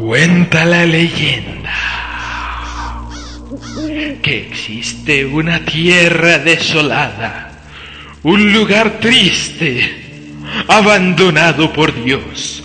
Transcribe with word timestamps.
Cuenta 0.00 0.64
la 0.64 0.86
leyenda 0.86 1.74
que 4.22 4.46
existe 4.48 5.26
una 5.26 5.64
tierra 5.64 6.38
desolada, 6.38 7.50
un 8.22 8.52
lugar 8.52 9.00
triste, 9.00 10.30
abandonado 10.68 11.72
por 11.72 11.92
Dios, 12.04 12.62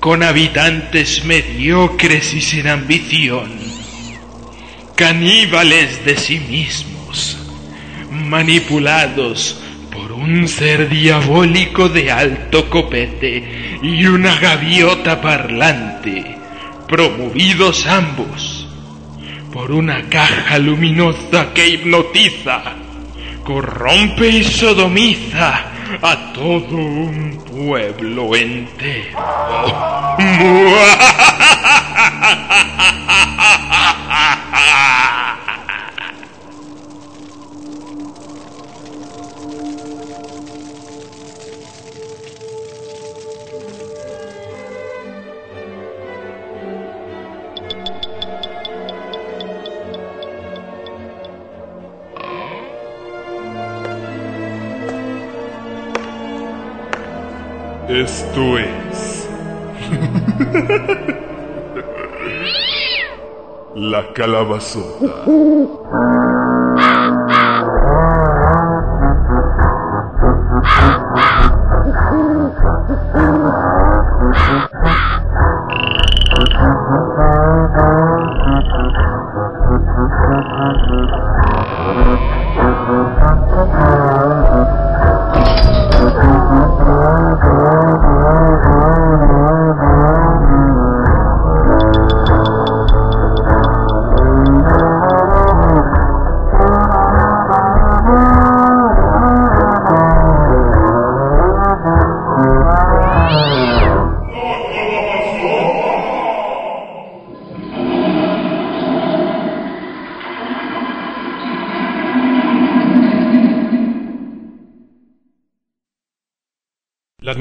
con 0.00 0.22
habitantes 0.22 1.24
mediocres 1.24 2.34
y 2.34 2.42
sin 2.42 2.68
ambición, 2.68 3.50
caníbales 4.96 6.04
de 6.04 6.16
sí 6.16 6.40
mismos, 6.40 7.38
manipulados 8.10 9.60
por 9.90 10.12
un 10.12 10.46
ser 10.46 10.90
diabólico 10.90 11.88
de 11.88 12.12
alto 12.12 12.68
copete 12.68 13.78
y 13.82 14.06
una 14.06 14.38
gaviota 14.38 15.20
parlante, 15.20 16.43
promovidos 16.94 17.88
ambos 17.88 18.68
por 19.52 19.72
una 19.72 20.08
caja 20.08 20.58
luminosa 20.58 21.52
que 21.52 21.70
hipnotiza, 21.70 22.62
corrompe 23.42 24.28
y 24.28 24.44
sodomiza 24.44 25.64
a 26.00 26.32
todo 26.32 26.76
un 26.76 27.42
pueblo 27.50 28.36
entero. 28.36 29.18
Esto 57.94 58.58
es. 58.58 59.28
La 63.76 64.12
calabazota. 64.12 65.24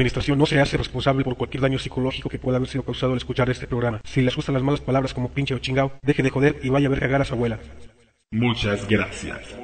Administración 0.04 0.38
no 0.38 0.46
se 0.46 0.60
hace 0.60 0.78
responsable 0.78 1.24
por 1.24 1.38
cualquier 1.38 1.62
daño 1.62 1.80
psicológico 1.80 2.30
que 2.30 2.40
pueda 2.40 2.58
haber 2.58 2.70
sido 2.70 2.84
causado 2.84 3.14
al 3.14 3.18
escuchar 3.18 3.50
este 3.50 3.68
programa. 3.68 4.02
Si 4.04 4.22
les 4.22 4.36
gustan 4.36 4.54
las 4.54 4.64
malas 4.64 4.82
palabras 4.82 5.14
como 5.14 5.30
pinche 5.30 5.56
o 5.56 5.60
chingao, 5.60 5.94
deje 6.02 6.24
de 6.24 6.30
joder 6.30 6.60
y 6.62 6.70
vaya 6.70 6.88
a 6.88 6.90
ver 6.90 7.00
cagar 7.00 7.22
a 7.22 7.26
su 7.26 7.34
abuela. 7.34 7.60
Muchas 8.32 8.88
gracias. 8.88 9.56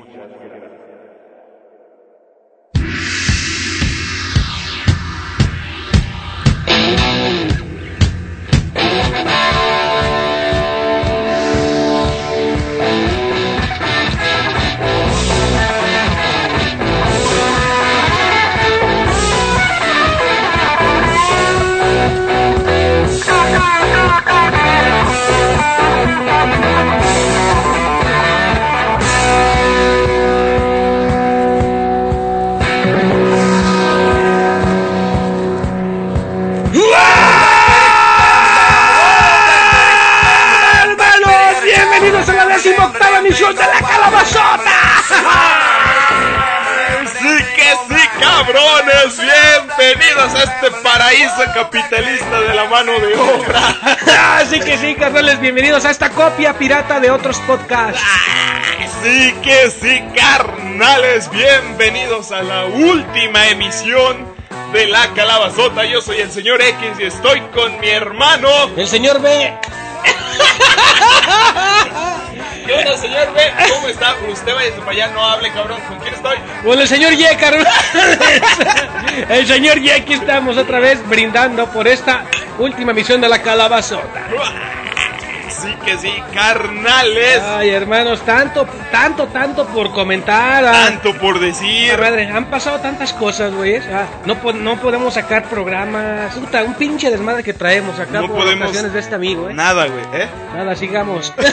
Que 47.38 47.95
sí, 47.95 48.07
cabrones, 48.19 49.17
bienvenidos 49.17 50.34
a 50.34 50.44
este 50.44 50.72
paraíso 50.84 51.44
capitalista 51.53 52.41
de 52.41 52.53
la 52.53 52.66
mano 52.66 53.00
de 53.00 53.16
obra. 53.16 53.75
Así 54.38 54.59
que 54.59 54.78
sí, 54.78 54.95
carnales, 54.95 55.40
bienvenidos 55.40 55.85
a 55.85 55.91
esta 55.91 56.09
copia 56.09 56.57
pirata 56.57 57.00
de 57.00 57.12
otros 57.12 57.38
podcasts. 57.40 58.01
Sí 59.03 59.34
que 59.44 59.69
sí, 59.69 60.03
carnales, 60.16 61.29
bienvenidos 61.29 62.31
a 62.31 62.41
la 62.44 62.66
última 62.66 63.47
emisión 63.47 64.34
de 64.73 64.88
la 64.88 65.07
calabazota. 65.13 65.85
Yo 65.85 66.01
soy 66.01 66.17
el 66.17 66.31
señor 66.31 66.61
X 66.61 67.00
y 67.00 67.03
estoy 67.03 67.41
con 67.53 67.79
mi 67.79 67.90
hermano. 67.90 68.50
El 68.75 68.88
señor 68.88 69.22
B. 69.22 69.53
¿Qué 72.69 72.75
onda, 72.75 72.96
señor 72.97 73.34
B? 73.34 73.41
¿Cómo 73.74 73.88
está? 73.88 74.16
Usted 74.31 74.53
vaya 74.53 74.75
para 74.75 74.91
allá, 74.91 75.07
no 75.07 75.25
hable, 75.25 75.52
cabrón. 75.52 75.80
¿Con 75.88 75.97
quién 75.97 76.13
estoy? 76.13 76.38
Con 76.63 76.80
el 76.80 76.88
señor 76.88 77.13
Y. 77.13 77.25
El 79.30 79.47
señor 79.47 79.80
Y, 79.80 79.90
aquí 79.90 80.13
estamos 80.13 80.56
otra 80.56 80.79
vez 80.79 81.03
brindando 81.09 81.66
por 81.66 81.88
esta 81.88 82.25
última 82.59 82.91
emisión 82.91 83.22
de 83.22 83.29
la 83.29 83.41
calabazota. 83.41 84.28
Sí 85.62 85.74
que 85.86 85.97
sí, 85.97 86.14
carnales. 86.34 87.42
Ay, 87.44 87.70
hermanos, 87.70 88.22
tanto, 88.25 88.66
tanto, 88.92 89.28
tanto 89.28 89.66
por 89.68 89.92
comentar. 89.92 90.64
ah. 90.66 90.72
Tanto 90.72 91.14
por 91.16 91.40
decir. 91.40 91.92
La 91.92 91.97
madre, 91.97 92.28
han 92.28 92.46
pasado 92.46 92.80
tantas 92.80 93.14
cosas, 93.14 93.53
güey. 93.53 93.78
Ah, 93.78 94.06
no, 94.25 94.38
no 94.53 94.78
podemos 94.78 95.14
sacar 95.14 95.44
programas. 95.50 96.34
Puta, 96.36 96.64
un 96.64 96.74
pinche 96.75 97.09
desmadre 97.12 97.44
que 97.44 97.53
traemos 97.53 98.00
acá 98.00 98.22
No 98.22 98.28
por 98.28 98.38
podemos- 98.38 98.72
de 98.80 99.00
este 99.00 99.16
amigo, 99.16 99.50
eh. 99.50 99.53
Nada, 99.53 99.88
güey, 99.88 100.03
¿eh? 100.22 100.28
Nada, 100.56 100.75
sigamos. 100.75 101.34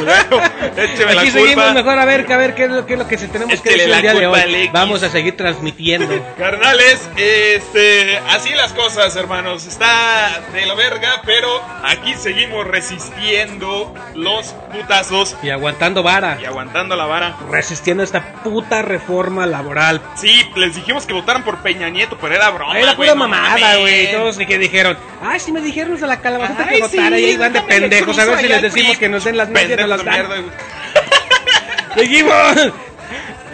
Bueno, 0.00 0.42
écheme 0.76 1.14
la 1.14 1.22
Aquí 1.22 1.30
seguimos 1.30 1.64
culpa. 1.66 1.72
mejor 1.72 1.98
a 1.98 2.04
ver, 2.04 2.30
a 2.32 2.36
ver 2.36 2.54
qué 2.54 2.64
es 2.64 2.70
lo, 2.70 2.86
qué 2.86 2.94
es 2.94 2.98
lo 2.98 3.08
que 3.08 3.18
se 3.18 3.28
tenemos 3.28 3.60
que 3.60 3.70
decir 3.70 3.90
el 3.92 4.02
día 4.02 4.14
de 4.14 4.26
hoy. 4.26 4.70
Vamos 4.72 5.02
a 5.02 5.08
seguir 5.10 5.36
transmitiendo. 5.36 6.14
Carnales, 6.38 7.08
este, 7.16 8.18
así 8.30 8.50
las 8.54 8.72
cosas, 8.72 9.14
hermanos. 9.16 9.66
Está 9.66 10.40
de 10.52 10.66
la 10.66 10.74
verga, 10.74 11.22
pero 11.24 11.48
aquí 11.84 12.14
seguimos 12.14 12.66
resistiendo 12.66 13.19
los 14.14 14.54
putazos 14.72 15.36
Y 15.42 15.50
aguantando 15.50 16.02
vara. 16.02 16.38
y 16.40 16.44
aguantando 16.44 16.96
la 16.96 17.06
vara. 17.06 17.36
Resistiendo 17.50 18.02
esta 18.02 18.34
puta 18.42 18.82
reforma 18.82 19.46
laboral. 19.46 20.00
Sí, 20.16 20.48
les 20.56 20.74
dijimos 20.74 21.06
que 21.06 21.12
votaran 21.12 21.44
por 21.44 21.58
Peña 21.58 21.88
Nieto, 21.90 22.16
pero 22.20 22.34
era 22.34 22.50
broma. 22.50 22.78
Era 22.78 22.96
pura 22.96 23.08
no 23.10 23.16
mamada, 23.16 23.76
güey. 23.76 24.10
Todos 24.12 24.38
que 24.38 24.58
dijeron, 24.58 24.96
ay, 25.22 25.40
si 25.40 25.52
me 25.52 25.60
dijeron 25.60 26.00
de 26.00 26.06
la 26.06 26.20
calabazota 26.20 26.68
que 26.68 26.74
Ay, 26.76 26.80
votara 26.80 27.16
sí, 27.16 27.22
y 27.22 27.26
ahí 27.26 27.36
van 27.36 27.52
de 27.52 27.62
pendejos. 27.62 28.18
A 28.18 28.24
ver 28.24 28.38
si 28.38 28.48
les 28.48 28.62
decimos 28.62 28.98
que 28.98 29.08
nos 29.08 29.24
den 29.24 29.36
las 29.36 29.48
medias 29.48 29.78
nos 29.80 29.88
las 29.88 30.04
dan. 30.04 30.44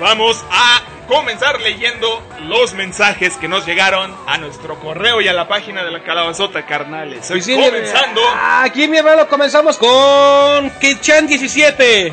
Vamos 0.01 0.45
a 0.51 0.83
comenzar 1.07 1.61
leyendo 1.61 2.23
los 2.43 2.75
mensajes 2.75 3.37
que 3.37 3.49
nos 3.49 3.67
llegaron 3.67 4.15
a 4.27 4.39
nuestro 4.39 4.79
correo 4.79 5.21
y 5.21 5.29
a 5.29 5.33
la 5.33 5.49
página 5.49 5.85
de 5.85 5.91
la 5.91 6.03
calabazota, 6.03 6.67
carnales. 6.67 7.31
Hoy 7.31 7.43
sí, 7.43 7.55
comenzando. 7.55 8.21
Aquí, 8.63 8.89
mi 8.89 8.99
hermano, 8.99 9.29
comenzamos 9.29 9.77
con 9.79 10.71
Kichan 10.81 11.27
17. 11.27 12.13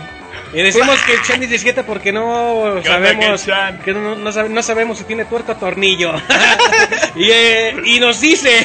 Y 0.56 0.62
decimos 0.62 1.00
que 1.08 1.20
Chan 1.24 1.40
17 1.40 1.84
porque 1.84 2.12
no 2.12 2.80
¿Qué 2.84 2.90
onda, 2.90 3.38
sabemos 3.38 3.42
que 3.84 3.92
no, 3.92 4.16
no 4.16 4.32
sabe- 4.32 4.50
no 4.50 4.62
sabemos 4.62 5.00
si 5.00 5.04
tiene 5.04 5.26
tuerto 5.26 5.54
o 5.54 5.56
tornillo. 5.56 6.14
y, 7.16 7.32
eh, 7.32 7.76
y 7.86 8.00
nos 8.00 8.22
dice 8.22 8.63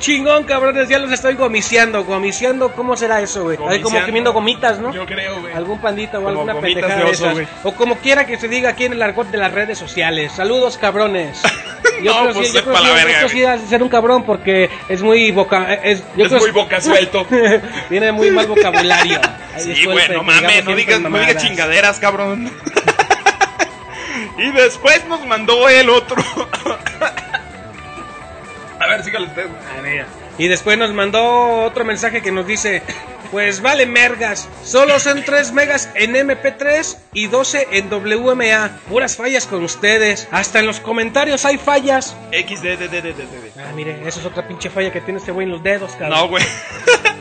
Chingón, 0.00 0.44
cabrones, 0.44 0.88
ya 0.88 0.98
los 0.98 1.12
estoy 1.12 1.34
gomiciando. 1.34 2.04
Gomiciando, 2.04 2.72
¿cómo 2.72 2.96
será 2.96 3.20
eso, 3.20 3.44
güey? 3.44 3.58
Ahí 3.68 3.80
como 3.80 4.00
comiendo 4.04 4.32
gomitas, 4.32 4.78
¿no? 4.80 4.92
Yo 4.92 5.06
creo, 5.06 5.40
güey. 5.40 5.52
Algún 5.54 5.78
pandita 5.80 6.18
o 6.18 6.22
Como 6.24 6.28
alguna 6.40 6.60
pendejada 6.60 6.96
de 6.96 7.04
de 7.04 7.10
oso, 7.10 7.24
esas. 7.24 7.34
güey. 7.34 7.46
O 7.64 7.72
como 7.74 7.96
quiera 7.98 8.26
que 8.26 8.38
se 8.38 8.48
diga 8.48 8.70
aquí 8.70 8.86
en 8.86 8.94
el 8.94 9.02
argot 9.02 9.28
de 9.30 9.36
las 9.38 9.52
redes 9.52 9.78
sociales. 9.78 10.32
Saludos, 10.32 10.78
cabrones. 10.78 11.40
Yo 12.02 12.14
No, 12.14 12.22
creo, 12.22 12.34
pues 12.34 12.48
sí, 12.48 12.54
yo 12.54 12.62
creo 12.64 12.72
la 12.72 12.80
sí- 12.88 12.94
verga, 12.94 13.12
esto 13.12 13.28
sí 13.28 13.42
güey. 13.42 13.46
hace 13.54 13.66
ser 13.66 13.82
un 13.82 13.90
cabrón 13.90 14.22
porque 14.24 14.70
es 14.88 15.02
muy 15.02 15.30
boca... 15.32 15.74
Es, 15.74 16.02
yo 16.16 16.24
Es 16.24 16.28
creo- 16.30 16.40
muy 16.40 16.50
boca 16.50 16.80
suelto. 16.80 17.26
Tiene 17.90 18.10
muy 18.12 18.30
mal 18.30 18.46
vocabulario. 18.46 19.20
Sí, 19.58 19.84
güey, 19.84 20.08
no 20.08 20.22
mames, 20.22 20.64
no 20.64 20.74
digas, 20.74 21.00
no 21.00 21.10
digas 21.18 21.42
chingaderas, 21.44 21.98
cabrón. 21.98 22.50
y 24.38 24.50
después 24.52 25.04
nos 25.06 25.26
mandó 25.26 25.68
el 25.68 25.90
otro. 25.90 26.22
A 28.80 28.86
ver, 28.86 29.04
sígale 29.04 29.26
usted. 29.26 29.46
Y 30.38 30.48
después 30.48 30.78
nos 30.78 30.92
mandó 30.94 31.64
otro 31.64 31.84
mensaje 31.84 32.22
que 32.22 32.32
nos 32.32 32.46
dice, 32.46 32.82
pues 33.30 33.60
vale 33.60 33.84
mergas, 33.84 34.48
solo 34.64 34.98
son 34.98 35.22
3 35.22 35.52
megas 35.52 35.90
en 35.94 36.14
MP3 36.14 36.96
y 37.12 37.26
12 37.26 37.68
en 37.72 37.90
WMA. 37.90 38.70
Puras 38.88 39.16
fallas 39.16 39.46
con 39.46 39.62
ustedes. 39.62 40.28
Hasta 40.30 40.60
en 40.60 40.66
los 40.66 40.80
comentarios 40.80 41.44
hay 41.44 41.58
fallas. 41.58 42.16
XDDDDDD. 42.32 43.58
Ah, 43.58 43.72
mire, 43.76 44.00
eso 44.08 44.20
es 44.20 44.26
otra 44.26 44.48
pinche 44.48 44.70
falla 44.70 44.90
que 44.90 45.02
tiene 45.02 45.20
este 45.20 45.30
güey 45.30 45.44
en 45.44 45.52
los 45.52 45.62
dedos, 45.62 45.92
cabrón. 45.92 46.18
No, 46.18 46.28
güey. 46.28 46.44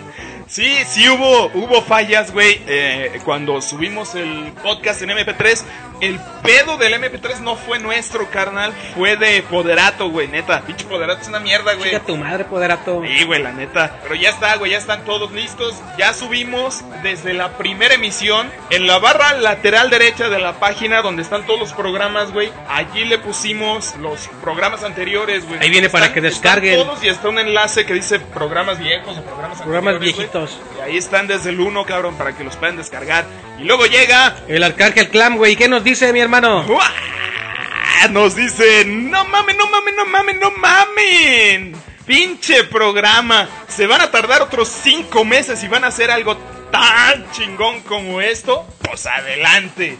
Sí, 0.50 0.68
sí 0.88 1.08
hubo, 1.08 1.46
hubo 1.54 1.82
fallas, 1.84 2.32
güey. 2.34 2.60
eh, 2.68 3.22
cuando 3.24 3.62
subimos 3.62 4.16
el 4.16 4.52
podcast 4.64 5.00
en 5.04 5.12
MP3, 5.12 5.64
el 6.02 6.20
pedo 6.42 6.78
del 6.78 6.94
MP3 6.96 7.42
no 7.42 7.56
fue 7.56 7.78
nuestro, 7.78 8.32
carnal. 8.32 8.74
Fue 8.96 9.16
de 9.16 9.44
Poderato, 9.44 10.10
güey, 10.10 10.28
neta. 10.28 10.62
Pinche 10.62 10.86
Poderato 10.86 11.22
es 11.22 11.28
una 11.28 11.40
mierda, 11.40 11.74
güey. 11.76 11.92
Chica 11.92 12.02
tu 12.04 12.18
madre, 12.18 12.46
poderato. 12.46 13.04
Sí, 13.06 13.26
güey, 13.26 13.44
la 13.44 13.52
neta. 13.52 13.98
Pero 14.02 14.16
ya 14.16 14.30
está, 14.30 14.56
güey, 14.56 14.72
ya 14.72 14.80
están 14.80 15.04
todos 15.06 15.32
listos. 15.34 15.76
Ya 16.00 16.14
subimos 16.14 16.84
desde 17.04 17.34
la 17.36 17.50
primera 17.58 17.94
emisión. 17.94 18.50
En 18.72 18.88
la 18.88 18.98
barra 18.98 19.34
lateral 19.34 19.92
derecha 19.92 20.30
de 20.30 20.40
la 20.40 20.54
página 20.54 21.04
donde 21.04 21.22
están 21.22 21.46
todos 21.46 21.60
los 21.60 21.74
programas, 21.74 22.32
güey. 22.32 22.50
Allí 22.70 23.06
le 23.06 23.20
pusimos 23.20 23.96
los 23.98 24.30
programas 24.42 24.84
anteriores, 24.84 25.46
güey. 25.48 25.60
Ahí 25.60 25.70
viene 25.70 25.90
para 25.90 26.12
que 26.12 26.22
descarguen. 26.22 26.74
están 26.74 26.88
todos 26.88 27.04
y 27.04 27.10
está 27.10 27.30
un 27.30 27.38
enlace 27.38 27.86
que 27.86 27.94
dice 27.94 28.20
programas 28.20 28.80
viejos 28.80 29.16
o 29.18 29.22
programas 29.22 29.62
Programas 29.62 29.94
anteriores, 29.96 30.16
güey. 30.16 30.28
viejitos. 30.28 30.39
Y 30.78 30.82
ahí 30.82 30.98
están 30.98 31.28
desde 31.28 31.50
el 31.50 31.60
1, 31.60 31.86
cabrón, 31.86 32.16
para 32.16 32.36
que 32.36 32.44
los 32.44 32.56
puedan 32.56 32.78
descargar. 32.78 33.26
Y 33.60 33.64
luego 33.64 33.86
llega. 33.86 34.38
El 34.48 34.64
Arcángel 34.64 35.10
Clam, 35.10 35.38
güey, 35.38 35.56
¿qué 35.56 35.68
nos 35.68 35.84
dice 35.84 36.14
mi 36.14 36.20
hermano? 36.20 36.66
¡Uah! 36.68 38.08
Nos 38.12 38.36
dice, 38.36 38.86
no 38.86 39.26
mamen, 39.26 39.58
no 39.58 39.68
mamen, 39.70 39.96
no 39.96 40.06
mamen, 40.06 40.40
no 40.40 40.52
mamen. 40.52 41.76
Pinche 42.06 42.64
programa. 42.64 43.48
Se 43.68 43.88
van 43.88 44.02
a 44.02 44.10
tardar 44.10 44.42
otros 44.42 44.70
cinco 44.70 45.26
meses 45.26 45.64
y 45.64 45.68
van 45.68 45.84
a 45.84 45.88
hacer 45.88 46.10
algo 46.10 46.38
tan 46.72 47.30
chingón 47.32 47.82
como 47.82 48.22
esto. 48.22 48.66
Pues 48.82 49.06
adelante. 49.06 49.98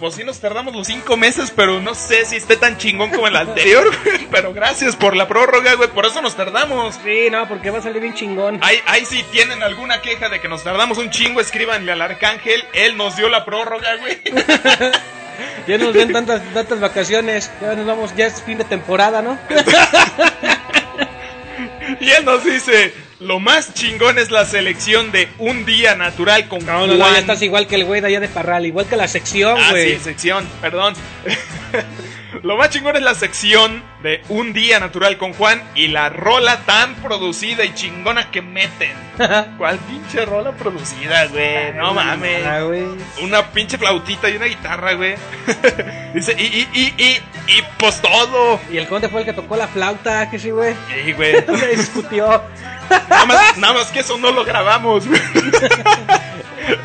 Pues 0.00 0.14
sí 0.14 0.24
nos 0.24 0.40
tardamos 0.40 0.74
los 0.74 0.86
cinco 0.86 1.16
meses, 1.16 1.52
pero 1.54 1.80
no 1.80 1.94
sé 1.94 2.24
si 2.24 2.36
esté 2.36 2.56
tan 2.56 2.76
chingón 2.78 3.10
como 3.10 3.28
el 3.28 3.36
anterior, 3.36 3.90
güey. 4.04 4.26
Pero 4.30 4.52
gracias 4.52 4.96
por 4.96 5.16
la 5.16 5.28
prórroga, 5.28 5.74
güey. 5.74 5.88
Por 5.90 6.04
eso 6.06 6.20
nos 6.20 6.36
tardamos. 6.36 6.96
Sí, 7.04 7.28
no, 7.30 7.48
porque 7.48 7.70
va 7.70 7.78
a 7.78 7.82
salir 7.82 8.02
bien 8.02 8.14
chingón. 8.14 8.58
Ahí, 8.62 8.80
ahí 8.86 9.04
si 9.04 9.22
tienen 9.24 9.62
alguna 9.62 10.00
queja 10.02 10.28
de 10.28 10.40
que 10.40 10.48
nos 10.48 10.64
tardamos 10.64 10.98
un 10.98 11.10
chingo, 11.10 11.40
escríbanle 11.40 11.92
al 11.92 12.02
arcángel. 12.02 12.64
Él 12.72 12.96
nos 12.96 13.16
dio 13.16 13.28
la 13.28 13.44
prórroga, 13.44 13.96
güey. 13.96 14.20
Ya 15.66 15.78
nos 15.78 15.92
den 15.94 16.12
tantas, 16.12 16.42
tantas 16.52 16.78
vacaciones. 16.78 17.50
Ya 17.60 17.74
nos 17.74 17.86
vamos, 17.86 18.14
ya 18.14 18.26
es 18.26 18.40
fin 18.42 18.58
de 18.58 18.64
temporada, 18.64 19.20
¿no? 19.22 19.36
Y 22.00 22.10
él 22.10 22.24
nos 22.24 22.44
dice, 22.44 22.92
lo 23.20 23.40
más 23.40 23.74
chingón 23.74 24.18
es 24.18 24.30
la 24.30 24.44
selección 24.44 25.12
de 25.12 25.28
un 25.38 25.64
día 25.64 25.94
natural 25.94 26.48
con 26.48 26.64
No, 26.66 26.86
no, 26.86 26.94
no, 26.94 27.12
ya 27.12 27.18
estás 27.18 27.42
igual 27.42 27.66
que 27.66 27.76
el 27.76 27.84
güey 27.84 28.00
de 28.00 28.08
allá 28.08 28.20
de 28.20 28.28
Parral, 28.28 28.66
igual 28.66 28.86
que 28.86 28.96
la 28.96 29.08
sección, 29.08 29.56
Ah, 29.60 29.70
güey. 29.70 29.94
sí, 29.96 30.00
sección, 30.04 30.46
perdón. 30.60 30.94
lo 32.42 32.56
más 32.56 32.70
chingón 32.70 32.96
es 32.96 33.02
la 33.02 33.14
sección 33.14 33.82
de 34.04 34.22
un 34.28 34.52
día 34.52 34.78
natural 34.80 35.16
con 35.16 35.32
Juan 35.32 35.62
y 35.74 35.88
la 35.88 36.10
rola 36.10 36.58
tan 36.66 36.94
producida 36.96 37.64
y 37.64 37.72
chingona 37.72 38.30
que 38.30 38.42
meten. 38.42 38.92
¿Cuál 39.58 39.78
pinche 39.78 40.26
rola 40.26 40.52
producida, 40.52 41.24
güey? 41.28 41.72
No 41.72 41.94
mames. 41.94 42.44
Ah. 42.44 42.60
Una 43.22 43.50
pinche 43.50 43.78
flautita 43.78 44.28
y 44.28 44.36
una 44.36 44.44
guitarra, 44.44 44.92
güey. 44.92 45.14
Dice, 46.14 46.36
y, 46.38 46.42
y, 46.42 46.68
y, 46.74 46.94
y, 47.02 47.10
y 47.46 47.64
pues 47.78 48.02
todo. 48.02 48.60
Y 48.70 48.76
el 48.76 48.86
conde 48.88 49.08
fue 49.08 49.20
el 49.20 49.26
que 49.26 49.32
tocó 49.32 49.56
la 49.56 49.68
flauta, 49.68 50.28
que 50.28 50.38
sí, 50.38 50.50
güey. 50.50 50.74
Sí, 50.92 51.12
güey. 51.12 51.42
Se 51.58 51.68
discutió. 51.68 52.42
Nada 53.08 53.24
más, 53.24 53.56
nada 53.56 53.72
más 53.72 53.86
que 53.90 54.00
eso 54.00 54.18
no 54.18 54.32
lo 54.32 54.44
grabamos. 54.44 55.08
güey. 55.08 55.20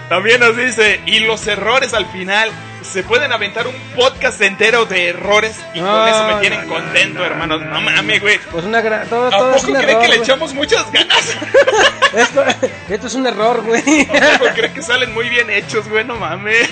También 0.08 0.40
nos 0.40 0.56
dice, 0.56 1.02
y 1.06 1.20
los 1.20 1.46
errores 1.48 1.94
al 1.94 2.06
final. 2.06 2.50
Se 2.82 3.04
pueden 3.04 3.32
aventar 3.34 3.68
un 3.68 3.76
podcast 3.96 4.42
entero 4.42 4.86
de 4.86 5.10
errores 5.10 5.60
y 5.74 5.80
con 5.80 6.08
eso 6.08 6.24
me 6.28 6.36
tienen 6.40 6.68
no, 6.68 6.80
no, 6.80 6.94
contento, 7.14 7.26
hermanos. 7.26 7.62
No 7.66 7.82
mames, 7.82 8.22
güey. 8.22 8.40
Pues 8.52 8.66
una 8.66 8.82
gran. 8.82 9.08
Todo, 9.08 9.28
¿A 9.28 9.32
todo 9.32 9.54
poco 9.54 9.74
cree 9.74 9.92
error. 9.92 10.02
que 10.02 10.08
le 10.08 10.16
echamos 10.18 10.54
muchas 10.54 10.92
ganas? 10.92 11.38
Esto, 12.16 12.44
esto 12.90 13.08
es 13.08 13.14
un 13.14 13.28
error, 13.28 13.62
güey. 13.64 14.08
¿A 14.10 14.40
poco 14.40 14.52
cree 14.56 14.74
que 14.74 14.82
salen 14.82 15.14
muy 15.14 15.30
bien 15.30 15.50
hechos, 15.50 15.88
güey? 15.88 16.04
No 16.04 16.16
mames. 16.16 16.68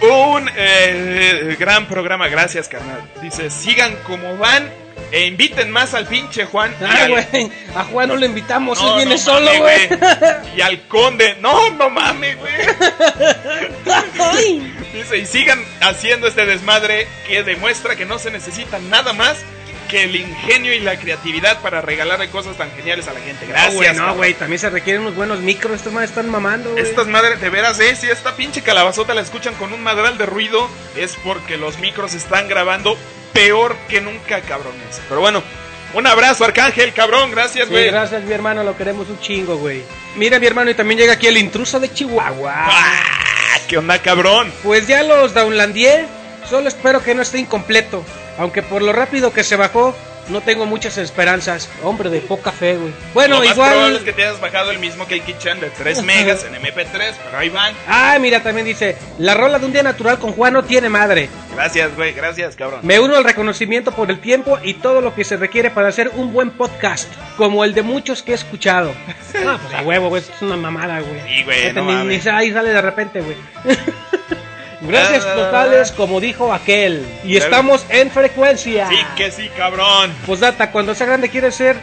Un 0.00 0.48
eh, 0.56 1.56
gran 1.58 1.86
programa, 1.86 2.28
gracias, 2.28 2.68
carnal. 2.68 3.02
Dice, 3.20 3.50
sigan 3.50 3.96
como 4.04 4.36
van 4.36 4.70
e 5.10 5.26
inviten 5.26 5.70
más 5.70 5.94
al 5.94 6.06
pinche 6.06 6.44
Juan. 6.44 6.74
Ah, 6.82 7.04
al- 7.04 7.10
güey. 7.10 7.50
A 7.74 7.84
Juan 7.84 8.08
no 8.08 8.16
lo 8.16 8.26
invitamos, 8.26 8.80
No, 8.80 8.90
él 8.90 8.96
viene 8.96 9.12
no 9.12 9.18
solo, 9.18 9.50
güey. 9.58 9.88
Y 10.56 10.60
al 10.60 10.82
conde. 10.88 11.36
No, 11.40 11.70
no 11.70 11.88
mames, 11.90 12.36
güey. 12.38 12.52
Dice, 14.92 15.18
y 15.18 15.26
sigan 15.26 15.62
haciendo 15.80 16.26
este 16.26 16.46
desmadre 16.46 17.06
que 17.26 17.42
demuestra 17.42 17.96
que 17.96 18.06
no 18.06 18.18
se 18.18 18.30
necesita 18.30 18.78
nada 18.78 19.12
más 19.12 19.36
que 19.88 20.04
el 20.04 20.16
ingenio 20.16 20.74
y 20.74 20.80
la 20.80 20.98
creatividad 20.98 21.60
para 21.60 21.80
regalarle 21.80 22.28
cosas 22.28 22.56
tan 22.58 22.70
geniales 22.72 23.08
a 23.08 23.12
la 23.14 23.20
gente. 23.20 23.46
Gracias. 23.46 23.96
No, 23.96 24.14
güey, 24.14 24.32
no. 24.32 24.38
También 24.38 24.58
se 24.58 24.68
requieren 24.70 25.02
unos 25.02 25.14
buenos 25.14 25.40
micros. 25.40 25.76
Estos 25.76 25.92
madres 25.92 26.10
están 26.10 26.28
mamando. 26.28 26.76
Estas 26.76 27.06
madres, 27.06 27.40
de 27.40 27.48
veras, 27.48 27.80
eh, 27.80 27.96
si 27.96 28.08
esta 28.08 28.36
pinche 28.36 28.62
calabazota 28.62 29.14
la 29.14 29.22
escuchan 29.22 29.54
con 29.54 29.72
un 29.72 29.82
madral 29.82 30.18
de 30.18 30.26
ruido, 30.26 30.68
es 30.94 31.16
porque 31.24 31.56
los 31.56 31.78
micros 31.78 32.14
están 32.14 32.48
grabando 32.48 32.98
peor 33.38 33.76
que 33.88 34.00
nunca, 34.00 34.40
cabrones. 34.40 35.00
Pero 35.08 35.20
bueno, 35.20 35.42
un 35.94 36.06
abrazo, 36.08 36.44
Arcángel, 36.44 36.92
cabrón, 36.92 37.30
gracias, 37.30 37.66
Sí, 37.66 37.70
güey. 37.70 37.86
gracias, 37.86 38.24
mi 38.24 38.32
hermano. 38.32 38.64
Lo 38.64 38.76
queremos 38.76 39.08
un 39.08 39.20
chingo, 39.20 39.56
güey. 39.58 39.84
Mira, 40.16 40.40
mi 40.40 40.46
hermano, 40.48 40.70
y 40.70 40.74
también 40.74 40.98
llega 40.98 41.12
aquí 41.12 41.28
el 41.28 41.36
intruso 41.38 41.78
de 41.78 41.92
Chihuahua. 41.92 42.52
Ah, 42.56 43.58
¿Qué 43.68 43.78
onda, 43.78 44.00
cabrón? 44.02 44.52
Pues 44.64 44.88
ya 44.88 45.04
los 45.04 45.34
downlandié. 45.34 46.06
Solo 46.50 46.66
espero 46.68 47.00
que 47.04 47.14
no 47.14 47.22
esté 47.22 47.38
incompleto. 47.38 48.04
Aunque 48.38 48.62
por 48.62 48.82
lo 48.82 48.92
rápido 48.92 49.32
que 49.32 49.44
se 49.44 49.54
bajó, 49.54 49.94
no 50.30 50.40
tengo 50.40 50.66
muchas 50.66 50.98
esperanzas. 50.98 51.68
Hombre 51.82 52.10
de 52.10 52.20
poca 52.20 52.52
fe, 52.52 52.76
güey. 52.76 52.92
Bueno, 53.14 53.38
Lo 53.40 53.44
más 53.44 53.54
probable 53.54 53.80
es 53.82 53.88
igual. 53.88 54.04
que 54.04 54.12
te 54.12 54.22
hayas 54.24 54.40
bajado 54.40 54.70
el 54.70 54.78
mismo 54.78 55.06
que 55.06 55.14
el 55.14 55.22
Kitchen 55.22 55.60
de 55.60 55.70
3 55.70 56.02
megas 56.02 56.44
en 56.44 56.54
MP3, 56.54 57.14
pero 57.24 57.38
ahí 57.38 57.48
van. 57.48 57.74
Ah, 57.86 58.16
mira, 58.20 58.42
también 58.42 58.66
dice: 58.66 58.96
La 59.18 59.34
rola 59.34 59.58
de 59.58 59.66
un 59.66 59.72
día 59.72 59.82
natural 59.82 60.18
con 60.18 60.32
Juan 60.32 60.52
no 60.52 60.62
tiene 60.64 60.88
madre. 60.88 61.28
Gracias, 61.54 61.94
güey, 61.96 62.12
gracias, 62.12 62.54
cabrón. 62.56 62.80
Me 62.82 63.00
uno 63.00 63.16
al 63.16 63.24
reconocimiento 63.24 63.90
por 63.92 64.10
el 64.10 64.20
tiempo 64.20 64.58
y 64.62 64.74
todo 64.74 65.00
lo 65.00 65.14
que 65.14 65.24
se 65.24 65.36
requiere 65.36 65.70
para 65.70 65.88
hacer 65.88 66.10
un 66.14 66.32
buen 66.32 66.50
podcast, 66.50 67.08
como 67.36 67.64
el 67.64 67.74
de 67.74 67.82
muchos 67.82 68.22
que 68.22 68.32
he 68.32 68.34
escuchado. 68.34 68.92
Ah, 69.46 69.58
pues 69.62 69.74
a 69.74 69.82
huevo, 69.82 70.08
güey, 70.08 70.22
es 70.22 70.42
una 70.42 70.56
mamada, 70.56 71.00
güey. 71.00 71.20
Sí, 71.26 71.42
güey, 71.44 71.58
Fíjate, 71.58 71.74
no 71.74 71.84
ni- 71.84 71.92
mames. 71.92 72.24
ni 72.24 72.30
ahí 72.30 72.52
sale 72.52 72.70
de 72.70 72.80
repente, 72.82 73.20
güey. 73.20 73.36
Gracias 74.88 75.24
Ah, 75.26 75.34
totales, 75.34 75.92
como 75.92 76.20
dijo 76.20 76.52
aquel. 76.52 77.06
Y 77.24 77.36
estamos 77.36 77.84
en 77.88 78.10
frecuencia. 78.10 78.88
Sí 78.88 78.98
que 79.16 79.30
sí, 79.30 79.48
cabrón. 79.56 80.12
Pues 80.26 80.40
data, 80.40 80.70
cuando 80.70 80.94
sea 80.94 81.06
grande 81.06 81.28
quiere 81.28 81.50
ser. 81.52 81.76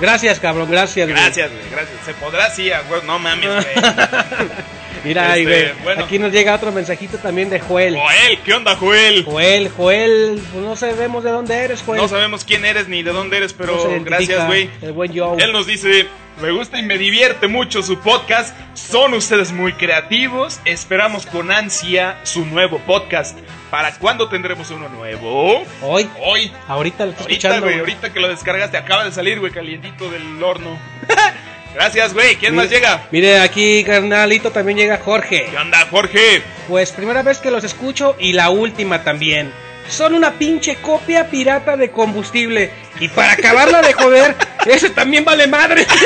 Gracias, 0.00 0.38
cabrón, 0.38 0.70
gracias, 0.70 1.08
güey. 1.08 1.20
Gracias, 1.20 1.50
güey, 1.50 1.70
gracias. 1.70 1.98
Se 2.04 2.14
podrá, 2.14 2.50
sí, 2.50 2.70
a 2.70 2.80
güey, 2.82 3.02
no 3.04 3.18
mames, 3.18 3.48
güey. 3.48 3.74
Mira, 5.08 5.32
ahí, 5.32 5.42
Este, 5.46 5.74
bueno. 5.82 6.04
Aquí 6.04 6.18
nos 6.18 6.32
llega 6.32 6.54
otro 6.54 6.70
mensajito 6.70 7.18
también 7.18 7.50
de 7.50 7.60
Joel. 7.60 7.96
Joel, 7.96 8.38
¿qué 8.44 8.54
onda, 8.54 8.76
Joel? 8.76 9.24
Joel, 9.24 9.70
Joel, 9.76 10.42
pues 10.52 10.64
no 10.64 10.76
sabemos 10.76 11.24
de 11.24 11.30
dónde 11.30 11.54
eres, 11.56 11.82
Joel. 11.82 12.00
No 12.00 12.08
sabemos 12.08 12.44
quién 12.44 12.64
eres 12.64 12.88
ni 12.88 13.02
de 13.02 13.12
dónde 13.12 13.38
eres, 13.38 13.52
pero 13.52 13.76
gracias, 14.04 14.46
güey. 14.46 14.70
El 14.82 14.92
buen. 14.92 15.10
Él 15.40 15.52
nos 15.52 15.66
dice, 15.66 16.06
me 16.42 16.50
gusta 16.50 16.78
y 16.78 16.82
me 16.82 16.98
divierte 16.98 17.48
mucho 17.48 17.82
su 17.82 17.98
podcast, 18.00 18.54
son 18.74 19.14
ustedes 19.14 19.50
muy 19.52 19.72
creativos, 19.72 20.60
esperamos 20.64 21.26
con 21.26 21.50
ansia 21.50 22.18
su 22.24 22.44
nuevo 22.44 22.78
podcast. 22.86 23.38
¿Para 23.70 23.92
cuándo 23.98 24.28
tendremos 24.28 24.70
uno 24.70 24.88
nuevo? 24.88 25.62
Hoy, 25.82 26.08
Hoy. 26.22 26.50
ahorita 26.68 27.04
lo 27.04 27.10
estoy 27.12 27.24
Ahorita, 27.24 27.48
escuchando. 27.48 27.78
ahorita 27.80 28.12
que 28.12 28.20
lo 28.20 28.28
descargaste, 28.28 28.76
acaba 28.78 29.04
de 29.04 29.12
salir, 29.12 29.40
güey, 29.40 29.52
calientito 29.52 30.10
del 30.10 30.42
horno. 30.42 30.78
Gracias, 31.74 32.14
güey. 32.14 32.36
¿Quién 32.36 32.54
más 32.54 32.70
llega? 32.70 33.06
Mire, 33.10 33.40
aquí, 33.40 33.84
carnalito, 33.84 34.50
también 34.50 34.78
llega 34.78 34.98
Jorge. 34.98 35.46
¿Qué 35.50 35.56
onda, 35.56 35.86
Jorge? 35.90 36.42
Pues 36.66 36.92
primera 36.92 37.22
vez 37.22 37.38
que 37.38 37.50
los 37.50 37.64
escucho 37.64 38.16
y 38.18 38.32
la 38.32 38.50
última 38.50 39.04
también. 39.04 39.52
son 39.88 40.14
una 40.14 40.32
pinche 40.32 40.76
copia 40.76 41.28
pirata 41.30 41.76
de 41.76 41.90
combustible. 41.90 42.70
Y 43.00 43.08
para 43.08 43.32
acabarla 43.32 43.80
de 43.82 43.92
joder, 43.92 44.34
ese 44.66 44.90
también 44.90 45.24
vale 45.24 45.46
madre. 45.46 45.86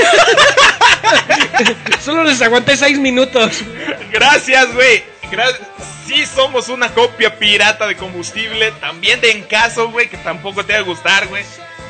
Solo 2.04 2.25
les 2.25 2.40
aguanté 2.42 2.76
seis 2.76 2.99
minutos. 2.99 3.62
Gracias, 4.11 4.75
güey. 4.75 5.02
Gra- 5.31 5.57
sí 6.07 6.26
somos 6.26 6.69
una 6.69 6.88
copia 6.90 7.38
pirata 7.38 7.87
de 7.87 7.97
combustible. 7.97 8.73
También 8.81 9.21
de 9.21 9.31
encaso, 9.33 9.90
güey, 9.90 10.09
que 10.09 10.16
tampoco 10.19 10.64
te 10.64 10.73
va 10.75 10.81
a 10.81 10.83
gustar, 10.83 11.26
güey. 11.28 11.45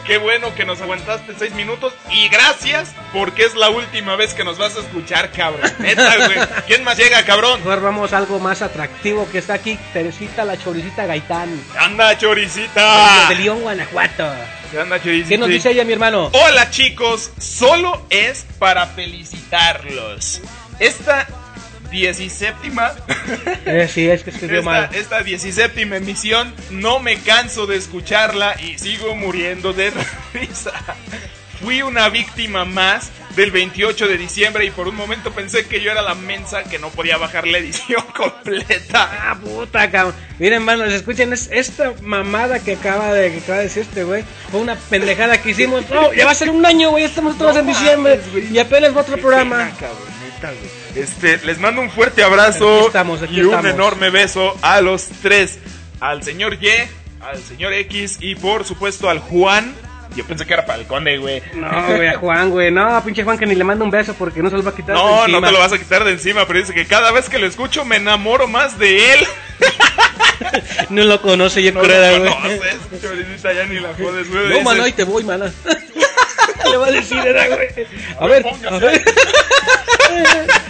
Qué 0.07 0.19
bueno 0.19 0.53
que 0.55 0.65
nos 0.65 0.81
aguantaste 0.81 1.35
seis 1.39 1.55
minutos. 1.55 1.93
Y 2.11 2.29
gracias 2.29 2.93
porque 3.13 3.45
es 3.45 3.55
la 3.55 3.71
última 3.71 4.17
vez 4.17 4.35
que 4.35 4.43
nos 4.45 4.59
vas 4.59 4.77
a 4.77 4.81
escuchar, 4.81 5.31
cabrón. 5.31 5.71
Neta, 5.79 6.17
güey. 6.17 6.39
¿Quién 6.67 6.83
más 6.83 6.97
llega, 6.97 7.25
cabrón? 7.25 7.61
Mejor 7.61 7.81
vamos 7.83 8.13
a 8.13 8.19
algo 8.19 8.41
más 8.41 8.63
atractivo 8.63 9.29
que 9.31 9.39
está 9.39 9.55
aquí. 9.55 9.79
Teresita 9.93 10.45
la 10.45 10.57
choricita 10.57 11.07
Gaitán. 11.07 11.63
Anda, 11.79 12.19
choricita. 12.19 13.29
De 13.29 13.37
León, 13.37 13.61
Guanajuato. 13.61 14.27
Anda, 14.81 15.01
choricita. 15.01 15.29
¿Qué 15.29 15.39
nos 15.39 15.49
dice 15.49 15.71
ella, 15.71 15.85
mi 15.85 15.93
hermano? 15.93 16.31
Hola 16.33 16.71
chicos, 16.71 17.31
solo 17.39 18.05
es 18.11 18.45
para 18.59 18.87
felicitarlos. 18.89 20.41
Esta 20.81 21.29
17 21.93 22.57
Eh, 23.67 23.89
sí, 23.93 24.09
es 24.09 24.25
que 24.25 24.31
escribió 24.31 24.63
mal. 24.63 24.85
esta, 24.87 24.99
esta 24.99 25.23
17 25.23 25.83
emisión 25.83 26.53
no 26.71 26.99
me 26.99 27.19
canso 27.19 27.67
de 27.67 27.77
escucharla 27.77 28.57
y 28.61 28.79
sigo 28.79 29.15
muriendo 29.15 29.73
de 29.73 29.93
risa. 30.35 30.73
Fui 31.61 31.83
una 31.83 32.09
víctima 32.09 32.65
más 32.65 33.11
del 33.37 33.53
28 33.53 34.09
de 34.09 34.19
diciembre 34.19 34.65
y 34.65 34.71
por 34.71 34.89
un 34.89 34.97
momento 34.97 35.31
pensé 35.33 35.65
que 35.67 35.81
yo 35.81 35.93
era 35.93 36.03
la 36.03 36.15
mensa 36.17 36.65
que 36.65 36.79
no 36.81 36.91
podía 36.91 37.19
bajar 37.19 37.47
la 37.47 37.59
edición 37.59 38.03
completa. 38.17 39.09
Ah, 39.31 39.39
puta, 39.41 39.89
cabrón. 39.91 40.15
Miren, 40.41 40.55
hermanos, 40.55 40.93
escuchen, 40.93 41.33
es, 41.33 41.49
esta 41.53 41.93
mamada 42.03 42.59
que 42.59 42.73
acaba 42.73 43.15
de, 43.15 43.31
que 43.31 43.39
acaba 43.39 43.59
de 43.59 43.65
decir 43.65 43.83
este 43.83 44.03
güey 44.03 44.25
fue 44.51 44.61
una 44.61 44.75
pendejada 44.75 45.41
que 45.41 45.51
hicimos. 45.51 45.89
No, 45.89 46.13
ya 46.13 46.25
va 46.25 46.33
a 46.33 46.35
ser 46.35 46.51
un 46.51 46.67
año, 46.67 46.91
güey, 46.91 47.05
estamos 47.05 47.39
todos 47.39 47.57
en 47.57 47.67
diciembre 47.67 48.17
mames, 48.17 48.33
güey. 48.33 48.53
y 48.53 48.59
apenas 48.59 48.97
va 48.97 49.03
otro 49.03 49.15
Qué 49.15 49.21
programa. 49.23 49.59
pena, 49.59 49.71
cabrón, 49.79 50.09
neta, 50.25 50.49
güey. 50.49 50.82
Este, 50.95 51.39
les 51.45 51.59
mando 51.59 51.81
un 51.81 51.91
fuerte 51.91 52.23
abrazo 52.23 52.79
Aquí 52.79 52.87
estamos, 52.89 53.23
aquí 53.23 53.37
y 53.37 53.41
un 53.41 53.47
estamos. 53.47 53.71
enorme 53.71 54.11
beso 54.11 54.57
a 54.63 54.81
los 54.83 55.09
tres, 55.23 55.59
al 56.01 56.23
señor 56.23 56.59
Y, 56.63 56.69
al 57.21 57.39
señor 57.43 57.73
X 57.73 58.19
y 58.21 58.35
por 58.35 58.65
supuesto 58.65 59.09
al 59.09 59.19
Juan. 59.19 59.75
Yo 60.15 60.25
pensé 60.27 60.45
que 60.45 60.53
era 60.53 60.67
para 60.67 60.79
el 60.81 60.87
conde, 60.87 61.17
güey. 61.17 61.43
No, 61.55 61.87
güey, 61.87 62.09
a 62.09 62.19
Juan, 62.19 62.51
güey. 62.51 62.71
No, 62.71 63.03
pinche 63.03 63.25
Juan 63.25 63.39
que 63.39 63.47
ni 63.47 63.55
le 63.55 63.65
manda 63.65 63.83
un 63.83 63.91
beso 63.91 64.13
porque 64.13 64.43
no 64.43 64.51
se 64.51 64.57
lo 64.59 64.63
va 64.63 64.69
a 64.71 64.75
quitar. 64.75 64.95
de 64.95 65.01
No, 65.03 65.09
no 65.17 65.23
encima. 65.25 65.47
te 65.47 65.53
lo 65.55 65.59
vas 65.59 65.73
a 65.73 65.79
quitar 65.79 66.05
de 66.05 66.11
encima, 66.11 66.47
pero 66.47 66.59
dice 66.59 66.75
que 66.75 66.85
cada 66.87 67.11
vez 67.13 67.31
que 67.31 67.39
lo 67.39 67.47
escucho 67.47 67.87
me 67.87 67.97
enamoro 67.97 68.47
más 68.49 68.79
de 68.79 69.15
él. 69.15 69.27
No 70.91 71.05
lo 71.05 71.23
conoce, 71.23 71.63
yo 71.63 71.73
No 71.73 71.81
creo, 71.81 72.19
lo 72.19 72.25
güey. 72.25 72.35
conoces, 72.59 72.77
choricita, 73.01 73.53
ya 73.55 73.65
ni 73.65 73.79
la 73.81 73.95
jodes, 73.95 74.29
güey. 74.29 74.49
No, 74.51 74.61
mano, 74.63 74.83
ahí 74.83 74.93
te 74.93 75.05
voy, 75.05 75.23
mana. 75.25 75.51
Le 76.71 76.77
va 76.77 76.87
a 76.89 76.91
decir, 76.91 77.19
era, 77.19 77.47
güey. 77.49 77.69
A 78.19 78.27
ver, 78.27 78.45
a 78.69 78.79
ver. 78.79 79.05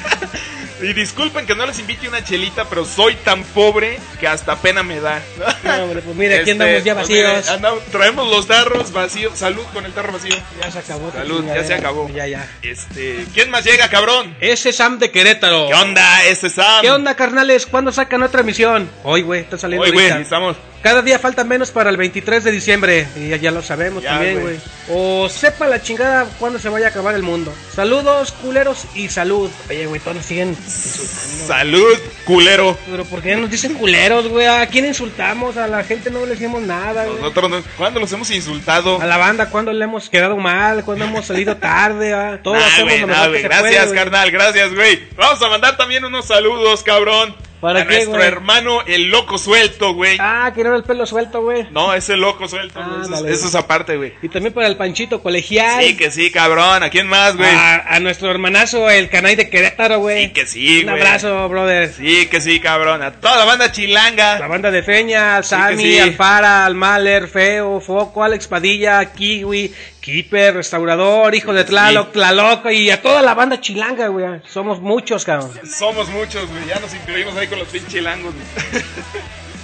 Y 0.82 0.92
disculpen 0.94 1.46
que 1.46 1.54
no 1.54 1.64
les 1.66 1.78
invite 1.78 2.08
una 2.08 2.24
chelita, 2.24 2.64
pero 2.64 2.84
soy 2.84 3.14
tan 3.16 3.42
pobre 3.44 3.98
que 4.20 4.26
hasta 4.26 4.56
pena 4.56 4.82
me 4.82 5.00
da. 5.00 5.22
No, 5.62 5.84
hombre, 5.84 6.00
pues 6.02 6.16
mira, 6.16 6.34
aquí 6.34 6.50
Este, 6.50 6.52
andamos 6.52 6.84
ya 6.84 6.94
pues 6.94 7.08
vacíos. 7.08 7.48
andamos- 7.50 7.84
traemos 7.92 8.28
los 8.28 8.46
tarros 8.48 8.92
vacíos. 8.92 9.38
Salud 9.38 9.62
con 9.72 9.84
el 9.86 9.92
tarro 9.92 10.12
vacío. 10.12 10.34
Ya 10.60 10.70
se 10.70 10.78
acabó. 10.80 11.12
Salud, 11.12 11.44
ya 11.46 11.64
se 11.64 11.74
acabó. 11.74 12.08
Ya, 12.10 12.26
ya. 12.26 12.50
Este, 12.62 13.24
¿quién 13.32 13.50
más 13.50 13.64
llega, 13.64 13.88
cabrón? 13.88 14.36
Ese 14.40 14.72
Sam 14.72 14.98
de 14.98 15.10
Querétaro. 15.10 15.68
¿Qué 15.68 15.74
onda, 15.74 16.24
ese 16.24 16.50
Sam? 16.50 16.82
¿Qué 16.82 16.90
onda, 16.90 17.14
carnales? 17.14 17.66
¿Cuándo 17.66 17.92
sacan 17.92 18.22
otra 18.22 18.40
emisión? 18.40 18.90
Hoy, 19.04 19.22
güey, 19.22 19.40
está 19.42 19.56
saliendo 19.58 19.84
Oye, 19.84 19.92
güey, 19.92 20.10
estamos. 20.20 20.56
Cada 20.82 21.00
día 21.02 21.18
falta 21.20 21.44
menos 21.44 21.70
para 21.70 21.90
el 21.90 21.96
23 21.96 22.42
de 22.42 22.50
diciembre. 22.50 23.06
Y 23.16 23.28
ya, 23.28 23.36
ya 23.36 23.50
lo 23.52 23.62
sabemos 23.62 24.02
Ya, 24.02 24.10
también, 24.14 24.40
güey. 24.40 24.58
O 24.90 25.28
sepa 25.28 25.66
la 25.68 25.80
chingada 25.80 26.26
cuándo 26.40 26.58
se 26.58 26.68
vaya 26.68 26.86
a 26.86 26.88
acabar 26.90 27.14
el 27.14 27.22
mundo. 27.22 27.54
Saludos, 27.72 28.32
culeros 28.32 28.86
y 28.96 29.08
salud. 29.08 29.48
Oye, 29.70 29.86
güey, 29.86 30.00
todos 30.00 30.16
nos 30.16 30.26
siguen 30.26 30.48
insultando. 30.48 31.46
Salud, 31.46 31.98
culero. 32.24 32.76
Pero 32.90 33.04
¿por 33.04 33.22
qué 33.22 33.36
nos 33.36 33.48
dicen 33.48 33.74
culeros, 33.74 34.26
güey? 34.28 34.46
¿A 34.46 34.66
quién 34.66 34.84
insultamos? 34.84 35.56
A 35.56 35.68
la 35.68 35.84
gente 35.84 36.10
no 36.10 36.20
le 36.26 36.32
decimos 36.32 36.60
nada, 36.62 37.04
güey. 37.04 37.18
Nosotros, 37.20 37.50
no- 37.50 37.62
¿cuándo 37.76 38.00
los 38.00 38.12
hemos 38.12 38.28
insultado? 38.32 39.00
A 39.00 39.06
la 39.06 39.18
banda, 39.18 39.50
¿cuándo 39.50 39.72
le 39.72 39.84
hemos 39.84 40.10
quedado 40.10 40.36
mal? 40.36 40.84
¿Cuándo 40.84 41.04
hemos 41.04 41.26
salido 41.26 41.56
tarde? 41.58 42.12
ah? 42.12 42.40
Todos 42.42 42.58
Nah, 42.58 42.66
hacemos 42.66 43.00
lo 43.00 43.06
mejor 43.06 43.30
que 43.32 43.36
se 43.36 43.42
Gracias, 43.44 43.84
puede, 43.86 43.94
carnal, 43.96 44.30
gracias, 44.32 44.74
güey. 44.74 45.00
Vamos 45.16 45.40
a 45.40 45.48
mandar 45.48 45.76
también 45.76 46.04
unos 46.04 46.26
saludos, 46.26 46.82
cabrón. 46.82 47.34
¿Para 47.62 47.80
a 47.82 47.86
qué, 47.86 47.94
nuestro 47.94 48.16
güey? 48.16 48.26
hermano, 48.26 48.82
el 48.86 49.08
loco 49.08 49.38
suelto, 49.38 49.94
güey. 49.94 50.18
Ah, 50.20 50.52
que 50.54 50.62
no 50.62 50.68
era 50.70 50.76
el 50.78 50.82
pelo 50.84 51.06
suelto, 51.06 51.40
güey. 51.42 51.66
No, 51.70 51.94
ese 51.94 52.16
loco 52.16 52.48
suelto, 52.48 52.80
güey. 52.80 52.90
Ah, 52.90 53.00
Eso, 53.02 53.14
es- 53.14 53.20
dale. 53.22 53.32
eso 53.32 53.46
es 53.46 53.54
aparte, 53.54 53.96
güey. 53.96 54.12
Y 54.20 54.28
también 54.28 54.52
para 54.52 54.66
el 54.66 54.76
Panchito 54.76 55.22
Colegial. 55.22 55.82
Sí, 55.84 55.96
que 55.96 56.10
sí, 56.10 56.30
cabrón. 56.30 56.82
¿A 56.82 56.90
quién 56.90 57.06
más, 57.06 57.36
güey? 57.36 57.48
a, 57.48 57.76
a 57.94 58.00
nuestro 58.00 58.30
hermanazo, 58.30 58.90
el 58.90 59.08
canal 59.08 59.36
de 59.36 59.48
Querétaro, 59.48 60.00
güey. 60.00 60.26
Sí, 60.26 60.32
que 60.32 60.46
sí, 60.46 60.78
Un 60.80 60.90
güey. 60.90 60.96
abrazo, 61.02 61.48
brother. 61.48 61.92
Sí, 61.92 62.26
que 62.26 62.40
sí, 62.40 62.58
cabrón. 62.60 63.00
A 63.00 63.12
toda 63.12 63.36
la 63.36 63.44
banda 63.44 63.66
La 63.66 63.72
chilanga. 63.72 64.46
banda 64.48 64.70
de 64.72 64.82
Feña, 64.82 65.36
al 65.36 65.44
Sammy, 65.44 65.82
sí. 65.84 65.98
al 66.00 66.14
Fara, 66.14 66.66
al 66.66 66.74
Maler, 66.74 67.28
Feo, 67.28 67.80
Foco, 67.80 68.24
Alex 68.24 68.48
Padilla, 68.48 69.04
Kiwi, 69.12 69.72
Keeper, 70.02 70.54
Restaurador, 70.54 71.32
Hijo 71.34 71.54
de 71.54 71.64
Tlaloc, 71.64 72.10
Tlaloc 72.12 72.66
y 72.72 72.90
a 72.90 73.00
toda 73.00 73.22
la 73.22 73.34
banda 73.34 73.60
chilanga, 73.60 74.08
güey. 74.08 74.42
Somos 74.46 74.80
muchos, 74.80 75.24
cabrón. 75.24 75.52
Somos 75.64 76.08
muchos, 76.10 76.50
güey. 76.50 76.66
Ya 76.66 76.80
nos 76.80 76.92
incluimos 76.92 77.36
ahí 77.36 77.46
con 77.46 77.60
los 77.60 77.68
pinches 77.68 77.90
chilangos, 77.90 78.34
güey. 78.34 78.82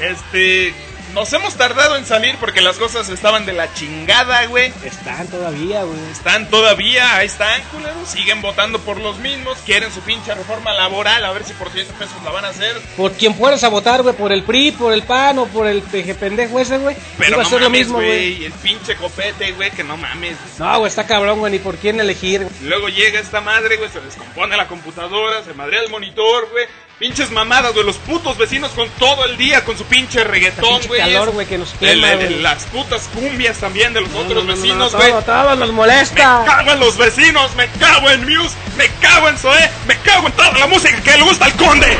Este. 0.12 0.73
Nos 1.15 1.33
hemos 1.33 1.55
tardado 1.57 1.97
en 1.97 2.05
salir 2.07 2.37
porque 2.38 2.61
las 2.61 2.77
cosas 2.77 3.09
estaban 3.09 3.47
de 3.47 3.53
la 3.53 3.73
chingada, 3.75 4.45
güey. 4.47 4.73
Están 4.85 5.27
todavía, 5.29 5.83
güey. 5.83 5.99
Están 6.12 6.49
todavía, 6.50 7.17
ahí 7.17 7.27
están, 7.27 7.61
culeros. 7.73 8.09
Siguen 8.09 8.43
votando 8.43 8.79
por 8.79 8.99
los 9.00 9.19
mismos. 9.19 9.59
Quieren 9.65 9.91
su 9.93 10.00
pinche 10.00 10.35
reforma 10.35 10.73
laboral. 10.75 11.25
A 11.25 11.33
ver 11.33 11.45
si 11.45 11.55
por 11.55 11.71
100 11.71 11.87
pesos 11.99 12.15
la 12.25 12.31
van 12.31 12.45
a 12.45 12.49
hacer. 12.49 12.77
Por 12.97 13.12
quien 13.12 13.35
fueras 13.35 13.65
a 13.65 13.69
votar, 13.69 14.03
güey, 14.03 14.15
por 14.15 14.33
el 14.33 14.43
PRI, 14.43 14.73
por 14.73 14.93
el 14.93 15.03
PAN 15.03 15.38
o 15.38 15.47
por 15.47 15.67
el 15.67 15.83
peje 15.83 16.15
pendejo 16.15 16.61
ese, 16.61 16.79
güey. 16.79 16.97
Pero 17.17 17.31
Iba 17.31 17.41
a 17.41 17.45
no 17.45 17.49
ser 17.50 17.61
lo 17.62 17.67
mames, 17.71 17.81
mismo, 17.81 17.97
güey. 17.99 18.45
El 18.45 18.53
pinche 18.53 18.95
copete, 18.97 19.53
güey, 19.53 19.71
que 19.71 19.83
no 19.85 19.97
mames. 19.97 20.37
No, 20.59 20.79
güey, 20.79 20.88
está 20.91 21.07
cabrón, 21.07 21.38
güey, 21.41 21.53
ni 21.53 21.59
por 21.59 21.77
quién 21.79 21.99
elegir. 22.00 22.43
güey. 22.45 22.55
Luego 22.62 22.88
llega 22.88 23.19
esta 23.19 23.41
madre, 23.41 23.77
güey, 23.79 23.91
se 23.91 24.00
descompone 24.00 24.57
la 24.57 24.69
computadora, 24.69 25.43
se 25.43 25.55
madrea 25.55 25.81
el 25.83 25.88
monitor, 25.91 26.49
güey. 26.50 26.67
Pinches 26.99 27.31
mamadas, 27.31 27.73
güey, 27.75 27.87
los 27.87 27.97
putos 27.99 28.37
vecinos 28.37 28.73
con 28.73 28.88
todo 28.99 29.25
el 29.25 29.37
día 29.37 29.64
con 29.64 29.78
su 29.78 29.85
pinche 29.85 30.25
reggaetón, 30.25 30.69
pinche 30.71 30.88
güey. 30.88 31.00
calor, 31.00 31.31
güey, 31.31 31.47
que 31.47 31.57
nos 31.57 31.73
el- 31.75 31.78
quema, 31.78 32.12
el- 32.12 32.19
güey. 32.19 32.43
Las 32.43 32.64
putas 32.64 33.09
cumbias 33.14 33.59
también 33.59 33.93
de 33.95 34.00
los 34.00 34.11
No, 34.11 34.19
otros 34.19 34.45
no, 34.45 34.50
no, 34.50 34.57
no, 34.57 34.62
vecinos, 34.62 34.93
no, 34.93 34.99
güey. 34.99 35.11
todo, 35.12 35.23
todo 35.23 35.57
nos 35.57 35.69
Me 35.69 35.75
molesta. 35.75 36.43
cago 36.45 36.73
en 36.73 36.81
los 36.81 36.97
vecinos, 36.99 37.55
me 37.55 37.69
cago 37.78 38.11
en 38.11 38.23
Muse, 38.25 38.57
me 38.76 38.88
cago 39.00 39.28
en 39.28 39.38
Zoé, 39.38 39.71
me 39.87 39.97
cago 39.99 40.26
en 40.26 40.33
toda 40.33 40.52
la 40.59 40.67
música 40.67 41.00
que 41.00 41.17
le 41.19 41.23
gusta 41.23 41.45
al 41.45 41.52
conde. 41.55 41.97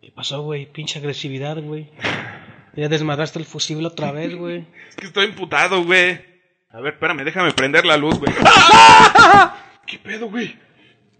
¿Qué 0.00 0.10
pasó, 0.12 0.42
güey? 0.42 0.66
Pinche 0.66 0.98
agresividad, 0.98 1.60
güey. 1.62 1.88
Ya 2.76 2.88
desmadraste 2.88 3.38
el 3.38 3.44
fusible 3.44 3.86
otra 3.88 4.12
vez, 4.12 4.34
güey. 4.34 4.64
Es 4.88 4.96
que 4.96 5.06
estoy 5.06 5.26
emputado, 5.26 5.84
güey. 5.84 6.20
A 6.72 6.80
ver, 6.80 6.92
espérame, 6.94 7.24
déjame 7.24 7.52
prender 7.52 7.84
la 7.84 7.96
luz, 7.96 8.18
güey. 8.18 8.32
¿Qué 9.86 9.98
pedo, 9.98 10.28
güey? 10.30 10.56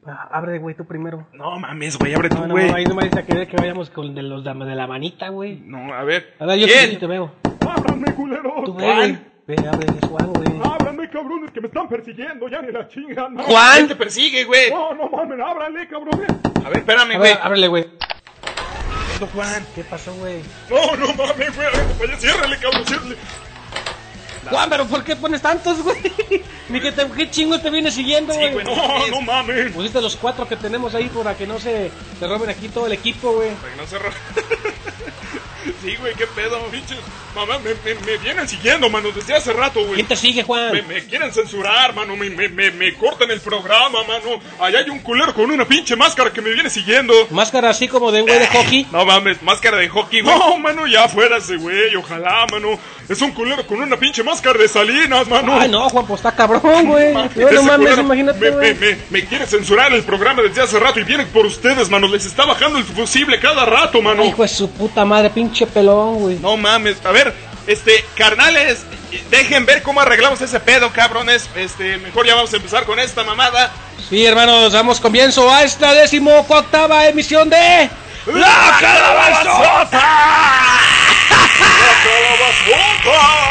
Ah, 0.06 0.28
abre, 0.32 0.58
güey, 0.58 0.74
tú 0.76 0.86
primero. 0.86 1.26
No 1.32 1.58
mames, 1.58 1.98
güey, 1.98 2.14
abre 2.14 2.28
tú, 2.28 2.36
No, 2.36 2.46
no, 2.46 2.54
güey. 2.54 2.68
no, 2.70 2.76
ahí 2.76 2.84
no 2.84 2.94
me 2.94 3.04
dice 3.04 3.18
a 3.18 3.26
querer 3.26 3.48
que 3.48 3.56
vayamos 3.56 3.90
con 3.90 4.14
de 4.14 4.22
los 4.22 4.44
de, 4.44 4.54
de 4.54 4.74
la 4.74 4.86
manita, 4.86 5.28
güey. 5.28 5.56
No, 5.64 5.92
a 5.92 6.04
ver. 6.04 6.34
A 6.38 6.46
ver, 6.46 6.58
yo 6.58 6.66
¿Quién? 6.66 6.90
sí 6.90 6.96
te 6.96 7.06
veo. 7.06 7.34
¡Ábranme, 7.68 8.14
culeros! 8.14 8.64
Tú 8.64 8.74
ve, 8.74 8.84
güey. 8.94 9.18
Ve, 9.48 9.56
abre, 9.68 9.86
Juan, 10.08 10.32
güey. 10.32 10.60
¡Ábranme, 10.64 11.10
cabrones, 11.10 11.50
que 11.50 11.60
me 11.60 11.66
están 11.66 11.88
persiguiendo! 11.88 12.48
¡Ya 12.48 12.62
ni 12.62 12.70
la 12.72 12.86
chingan! 12.88 13.34
no. 13.34 13.44
¿Quién 13.44 13.56
Juan. 13.56 13.88
te 13.88 13.96
persigue, 13.96 14.44
güey? 14.44 14.70
¡No, 14.70 14.94
no 14.94 15.08
mames! 15.10 15.38
¡Ábranle, 15.40 15.88
cabrones! 15.88 16.30
A 16.64 16.68
ver, 16.68 16.78
espérame, 16.78 17.10
A 17.14 17.18
güey. 17.18 17.32
ver, 17.34 17.38
ábrele, 17.42 17.68
güey. 17.68 17.84
pedo, 19.18 19.26
Juan? 19.34 19.66
¿Qué 19.74 19.82
pasó, 19.84 20.14
güey? 20.14 20.40
No, 20.70 20.96
no 20.96 21.12
mames, 21.14 21.54
güey. 21.56 21.68
Vaya, 21.98 22.16
ciérrale, 22.16 22.56
cabrón, 22.58 22.86
ciérrale. 22.86 23.16
Juan, 24.48 24.70
pero 24.70 24.86
¿por 24.86 25.04
qué 25.04 25.16
pones 25.16 25.42
tantos, 25.42 25.82
güey? 25.82 25.98
Ni 26.68 26.80
que 26.80 26.92
te, 26.92 27.06
qué 27.10 27.30
chingo 27.30 27.58
te 27.60 27.68
viene 27.70 27.90
siguiendo, 27.90 28.32
Sí, 28.32 28.40
güey. 28.52 28.64
no, 28.64 29.08
¡No, 29.08 29.20
mames! 29.20 29.72
Pusiste 29.72 30.00
los 30.00 30.16
cuatro 30.16 30.48
que 30.48 30.56
tenemos 30.56 30.94
ahí 30.94 31.08
para 31.08 31.36
que 31.36 31.46
no 31.46 31.58
se 31.58 31.90
te 32.18 32.26
roben 32.26 32.48
aquí 32.50 32.68
todo 32.68 32.86
el 32.86 32.92
equipo, 32.92 33.32
güey. 33.32 33.50
Para 33.56 33.72
que 33.74 33.80
no 33.80 33.86
se 33.86 33.98
ro- 33.98 34.10
Sí, 35.82 35.96
güey, 35.96 36.14
qué 36.14 36.26
pedo, 36.26 36.58
pinches. 36.70 36.98
Mamá, 37.34 37.58
me, 37.60 37.70
me, 37.84 38.00
me 38.00 38.16
vienen 38.18 38.48
siguiendo, 38.48 38.90
mano, 38.90 39.10
desde 39.14 39.34
hace 39.34 39.52
rato, 39.52 39.80
güey. 39.80 39.94
¿Quién 39.94 40.06
te 40.08 40.16
sigue, 40.16 40.40
Me, 40.40 40.44
Juan? 40.44 40.72
me 40.88 41.04
quieren 41.04 41.32
censurar, 41.32 41.94
mano, 41.94 42.16
me, 42.16 42.28
me, 42.28 42.48
me, 42.48 42.70
me 42.72 42.94
cortan 42.94 43.30
el 43.30 43.40
programa, 43.40 44.02
mano. 44.02 44.40
Allá 44.58 44.80
hay 44.80 44.90
un 44.90 44.98
culero 44.98 45.32
con 45.32 45.48
una 45.50 45.64
pinche 45.64 45.94
máscara 45.94 46.32
que 46.32 46.40
me 46.42 46.50
viene 46.50 46.68
siguiendo. 46.68 47.14
Máscara 47.30 47.70
así 47.70 47.86
como 47.86 48.10
de 48.10 48.22
güey 48.22 48.38
de 48.40 48.46
hockey. 48.48 48.86
No 48.90 49.04
mames, 49.06 49.40
máscara 49.42 49.76
de 49.76 49.88
hockey, 49.88 50.22
güey. 50.22 50.36
No, 50.36 50.58
mano, 50.58 50.86
ya 50.88 51.08
fuera 51.08 51.36
ese 51.36 51.56
güey, 51.56 51.94
ojalá, 51.94 52.46
mano. 52.50 52.78
Es 53.08 53.20
un 53.22 53.30
culero 53.32 53.64
con 53.66 53.80
una 53.80 53.96
pinche 53.96 54.22
máscara 54.24 54.58
de 54.58 54.68
salinas, 54.68 55.28
mano. 55.28 55.58
Ay, 55.58 55.68
no, 55.68 55.88
Juan, 55.88 56.06
pues 56.06 56.18
está 56.20 56.34
cabrón, 56.34 56.86
güey. 56.86 57.12
No, 57.14 57.28
no 57.52 57.62
mames, 57.62 57.98
imagínate, 57.98 58.38
me, 58.40 58.50
me, 58.50 58.56
güey. 58.56 58.74
me, 58.74 58.98
me 59.10 59.24
quiere 59.26 59.46
censurar 59.46 59.92
el 59.92 60.02
programa 60.02 60.42
desde 60.42 60.62
hace 60.62 60.78
rato 60.80 60.98
y 60.98 61.04
vienen 61.04 61.28
por 61.28 61.46
ustedes, 61.46 61.88
mano. 61.90 62.08
Les 62.08 62.26
está 62.26 62.44
bajando 62.44 62.78
el 62.78 62.84
fusible 62.84 63.38
cada 63.38 63.64
rato, 63.64 64.02
mano. 64.02 64.24
Hijo 64.24 64.42
de 64.42 64.48
su 64.48 64.68
puta 64.70 65.04
madre, 65.04 65.30
pinche 65.30 65.49
pelón, 65.72 66.14
güey. 66.16 66.38
No 66.38 66.56
mames, 66.56 67.04
a 67.04 67.10
ver, 67.10 67.34
este, 67.66 68.04
carnales, 68.16 68.84
dejen 69.30 69.66
ver 69.66 69.82
cómo 69.82 70.00
arreglamos 70.00 70.40
ese 70.40 70.60
pedo, 70.60 70.90
cabrones. 70.92 71.48
Este, 71.54 71.98
mejor 71.98 72.26
ya 72.26 72.34
vamos 72.34 72.52
a 72.52 72.56
empezar 72.56 72.84
con 72.84 72.98
esta 72.98 73.24
mamada. 73.24 73.70
Sí, 74.08 74.24
hermanos, 74.24 74.72
damos 74.72 75.00
comienzo 75.00 75.52
a 75.52 75.62
esta 75.62 75.94
decimoctava 75.94 77.06
emisión 77.06 77.48
de... 77.50 77.90
¡La 78.26 78.76
calabazota! 78.80 80.02
¡La 81.30 81.94
calabazota! 82.04 83.50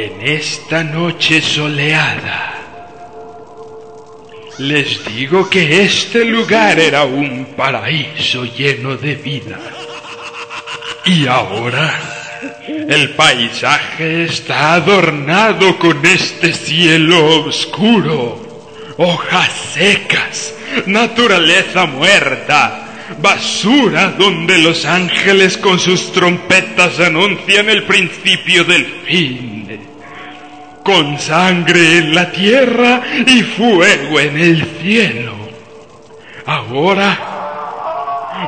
En 0.00 0.22
esta 0.22 0.84
noche 0.84 1.40
soleada, 1.40 2.54
les 4.58 5.04
digo 5.06 5.50
que 5.50 5.82
este 5.82 6.24
lugar 6.24 6.78
era 6.78 7.02
un 7.02 7.46
paraíso 7.56 8.44
lleno 8.44 8.96
de 8.96 9.16
vida. 9.16 9.58
Y 11.04 11.26
ahora, 11.26 12.00
el 12.88 13.10
paisaje 13.16 14.22
está 14.22 14.74
adornado 14.74 15.76
con 15.80 16.06
este 16.06 16.52
cielo 16.52 17.46
oscuro, 17.46 18.94
hojas 18.98 19.50
secas, 19.74 20.54
naturaleza 20.86 21.86
muerta, 21.86 23.16
basura 23.20 24.14
donde 24.16 24.58
los 24.58 24.84
ángeles 24.84 25.56
con 25.58 25.80
sus 25.80 26.12
trompetas 26.12 27.00
anuncian 27.00 27.68
el 27.68 27.82
principio 27.82 28.62
del 28.62 28.86
fin 29.04 29.57
con 30.82 31.18
sangre 31.18 31.98
en 31.98 32.14
la 32.14 32.30
tierra 32.30 33.02
y 33.26 33.42
fuego 33.42 34.20
en 34.20 34.38
el 34.38 34.64
cielo. 34.80 35.34
Ahora 36.46 37.38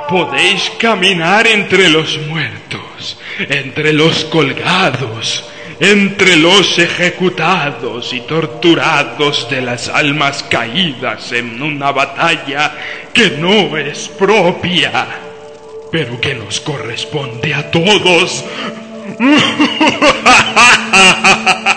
podéis 0.09 0.71
caminar 0.79 1.47
entre 1.47 1.89
los 1.89 2.19
muertos, 2.27 3.19
entre 3.39 3.93
los 3.93 4.25
colgados, 4.25 5.45
entre 5.81 6.37
los 6.37 6.79
ejecutados 6.79 8.13
y 8.13 8.21
torturados 8.21 9.49
de 9.51 9.63
las 9.63 9.89
almas 9.89 10.45
caídas 10.45 11.33
en 11.33 11.63
una 11.63 11.93
batalla 11.93 12.73
que 13.13 13.31
no 13.31 13.77
es 13.77 14.09
propia, 14.09 15.07
pero 15.91 16.21
que 16.21 16.35
nos 16.35 16.61
corresponde 16.61 17.55
a 17.55 17.71
todos. 17.71 18.45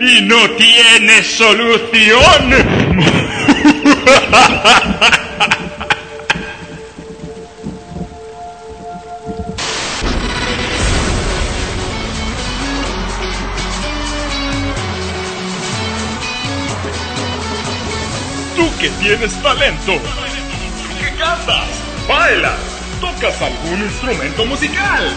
y 0.00 0.20
no 0.22 0.50
tiene 0.50 1.22
solución. 1.52 2.50
Tú 18.56 18.78
que 18.78 18.88
tienes 18.90 19.42
talento, 19.42 19.92
tú 19.92 20.98
que 20.98 21.16
cantas, 21.16 21.66
bailas, 22.08 22.52
tocas 23.00 23.42
algún 23.42 23.82
instrumento 23.82 24.46
musical. 24.46 25.12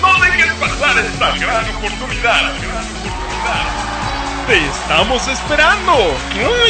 No 0.00 0.20
dejes 0.22 0.52
pasar 0.54 0.98
esta 0.98 1.36
gran 1.38 1.76
oportunidad. 1.76 2.52
gran 2.60 2.84
oportunidad. 2.84 3.77
Te 4.48 4.56
estamos 4.66 5.28
esperando. 5.28 5.92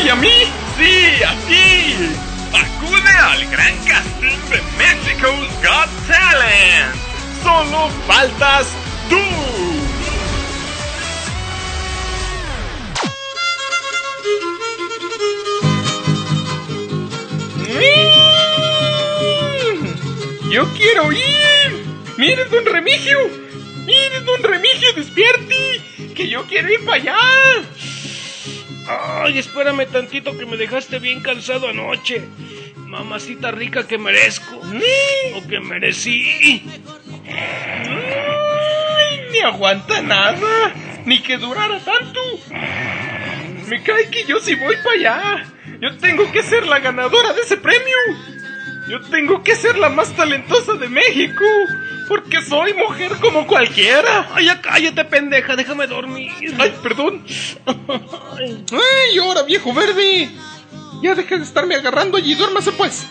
¿Y 0.04 0.08
a 0.08 0.16
mí? 0.16 0.32
Sí, 0.76 1.22
a 1.22 1.32
ti. 1.46 1.94
Acude 2.52 3.10
al 3.10 3.46
gran 3.46 3.76
casting 3.84 4.36
de 4.50 4.60
Mexico's 4.76 5.48
Got 5.62 5.88
Talent. 6.08 6.94
Solo 7.44 7.88
faltas 8.08 8.66
tú. 9.08 9.18
Mm, 19.58 20.50
Yo 20.50 20.64
quiero 20.74 21.12
ir. 21.12 21.86
Mire, 22.16 22.44
don 22.46 22.64
Remigio. 22.64 23.18
Mire, 23.86 24.20
don 24.22 24.42
Remigio, 24.42 24.92
despierte. 24.94 25.80
Que 26.18 26.28
yo 26.28 26.44
quiero 26.48 26.68
ir 26.68 26.84
para 26.84 26.96
allá. 26.96 27.16
Ay, 28.88 29.38
espérame 29.38 29.86
tantito 29.86 30.36
que 30.36 30.46
me 30.46 30.56
dejaste 30.56 30.98
bien 30.98 31.20
cansado 31.20 31.68
anoche. 31.68 32.26
Mamacita 32.74 33.52
rica 33.52 33.86
que 33.86 33.98
merezco. 33.98 34.60
O 35.36 35.46
que 35.46 35.60
merecí. 35.60 36.60
Ay, 37.78 39.28
ni 39.30 39.38
aguanta 39.38 40.02
nada. 40.02 40.74
Ni 41.04 41.22
que 41.22 41.38
durara 41.38 41.78
tanto. 41.78 42.20
Me 43.68 43.80
cae 43.84 44.10
que 44.10 44.24
yo 44.24 44.40
sí 44.40 44.56
voy 44.56 44.74
para 44.82 44.96
allá. 44.96 45.44
Yo 45.80 45.98
tengo 45.98 46.32
que 46.32 46.42
ser 46.42 46.66
la 46.66 46.80
ganadora 46.80 47.32
de 47.32 47.42
ese 47.42 47.58
premio. 47.58 47.96
Yo 48.90 49.00
tengo 49.02 49.44
que 49.44 49.54
ser 49.54 49.78
la 49.78 49.88
más 49.88 50.16
talentosa 50.16 50.72
de 50.72 50.88
México. 50.88 51.44
Porque 52.08 52.40
soy 52.42 52.72
mujer 52.74 53.12
como 53.20 53.46
cualquiera. 53.46 54.30
Ay, 54.34 54.46
ya 54.46 54.60
cállate, 54.60 55.04
pendeja, 55.04 55.56
déjame 55.56 55.86
dormir. 55.86 56.32
Ay, 56.58 56.74
perdón. 56.82 57.24
Ay, 57.66 59.18
ahora 59.18 59.42
viejo 59.42 59.74
verde. 59.74 60.30
Ya 61.02 61.14
deja 61.14 61.36
de 61.36 61.44
estarme 61.44 61.74
agarrando 61.76 62.16
allí, 62.16 62.34
duérmase 62.34 62.72
pues. 62.72 63.06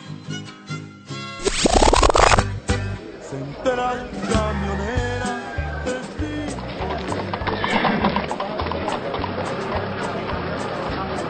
Central 3.30 4.10
camionera, 4.32 5.44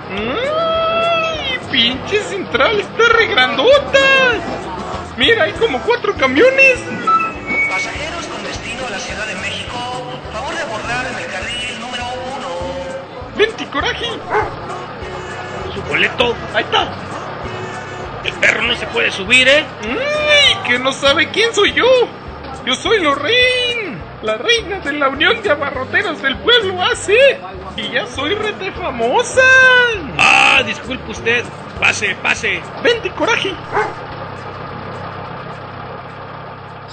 ¡Ay, 0.10 1.60
pinche 1.72 2.22
central! 2.24 2.80
¡Está 2.80 3.10
re 3.10 3.28
grandota! 3.28 4.00
Mira, 5.18 5.44
hay 5.44 5.54
como 5.54 5.82
cuatro 5.82 6.16
camiones. 6.16 6.80
Coraje! 13.78 14.08
Su 15.76 15.82
boleto. 15.84 16.36
Ahí 16.56 16.64
está. 16.64 16.88
El 18.24 18.34
perro 18.34 18.64
no 18.64 18.76
se 18.76 18.88
puede 18.88 19.12
subir, 19.12 19.48
¿eh? 19.48 19.64
¡Ay, 19.84 20.58
que 20.68 20.80
no 20.80 20.92
sabe 20.92 21.30
quién 21.30 21.54
soy 21.54 21.74
yo! 21.74 21.86
Yo 22.66 22.74
soy 22.76 23.00
Lorraine, 23.00 23.98
la 24.24 24.36
reina 24.38 24.80
de 24.80 24.94
la 24.94 25.10
Unión 25.10 25.44
de 25.44 25.52
Abarroteros 25.52 26.22
del 26.24 26.36
Pueblo 26.38 26.82
AC. 26.82 27.10
Y 27.78 27.92
ya 27.92 28.08
soy 28.08 28.34
rete 28.34 28.72
famosa. 28.72 29.44
Ah, 30.18 30.64
disculpe 30.66 31.12
usted. 31.12 31.46
Pase, 31.80 32.16
pase. 32.16 32.60
¡Venti, 32.84 33.12
coraje! 33.12 33.54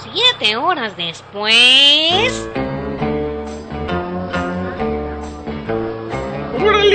Siete 0.03 0.55
horas 0.55 0.95
después. 0.95 2.47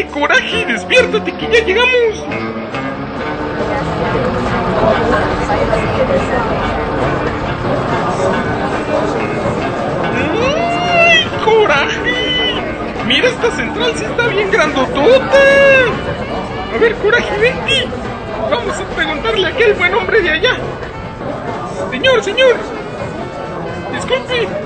¡Órale, 0.01 0.07
coraje! 0.07 0.65
¡Despiértate 0.67 1.33
que 1.33 1.47
ya 1.47 1.65
llegamos! 1.65 2.25
¡Ay, 10.43 11.27
coraje! 11.45 12.55
Mira, 13.07 13.29
esta 13.29 13.51
central 13.51 13.93
sí 13.97 14.05
está 14.05 14.27
bien 14.29 14.51
grandotota. 14.51 15.39
A 16.75 16.79
ver, 16.79 16.95
coraje, 16.97 17.39
vente. 17.39 17.89
Vamos 18.51 18.79
a 18.79 18.85
preguntarle 18.97 19.47
a 19.47 19.51
aquel 19.51 19.75
buen 19.75 19.95
hombre 19.95 20.23
de 20.23 20.31
allá. 20.31 20.57
Señor, 21.91 22.23
señor. 22.23 22.80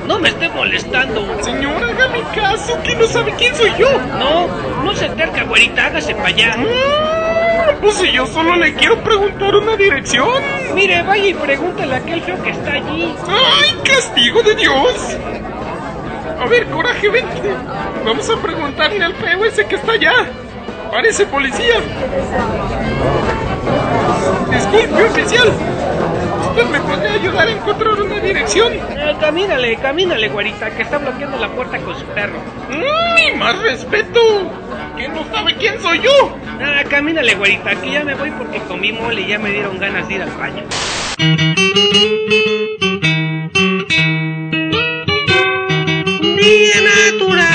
No 0.06 0.18
me 0.18 0.28
esté 0.28 0.48
molestando. 0.48 1.42
Señor, 1.42 1.82
hágame 1.82 2.22
caso, 2.34 2.78
que 2.82 2.94
no 2.94 3.06
sabe 3.06 3.34
quién 3.36 3.54
soy 3.54 3.72
yo. 3.78 3.88
No, 4.18 4.46
no 4.82 4.94
se 4.94 5.06
acerca, 5.06 5.44
güerita, 5.44 5.86
hágase 5.86 6.14
para 6.14 6.28
allá. 6.28 6.54
Ah, 6.56 7.72
pues 7.80 7.94
si 7.96 8.12
yo 8.12 8.26
solo 8.26 8.56
le 8.56 8.74
quiero 8.74 9.02
preguntar 9.02 9.54
una 9.54 9.76
dirección. 9.76 10.28
Mire, 10.74 11.02
vaya 11.02 11.26
y 11.26 11.34
pregúntale 11.34 11.94
a 11.94 11.98
aquel 11.98 12.22
feo 12.22 12.42
que 12.42 12.50
está 12.50 12.72
allí. 12.72 13.14
¡Ay, 13.28 13.78
castigo 13.84 14.42
de 14.42 14.54
Dios! 14.54 15.16
A 16.40 16.46
ver, 16.46 16.66
coraje, 16.66 17.08
vente. 17.08 17.54
Vamos 18.04 18.28
a 18.28 18.36
preguntarle 18.36 19.04
al 19.04 19.14
feo 19.14 19.44
ese 19.44 19.66
que 19.66 19.76
está 19.76 19.92
allá. 19.92 20.12
Parece 20.90 21.26
policía. 21.26 21.76
Disculpe, 24.50 25.04
oficial. 25.04 25.52
¿Usted 26.54 26.70
me 26.70 26.78
podría 26.82 27.14
ayudar 27.14 27.48
a 27.48 27.50
encontrar 27.50 28.00
una 28.00 28.20
dirección? 28.20 28.74
Eh, 28.74 29.16
camínale, 29.18 29.74
camínale, 29.74 30.28
güerita, 30.28 30.70
que 30.70 30.82
está 30.82 30.98
bloqueando 30.98 31.36
la 31.36 31.48
puerta 31.48 31.78
con 31.78 31.98
su 31.98 32.04
perro. 32.06 32.38
¡Mmm! 32.70 33.36
¡Más 33.36 33.58
respeto! 33.58 34.20
¿Que 34.96 35.08
no 35.08 35.24
sabe 35.32 35.56
quién 35.56 35.82
soy 35.82 36.00
yo? 36.00 36.38
Ah, 36.60 36.84
camínale, 36.88 37.34
güerita, 37.34 37.74
que 37.74 37.90
ya 37.90 38.04
me 38.04 38.14
voy 38.14 38.30
porque 38.30 38.60
comí 38.68 38.92
mole 38.92 39.22
y 39.22 39.26
ya 39.26 39.40
me 39.40 39.50
dieron 39.50 39.80
ganas 39.80 40.06
de 40.06 40.14
ir 40.14 40.22
al 40.22 40.30
baño. 40.30 40.62
Día 46.36 46.80
natural 46.82 47.53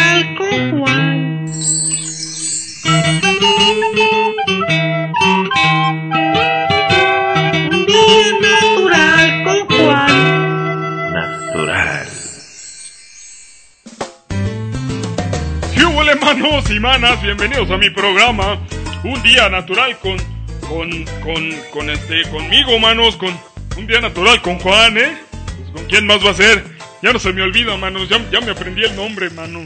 manos 16.35 16.69
y 16.69 16.79
manas? 16.79 17.19
Bienvenidos 17.23 17.71
a 17.71 17.77
mi 17.77 17.89
programa. 17.89 18.59
Un 19.03 19.21
día 19.23 19.49
natural 19.49 19.97
con. 19.97 20.17
con. 20.61 21.05
con. 21.23 21.51
con 21.71 21.89
este. 21.89 22.21
conmigo, 22.29 22.77
manos. 22.77 23.17
Con. 23.17 23.35
Un 23.77 23.87
día 23.87 23.99
natural 23.99 24.39
con 24.41 24.59
Juan, 24.59 24.95
¿eh? 24.97 25.17
Pues, 25.31 25.71
¿Con 25.73 25.85
quién 25.85 26.05
más 26.05 26.23
va 26.23 26.29
a 26.29 26.35
ser? 26.35 26.63
Ya 27.01 27.13
no 27.13 27.19
se 27.19 27.33
me 27.33 27.41
olvida, 27.41 27.75
manos. 27.77 28.09
Ya, 28.09 28.19
ya 28.29 28.41
me 28.41 28.51
aprendí 28.51 28.83
el 28.83 28.95
nombre, 28.95 29.31
mano. 29.31 29.61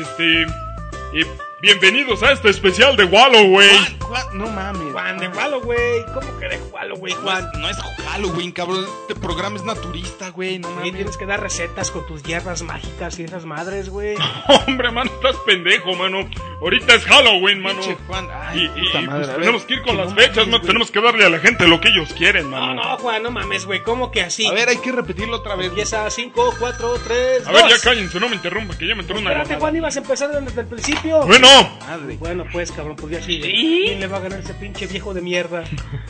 Este. 0.00 0.42
eh, 0.42 1.26
bienvenidos 1.60 2.22
a 2.22 2.32
este 2.32 2.48
especial 2.48 2.96
de 2.96 3.04
Walloway. 3.04 3.99
Juan, 4.10 4.26
no 4.38 4.48
mames. 4.48 4.92
Juan 4.92 5.18
de 5.18 5.28
Halloween. 5.30 6.02
¿Cómo 6.14 6.38
que 6.38 6.48
de 6.48 6.60
Halloween, 6.76 7.16
Juan? 7.22 7.48
No 7.58 7.68
es 7.70 7.76
Halloween, 8.08 8.50
cabrón. 8.52 8.84
Este 9.08 9.14
programa 9.20 9.56
es 9.56 9.64
naturista, 9.64 10.30
güey. 10.30 10.58
No 10.58 10.68
mames. 10.70 10.92
tienes 10.94 11.16
que 11.16 11.26
dar 11.26 11.40
recetas 11.40 11.90
con 11.92 12.04
tus 12.06 12.22
hierbas 12.24 12.62
mágicas 12.62 13.18
y 13.20 13.24
esas 13.24 13.44
madres, 13.44 13.88
güey. 13.88 14.16
Hombre, 14.66 14.90
mano, 14.90 15.10
estás 15.14 15.36
pendejo, 15.46 15.94
mano. 15.94 16.28
Ahorita 16.60 16.94
es 16.94 17.04
Halloween, 17.04 17.62
mano. 17.62 17.80
Pinche 17.80 17.96
Juan. 18.06 18.28
Ay, 18.32 18.64
y- 18.64 18.68
puta 18.86 19.00
y, 19.00 19.06
madre. 19.06 19.18
pues, 19.20 19.28
a 19.28 19.32
ver, 19.32 19.40
tenemos 19.40 19.64
que 19.64 19.74
ir 19.74 19.82
con 19.82 19.96
que 19.96 20.02
las 20.02 20.10
no 20.10 20.16
fechas, 20.16 20.36
mames, 20.38 20.52
mano. 20.52 20.64
Tenemos 20.66 20.90
que 20.90 21.00
darle 21.00 21.24
a 21.24 21.30
la 21.30 21.38
gente 21.38 21.68
lo 21.68 21.80
que 21.80 21.88
ellos 21.88 22.12
quieren, 22.12 22.50
No, 22.50 22.60
mano. 22.60 22.74
no, 22.82 22.96
Juan, 22.98 23.22
no 23.22 23.30
mames, 23.30 23.64
güey. 23.64 23.80
¿Cómo 23.82 24.10
que 24.10 24.22
así? 24.22 24.46
A 24.46 24.52
ver, 24.52 24.68
hay 24.68 24.78
que 24.78 24.90
repetirlo 24.92 25.36
otra 25.36 25.54
vez. 25.54 25.68
Empieza 25.68 26.10
5, 26.10 26.54
4, 26.58 26.94
3, 27.06 27.46
A 27.46 27.52
ver, 27.52 27.68
ya 27.68 27.78
cállense, 27.80 28.18
no 28.18 28.28
me 28.28 28.34
interrumpa, 28.34 28.76
que 28.76 28.88
ya 28.88 28.94
me 28.96 29.02
entró 29.02 29.18
una 29.18 29.30
Espérate. 29.30 29.54
Juan, 29.60 29.76
ibas 29.76 29.94
a 29.96 30.00
empezar 30.00 30.30
desde 30.30 30.60
el 30.62 30.66
principio. 30.66 31.24
Bueno, 31.26 31.48
Madre. 31.86 32.16
Bueno, 32.18 32.44
pues, 32.52 32.72
cabrón, 32.72 32.96
pues 32.96 33.12
ya 33.12 33.22
sigue. 33.22 33.44
¿Sí? 33.46 33.84
¿Quién 34.00 34.08
le 34.08 34.14
va 34.14 34.16
a 34.16 34.28
ganar 34.28 34.40
ese 34.40 34.54
pinche 34.54 34.86
viejo 34.86 35.12
de 35.12 35.20
mierda? 35.20 35.62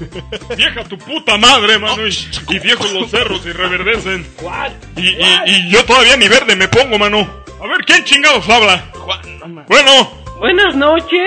vieja 0.57 0.85
tu 0.85 0.97
puta 0.97 1.37
madre, 1.37 1.77
mano. 1.77 2.07
Y, 2.07 2.13
y 2.55 2.59
viejos 2.61 2.93
los 2.93 3.11
cerros 3.11 3.45
y 3.45 3.51
reverdecen. 3.51 4.25
Juan, 4.37 4.73
Y, 4.97 5.09
y, 5.09 5.27
y 5.47 5.71
yo 5.73 5.85
todavía 5.85 6.17
ni 6.17 6.29
verde 6.29 6.55
me 6.55 6.69
pongo, 6.69 6.99
mano. 7.01 7.19
A 7.61 7.67
ver, 7.67 7.85
¿quién 7.85 8.05
chingados 8.05 8.49
habla? 8.49 8.79
Juan. 8.95 9.65
Bueno, 9.67 10.09
Buenas 10.39 10.77
noches. 10.77 11.21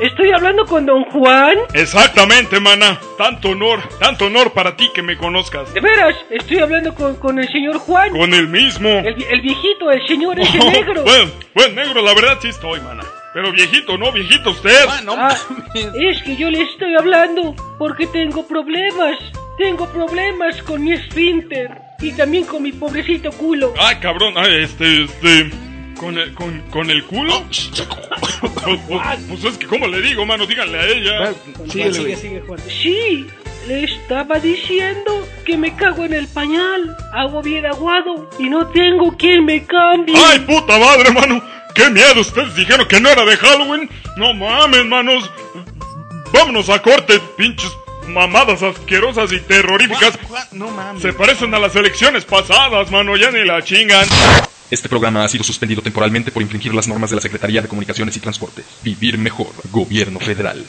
Estoy 0.00 0.30
hablando 0.32 0.66
con 0.66 0.84
don 0.84 1.02
Juan. 1.04 1.56
exactamente, 1.72 2.60
mana. 2.60 3.00
Tanto 3.16 3.48
honor, 3.48 3.80
tanto 3.98 4.26
honor 4.26 4.52
para 4.52 4.76
ti 4.76 4.90
que 4.94 5.00
me 5.00 5.16
conozcas. 5.16 5.72
De 5.72 5.80
veras, 5.80 6.14
estoy 6.28 6.58
hablando 6.58 6.94
con, 6.94 7.16
con 7.16 7.38
el 7.38 7.48
señor 7.50 7.78
Juan. 7.78 8.10
Con 8.10 8.34
el 8.34 8.48
mismo. 8.48 8.88
El, 8.90 9.22
el 9.22 9.40
viejito, 9.40 9.90
el 9.90 10.06
señor 10.06 10.38
ese 10.40 10.58
negro. 10.72 11.04
Bueno, 11.04 11.30
bueno, 11.54 11.74
negro, 11.74 12.02
la 12.02 12.12
verdad 12.12 12.38
sí 12.42 12.48
estoy, 12.48 12.80
mana. 12.82 13.02
Pero 13.32 13.52
viejito, 13.52 13.96
no, 13.96 14.10
viejito 14.12 14.50
usted. 14.50 14.74
No 15.04 15.12
Ah, 15.12 15.36
mames. 15.48 15.88
es 15.94 16.22
que 16.22 16.36
yo 16.36 16.50
le 16.50 16.62
estoy 16.62 16.94
hablando 16.96 17.54
porque 17.78 18.06
tengo 18.08 18.46
problemas. 18.46 19.16
Tengo 19.56 19.86
problemas 19.92 20.60
con 20.62 20.82
mi 20.82 20.92
esfínter 20.92 21.70
y 22.00 22.12
también 22.12 22.44
con 22.44 22.62
mi 22.62 22.72
pobrecito 22.72 23.30
culo. 23.32 23.74
Ay, 23.78 23.96
cabrón, 24.00 24.34
ay, 24.36 24.62
este, 24.64 25.04
este. 25.04 25.50
Con 25.98 26.16
el, 26.16 26.32
con, 26.32 26.60
con 26.70 26.90
el 26.90 27.04
culo. 27.04 27.44
pues, 27.50 28.80
pues- 28.88 29.18
pues 29.28 29.44
es 29.44 29.58
que, 29.58 29.66
¿cómo 29.66 29.86
le 29.86 30.00
digo, 30.00 30.24
mano? 30.24 30.46
Díganle 30.46 30.78
a 30.78 30.86
ella. 30.88 31.32
Síguele, 31.68 31.92
sigue, 31.92 32.00
güey. 32.04 32.16
sigue, 32.16 32.40
Juan. 32.40 32.60
Sí, 32.68 33.26
le 33.68 33.84
estaba 33.84 34.38
diciendo 34.38 35.28
que 35.44 35.58
me 35.58 35.76
cago 35.76 36.04
en 36.06 36.14
el 36.14 36.26
pañal. 36.28 36.96
Hago 37.12 37.42
bien 37.42 37.66
aguado 37.66 38.30
y 38.38 38.48
no 38.48 38.66
tengo 38.68 39.14
quien 39.18 39.44
me 39.44 39.64
cambie. 39.66 40.14
¡Ay, 40.16 40.38
puta 40.40 40.78
madre, 40.78 41.10
mano! 41.12 41.42
¡Qué 41.74 41.90
miedo! 41.90 42.20
Ustedes 42.20 42.54
dijeron 42.54 42.86
que 42.88 43.00
no 43.00 43.08
era 43.08 43.24
de 43.24 43.36
Halloween. 43.36 43.88
No 44.16 44.34
mames, 44.34 44.84
manos. 44.86 45.30
Vámonos 46.32 46.68
a 46.68 46.80
corte, 46.80 47.20
pinches 47.36 47.70
mamadas 48.06 48.62
asquerosas 48.62 49.32
y 49.32 49.40
terroríficas. 49.40 50.18
No 50.52 50.70
mames. 50.70 51.02
Se 51.02 51.12
parecen 51.12 51.54
a 51.54 51.58
las 51.58 51.74
elecciones 51.76 52.24
pasadas, 52.24 52.90
mano. 52.90 53.16
Ya 53.16 53.30
ni 53.30 53.44
la 53.44 53.62
chingan. 53.62 54.06
Este 54.70 54.88
programa 54.88 55.24
ha 55.24 55.28
sido 55.28 55.42
suspendido 55.42 55.82
temporalmente 55.82 56.30
por 56.30 56.42
infringir 56.42 56.72
las 56.74 56.86
normas 56.86 57.10
de 57.10 57.16
la 57.16 57.22
Secretaría 57.22 57.60
de 57.60 57.68
Comunicaciones 57.68 58.16
y 58.16 58.20
Transportes. 58.20 58.64
Vivir 58.82 59.18
mejor. 59.18 59.48
Gobierno 59.72 60.20
federal. 60.20 60.64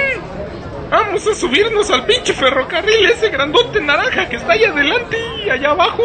Vamos 0.89 1.25
a 1.25 1.33
subirnos 1.33 1.89
al 1.89 2.05
pinche 2.05 2.33
ferrocarril, 2.33 3.05
ese 3.05 3.29
grandote 3.29 3.79
naranja 3.79 4.27
que 4.27 4.35
está 4.35 4.51
allá 4.51 4.67
adelante 4.67 5.17
y 5.45 5.49
allá 5.49 5.69
abajo. 5.69 6.03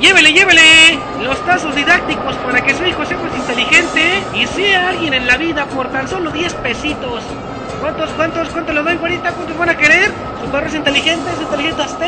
llévele, 0.00 0.32
llévele 0.32 0.65
tazos 1.46 1.74
didácticos 1.74 2.34
para 2.36 2.60
que 2.60 2.74
su 2.74 2.84
hijo 2.84 3.06
sea 3.06 3.16
más 3.18 3.34
inteligente 3.36 4.22
y 4.34 4.46
sea 4.46 4.88
alguien 4.88 5.14
en 5.14 5.26
la 5.26 5.36
vida 5.36 5.64
por 5.66 5.88
tan 5.90 6.08
solo 6.08 6.30
10 6.30 6.54
pesitos. 6.54 7.22
¿Cuántos, 7.80 8.10
cuántos, 8.10 8.48
cuántos 8.48 8.74
le 8.74 8.82
doy, 8.82 8.96
güerita? 8.96 9.32
¿Cuántos 9.32 9.56
van 9.56 9.68
a 9.70 9.76
querer? 9.76 10.10
¿Su 10.42 10.50
perro 10.50 10.66
es 10.66 10.74
inteligente? 10.74 11.30
¿Es 11.32 11.40
inteligente 11.40 11.82
hasta? 11.82 12.06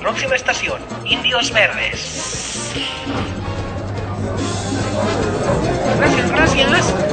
Próxima 0.00 0.36
estación, 0.36 0.80
Indios 1.04 1.52
Verdes. 1.52 2.72
Gracias, 5.98 6.30
gracias. 6.30 7.07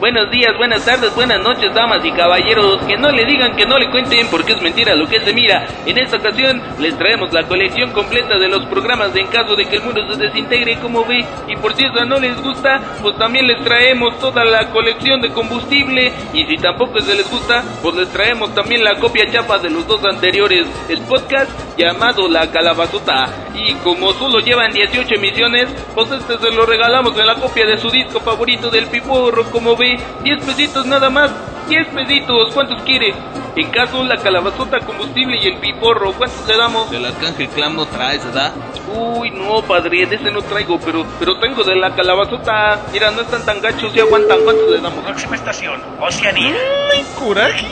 Buenos 0.00 0.30
días, 0.30 0.56
buenas 0.56 0.82
tardes, 0.82 1.14
buenas 1.14 1.42
noches, 1.42 1.74
damas 1.74 2.02
y 2.02 2.10
caballeros. 2.12 2.80
Que 2.84 2.96
no 2.96 3.10
le 3.10 3.26
digan, 3.26 3.54
que 3.54 3.66
no 3.66 3.78
le 3.78 3.90
cuenten, 3.90 4.28
porque 4.30 4.54
es 4.54 4.62
mentira 4.62 4.94
lo 4.94 5.06
que 5.06 5.20
se 5.20 5.34
mira. 5.34 5.68
En 5.84 5.98
esta 5.98 6.16
ocasión 6.16 6.62
les 6.78 6.96
traemos 6.96 7.30
la 7.34 7.46
colección 7.46 7.90
completa 7.90 8.38
de 8.38 8.48
los 8.48 8.64
programas 8.64 9.14
en 9.14 9.26
caso 9.26 9.54
de 9.56 9.66
que 9.66 9.76
el 9.76 9.82
mundo 9.82 10.00
se 10.10 10.18
desintegre, 10.18 10.78
como 10.78 11.04
ve. 11.04 11.26
Y 11.48 11.56
por 11.56 11.74
si 11.74 11.84
eso 11.84 12.02
no 12.06 12.18
les 12.18 12.40
gusta, 12.40 12.80
pues 13.02 13.14
también 13.18 13.46
les 13.46 13.62
traemos 13.62 14.18
toda 14.18 14.42
la 14.42 14.70
colección 14.70 15.20
de 15.20 15.34
combustible. 15.34 16.10
Y 16.32 16.46
si 16.46 16.56
tampoco 16.56 16.98
se 17.00 17.14
les 17.14 17.30
gusta, 17.30 17.62
pues 17.82 17.94
les 17.96 18.08
traemos 18.08 18.54
también 18.54 18.82
la 18.82 18.98
copia 18.98 19.30
chapa 19.30 19.58
de 19.58 19.68
los 19.68 19.86
dos 19.86 20.02
anteriores. 20.06 20.66
El 20.88 21.02
podcast 21.02 21.50
llamado 21.76 22.26
La 22.26 22.50
Calabazota. 22.50 23.28
Y 23.54 23.74
como 23.84 24.14
solo 24.14 24.40
llevan 24.40 24.72
18 24.72 25.14
emisiones, 25.14 25.68
pues 25.94 26.10
este 26.10 26.38
se 26.38 26.50
lo 26.52 26.64
regalamos 26.64 27.18
en 27.18 27.26
la 27.26 27.34
copia 27.34 27.66
de 27.66 27.76
su 27.76 27.90
disco 27.90 28.20
favorito 28.20 28.70
del 28.70 28.86
piporro, 28.86 29.44
como 29.50 29.76
ve. 29.76 29.89
10 30.22 30.44
pesitos 30.44 30.86
nada 30.86 31.10
más. 31.10 31.30
10 31.68 31.86
pesitos, 31.88 32.52
¿cuántos 32.52 32.82
quiere? 32.82 33.14
En 33.56 33.70
caso, 33.70 34.02
la 34.04 34.16
calabazota, 34.16 34.80
combustible 34.80 35.38
y 35.40 35.48
el 35.48 35.58
piporro, 35.58 36.12
¿cuántos 36.12 36.46
le 36.48 36.56
damos? 36.56 36.92
El 36.92 37.04
arcángel 37.04 37.48
clam 37.48 37.76
no 37.76 37.86
traes, 37.86 38.24
¿verdad? 38.24 38.52
Uy, 38.92 39.30
no, 39.30 39.62
padre, 39.62 40.06
de 40.06 40.16
ese 40.16 40.30
no 40.30 40.42
traigo, 40.42 40.78
pero 40.80 41.04
pero 41.18 41.38
tengo 41.38 41.62
de 41.62 41.76
la 41.76 41.94
calabazota. 41.94 42.80
Mira, 42.92 43.10
no 43.10 43.22
están 43.22 43.44
tan 43.44 43.60
gachos 43.60 43.94
y 43.94 44.00
aguantan. 44.00 44.38
¿Cuántos 44.44 44.70
le 44.70 44.80
damos? 44.80 45.04
Próxima 45.04 45.36
estación, 45.36 45.80
Oceanía. 46.00 46.54
¡Ay, 46.92 47.04
coraje! 47.18 47.66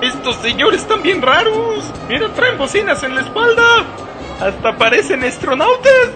Estos 0.00 0.36
señores 0.36 0.82
están 0.82 1.02
bien 1.02 1.22
raros. 1.22 1.84
Mira, 2.08 2.28
traen 2.34 2.58
bocinas 2.58 3.02
en 3.02 3.14
la 3.14 3.22
espalda. 3.22 3.62
Hasta 4.40 4.76
parecen 4.76 5.24
astronautas. 5.24 6.10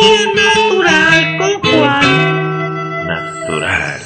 Bien 0.00 0.34
natural, 0.34 1.38
con 1.38 1.60
Juan. 1.70 3.06
Natural. 3.06 4.00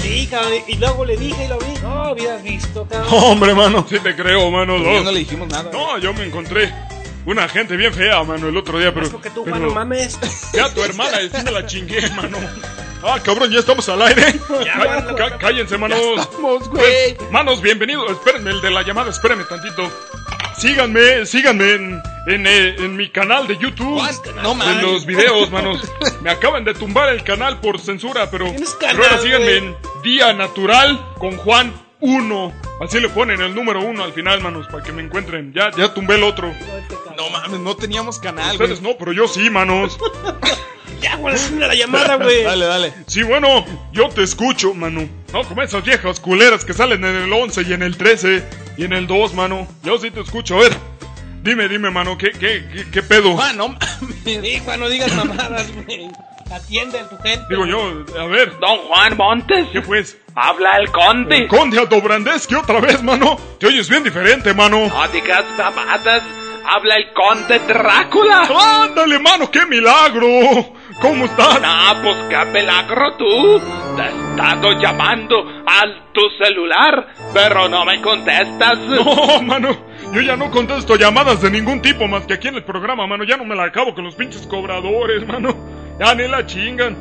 Sí, 0.00 0.26
cabrón, 0.30 0.52
y 0.66 0.76
luego 0.76 1.04
le 1.04 1.16
dije 1.16 1.44
y 1.44 1.48
lo 1.48 1.58
vi. 1.58 1.74
No 1.82 2.04
habías 2.04 2.42
visto, 2.42 2.86
cabrón. 2.88 3.08
Hombre, 3.12 3.54
mano, 3.54 3.86
sí 3.88 3.98
te 4.00 4.14
creo, 4.14 4.50
mano. 4.50 4.78
Ya 4.78 4.84
dos. 4.94 5.04
no 5.04 5.12
le 5.12 5.18
dijimos 5.20 5.48
nada. 5.48 5.70
No, 5.72 5.98
yo 5.98 6.12
me 6.14 6.24
encontré 6.24 6.72
una 7.26 7.48
gente 7.48 7.76
bien 7.76 7.92
fea, 7.92 8.22
mano, 8.24 8.48
el 8.48 8.56
otro 8.56 8.78
día, 8.78 8.92
pero. 8.92 9.10
Porque 9.10 9.30
tú, 9.30 9.44
pero- 9.44 9.56
mano, 9.56 9.70
mames. 9.74 10.18
Ya 10.52 10.72
tu 10.72 10.82
hermana, 10.82 11.18
sí 11.20 11.42
me 11.44 11.50
la 11.50 11.66
chingué, 11.66 12.08
mano. 12.10 12.38
Ah, 13.06 13.18
cabrón, 13.22 13.50
ya 13.50 13.58
estamos 13.58 13.86
al 13.88 14.00
aire. 14.02 14.34
Ya, 14.64 14.76
mano. 14.76 15.14
cállense, 15.38 15.76
manos. 15.76 15.98
Estamos, 16.16 16.68
güey. 16.70 17.14
Pues, 17.16 17.30
manos, 17.30 17.60
bienvenidos. 17.60 18.10
Espérenme, 18.10 18.50
el 18.50 18.60
de 18.62 18.70
la 18.70 18.82
llamada, 18.82 19.10
espérenme 19.10 19.44
tantito. 19.44 19.90
Síganme, 20.56 21.26
síganme 21.26 21.72
en, 21.74 22.02
en, 22.26 22.46
eh, 22.46 22.76
en 22.78 22.96
mi 22.96 23.08
canal 23.10 23.46
de 23.46 23.56
YouTube. 23.58 24.00
No 24.42 24.52
En 24.52 24.58
mames. 24.58 24.82
los 24.82 25.06
videos, 25.06 25.50
manos. 25.50 25.80
Me 26.22 26.30
acaban 26.30 26.64
de 26.64 26.74
tumbar 26.74 27.08
el 27.10 27.22
canal 27.24 27.60
por 27.60 27.80
censura, 27.80 28.30
pero. 28.30 28.46
Tienes 28.46 28.76
pero 28.78 28.92
ahora 28.92 29.08
canal, 29.08 29.22
síganme 29.22 29.56
en 29.56 29.76
Día 30.02 30.32
Natural 30.32 31.04
con 31.18 31.36
Juan 31.36 31.72
1. 32.00 32.52
Así 32.80 33.00
le 33.00 33.08
ponen 33.08 33.40
el 33.40 33.54
número 33.54 33.80
1 33.82 34.02
al 34.02 34.12
final, 34.12 34.40
manos, 34.40 34.66
para 34.68 34.82
que 34.82 34.92
me 34.92 35.02
encuentren. 35.02 35.52
Ya, 35.52 35.70
ya 35.76 35.92
tumbé 35.94 36.16
el 36.16 36.24
otro. 36.24 36.52
No 37.16 37.30
mames, 37.30 37.60
no 37.60 37.76
teníamos 37.76 38.18
canal. 38.18 38.52
Ustedes 38.52 38.80
no, 38.82 38.96
pero 38.98 39.12
yo 39.12 39.28
sí, 39.28 39.50
manos. 39.50 39.98
Ya, 41.04 41.16
güey, 41.16 41.36
la 41.58 41.74
llamada, 41.74 42.14
güey. 42.16 42.42
Dale, 42.44 42.64
dale. 42.64 42.94
Sí, 43.06 43.22
bueno, 43.22 43.62
yo 43.92 44.08
te 44.08 44.22
escucho, 44.22 44.72
mano. 44.72 45.06
No 45.34 45.44
como 45.44 45.60
esas 45.60 45.84
viejas 45.84 46.18
culeras 46.18 46.64
que 46.64 46.72
salen 46.72 47.04
en 47.04 47.14
el 47.14 47.30
11 47.30 47.60
y 47.68 47.74
en 47.74 47.82
el 47.82 47.98
13 47.98 48.42
y 48.78 48.84
en 48.84 48.94
el 48.94 49.06
2, 49.06 49.34
mano. 49.34 49.68
Yo 49.82 49.98
sí 49.98 50.10
te 50.10 50.20
escucho. 50.20 50.56
A 50.56 50.60
ver, 50.60 50.72
dime, 51.42 51.68
dime, 51.68 51.90
mano, 51.90 52.16
¿qué, 52.16 52.30
qué, 52.30 52.64
qué, 52.72 52.90
qué 52.90 53.02
pedo? 53.02 53.34
Juan, 53.34 53.54
no 53.58 53.68
mames. 53.68 54.62
Juan, 54.64 54.80
no 54.80 54.88
digas 54.88 55.14
mamadas, 55.14 55.70
güey. 55.74 56.08
Atiende 56.50 56.98
a 57.00 57.08
tu 57.08 57.18
gente. 57.18 57.44
Digo 57.50 57.66
yo, 57.66 58.04
a 58.18 58.24
ver, 58.24 58.58
Don 58.58 58.78
Juan 58.78 59.16
Montes. 59.18 59.66
¿qué 59.72 59.82
pues? 59.82 60.16
Habla 60.34 60.78
el 60.78 60.90
conde. 60.90 61.48
Conde 61.48 61.80
Aldobrandeski 61.80 62.54
otra 62.54 62.80
vez, 62.80 63.02
mano. 63.02 63.38
Te 63.58 63.66
oyes 63.66 63.90
bien 63.90 64.04
diferente, 64.04 64.54
mano. 64.54 64.86
No 64.86 65.08
digas 65.08 65.44
babadas. 65.58 66.22
Habla 66.66 66.96
el 66.96 67.12
conde 67.12 67.58
Drácula. 67.58 68.48
Ándale, 68.84 69.18
mano, 69.18 69.50
qué 69.50 69.66
milagro. 69.66 70.28
¿Cómo 71.00 71.24
estás? 71.26 71.60
No, 71.60 72.02
pues 72.02 72.16
qué 72.28 72.44
milagro 72.52 73.14
tú. 73.14 73.60
Te 73.96 74.02
he 74.02 74.30
estado 74.30 74.80
llamando 74.80 75.46
al 75.66 76.12
tu 76.12 76.22
celular, 76.42 77.08
pero 77.32 77.68
no 77.68 77.84
me 77.84 78.00
contestas. 78.00 78.78
No, 78.88 79.42
mano, 79.42 79.76
yo 80.12 80.20
ya 80.20 80.36
no 80.36 80.50
contesto 80.50 80.96
llamadas 80.96 81.40
de 81.42 81.50
ningún 81.50 81.82
tipo 81.82 82.06
más 82.06 82.24
que 82.26 82.34
aquí 82.34 82.48
en 82.48 82.56
el 82.56 82.64
programa, 82.64 83.06
mano. 83.06 83.24
Ya 83.24 83.36
no 83.36 83.44
me 83.44 83.54
la 83.54 83.64
acabo 83.64 83.94
con 83.94 84.04
los 84.04 84.14
pinches 84.14 84.46
cobradores, 84.46 85.26
mano. 85.26 85.54
Ya 85.98 86.14
ni 86.14 86.28
la 86.28 86.46
chingan. 86.46 86.96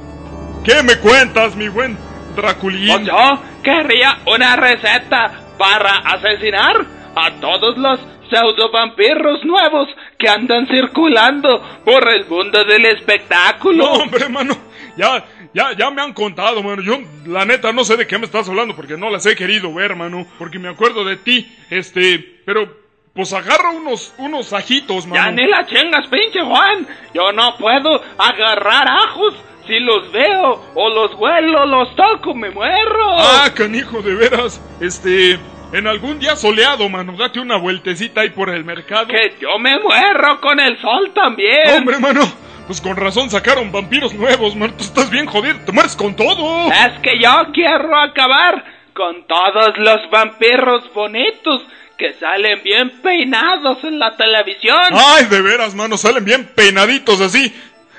¿Qué 0.64 0.82
me 0.84 0.98
cuentas, 0.98 1.56
mi 1.56 1.68
buen 1.70 1.98
Draculín? 2.36 2.88
Pues 2.88 3.06
yo 3.06 3.40
quería 3.64 4.18
una 4.26 4.56
receta 4.56 5.32
para 5.58 5.98
asesinar 6.00 6.86
a 7.16 7.32
todos 7.40 7.78
los 7.78 8.00
pseudo 8.34 8.72
vampiros 8.72 9.46
nuevos 9.46 9.88
que 10.18 10.28
andan 10.28 10.68
circulando 10.68 11.62
por 11.86 12.08
el 12.08 12.26
mundo 12.26 12.64
del 12.66 12.86
espectáculo. 12.86 13.84
No, 13.86 13.92
hombre, 13.94 14.28
mano. 14.30 14.58
Ya, 14.98 15.24
ya, 15.54 15.74
ya 15.78 15.92
me 15.92 16.02
han 16.02 16.14
contado, 16.14 16.64
mano. 16.64 16.82
Yo, 16.82 17.00
la 17.26 17.46
neta, 17.46 17.72
no 17.72 17.84
sé 17.84 17.98
de 17.98 18.08
qué 18.08 18.18
me 18.18 18.26
estás 18.26 18.50
hablando 18.50 18.76
porque 18.76 18.98
no 18.98 19.10
las 19.10 19.26
he 19.26 19.36
querido 19.36 19.74
ver, 19.74 19.96
mano. 19.96 20.26
Porque 20.40 20.60
me 20.60 20.70
acuerdo 20.70 21.06
de 21.06 21.18
ti, 21.18 21.56
este, 21.70 22.42
pero, 22.46 22.82
pues 23.14 23.34
agarra 23.34 23.70
unos, 23.72 24.14
unos 24.18 24.52
ajitos, 24.54 25.06
mano. 25.06 25.24
Ya 25.24 25.32
ni 25.32 25.48
la 25.48 25.66
chingas, 25.66 26.08
pinche 26.08 26.42
Juan. 26.42 26.88
Yo 27.14 27.32
no 27.32 27.56
puedo 27.58 28.02
agarrar 28.18 28.88
ajos. 28.88 29.36
Si 29.68 29.80
los 29.80 30.12
veo 30.12 30.62
o 30.76 30.90
los 30.90 31.14
huelo, 31.16 31.66
los 31.66 31.96
toco, 31.96 32.34
me 32.34 32.50
muero. 32.50 33.18
Ah, 33.18 33.50
canijo, 33.56 34.02
de 34.02 34.14
veras. 34.14 34.62
Este, 34.82 35.40
en 35.74 35.88
algún 35.88 36.20
día 36.20 36.36
soleado, 36.36 36.88
mano, 36.88 37.16
date 37.18 37.40
una 37.40 37.58
vueltecita 37.58 38.22
ahí 38.22 38.30
por 38.30 38.50
el 38.50 38.64
mercado. 38.64 39.08
Que 39.08 39.36
yo 39.40 39.58
me 39.60 39.80
muero 39.80 40.40
con 40.40 40.60
el 40.60 40.80
sol 40.80 41.12
también. 41.14 41.78
Hombre, 41.78 41.98
mano, 42.00 42.22
pues 42.68 42.80
con 42.80 42.96
razón 42.96 43.30
sacaron 43.30 43.72
vampiros 43.72 44.14
nuevos, 44.14 44.56
mano. 44.56 44.74
Tú 44.76 44.84
estás 44.84 45.10
bien 45.10 45.26
jodido, 45.26 45.58
te 45.66 45.72
mueres 45.72 45.96
con 45.96 46.16
todo. 46.16 46.72
Es 46.72 47.00
que 47.02 47.20
yo 47.20 47.48
quiero 47.54 47.98
acabar 47.98 48.64
con 48.94 49.26
todos 49.26 49.78
los 49.78 50.10
vampiros 50.12 50.94
bonitos 50.94 51.64
que 51.98 52.14
salen 52.14 52.62
bien 52.64 53.02
peinados 53.02 53.84
en 53.84 53.98
la 53.98 54.16
televisión. 54.16 54.80
Ay, 54.92 55.26
de 55.26 55.42
veras, 55.42 55.74
mano, 55.74 55.98
salen 55.98 56.24
bien 56.24 56.50
peinaditos 56.56 57.20
así. 57.20 57.54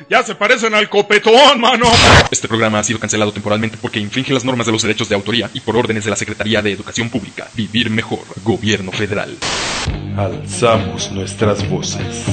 Ya 0.09 0.23
se 0.23 0.35
parecen 0.35 0.75
al 0.75 0.89
copetón, 0.89 1.61
mano. 1.61 1.87
Este 2.31 2.49
programa 2.49 2.79
ha 2.79 2.85
sido 2.85 2.99
cancelado 2.99 3.33
temporalmente 3.33 3.79
porque 3.81 4.01
infringe 4.01 4.33
las 4.33 4.45
normas 4.45 4.67
de 4.67 4.73
los 4.73 4.83
derechos 4.83 5.09
de 5.09 5.15
autoría 5.15 5.51
y 5.55 5.61
por 5.61 5.77
órdenes 5.77 6.05
de 6.05 6.11
la 6.11 6.17
Secretaría 6.17 6.63
de 6.63 6.73
Educación 6.73 7.09
Pública. 7.09 7.49
Vivir 7.55 7.91
mejor. 7.91 8.25
Gobierno 8.43 8.93
Federal. 8.93 9.37
Alzamos 10.17 11.11
nuestras 11.13 11.69
voces. 11.69 12.27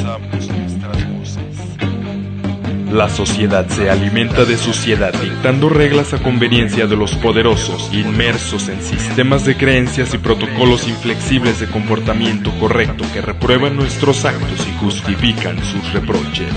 La 2.91 3.07
sociedad 3.07 3.69
se 3.69 3.89
alimenta 3.89 4.43
de 4.43 4.57
suciedad 4.57 5.13
dictando 5.13 5.69
reglas 5.69 6.13
a 6.13 6.21
conveniencia 6.21 6.87
de 6.87 6.97
los 6.97 7.15
poderosos, 7.15 7.89
inmersos 7.93 8.67
en 8.67 8.81
sistemas 8.83 9.45
de 9.45 9.55
creencias 9.55 10.13
y 10.13 10.17
protocolos 10.17 10.89
inflexibles 10.89 11.61
de 11.61 11.67
comportamiento 11.67 12.51
correcto 12.59 13.05
que 13.13 13.21
reprueban 13.21 13.77
nuestros 13.77 14.25
actos 14.25 14.67
y 14.67 14.77
justifican 14.77 15.57
sus 15.63 15.93
reproches. 15.93 16.51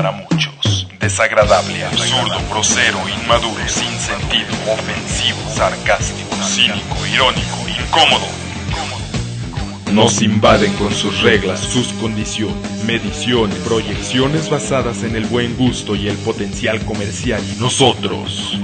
Para 0.00 0.12
muchos. 0.12 0.86
Desagradable, 0.98 1.84
absurdo, 1.84 2.40
grosero, 2.48 2.98
inmaduro, 3.06 3.68
sin 3.68 3.92
sentido, 4.00 4.48
ofensivo, 4.72 5.38
sarcástico, 5.54 6.34
cínico, 6.42 7.06
irónico, 7.06 7.58
incómodo. 7.68 8.24
Nos 9.92 10.22
invaden 10.22 10.72
con 10.76 10.94
sus 10.94 11.20
reglas, 11.20 11.60
sus 11.60 11.88
condiciones, 12.00 12.56
mediciones, 12.86 13.58
proyecciones 13.58 14.48
basadas 14.48 15.02
en 15.02 15.16
el 15.16 15.26
buen 15.26 15.54
gusto 15.58 15.94
y 15.94 16.08
el 16.08 16.16
potencial 16.16 16.82
comercial. 16.86 17.42
Nosotros 17.58 18.58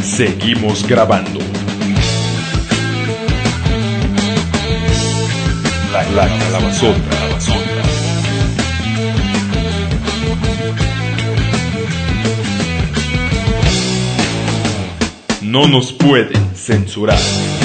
seguimos 0.00 0.86
grabando. 0.86 1.40
La, 5.90 6.02
la 6.10 6.28
calabazota. 6.38 7.63
No 15.54 15.68
nos 15.68 15.92
pueden 15.92 16.52
censurar. 16.56 17.63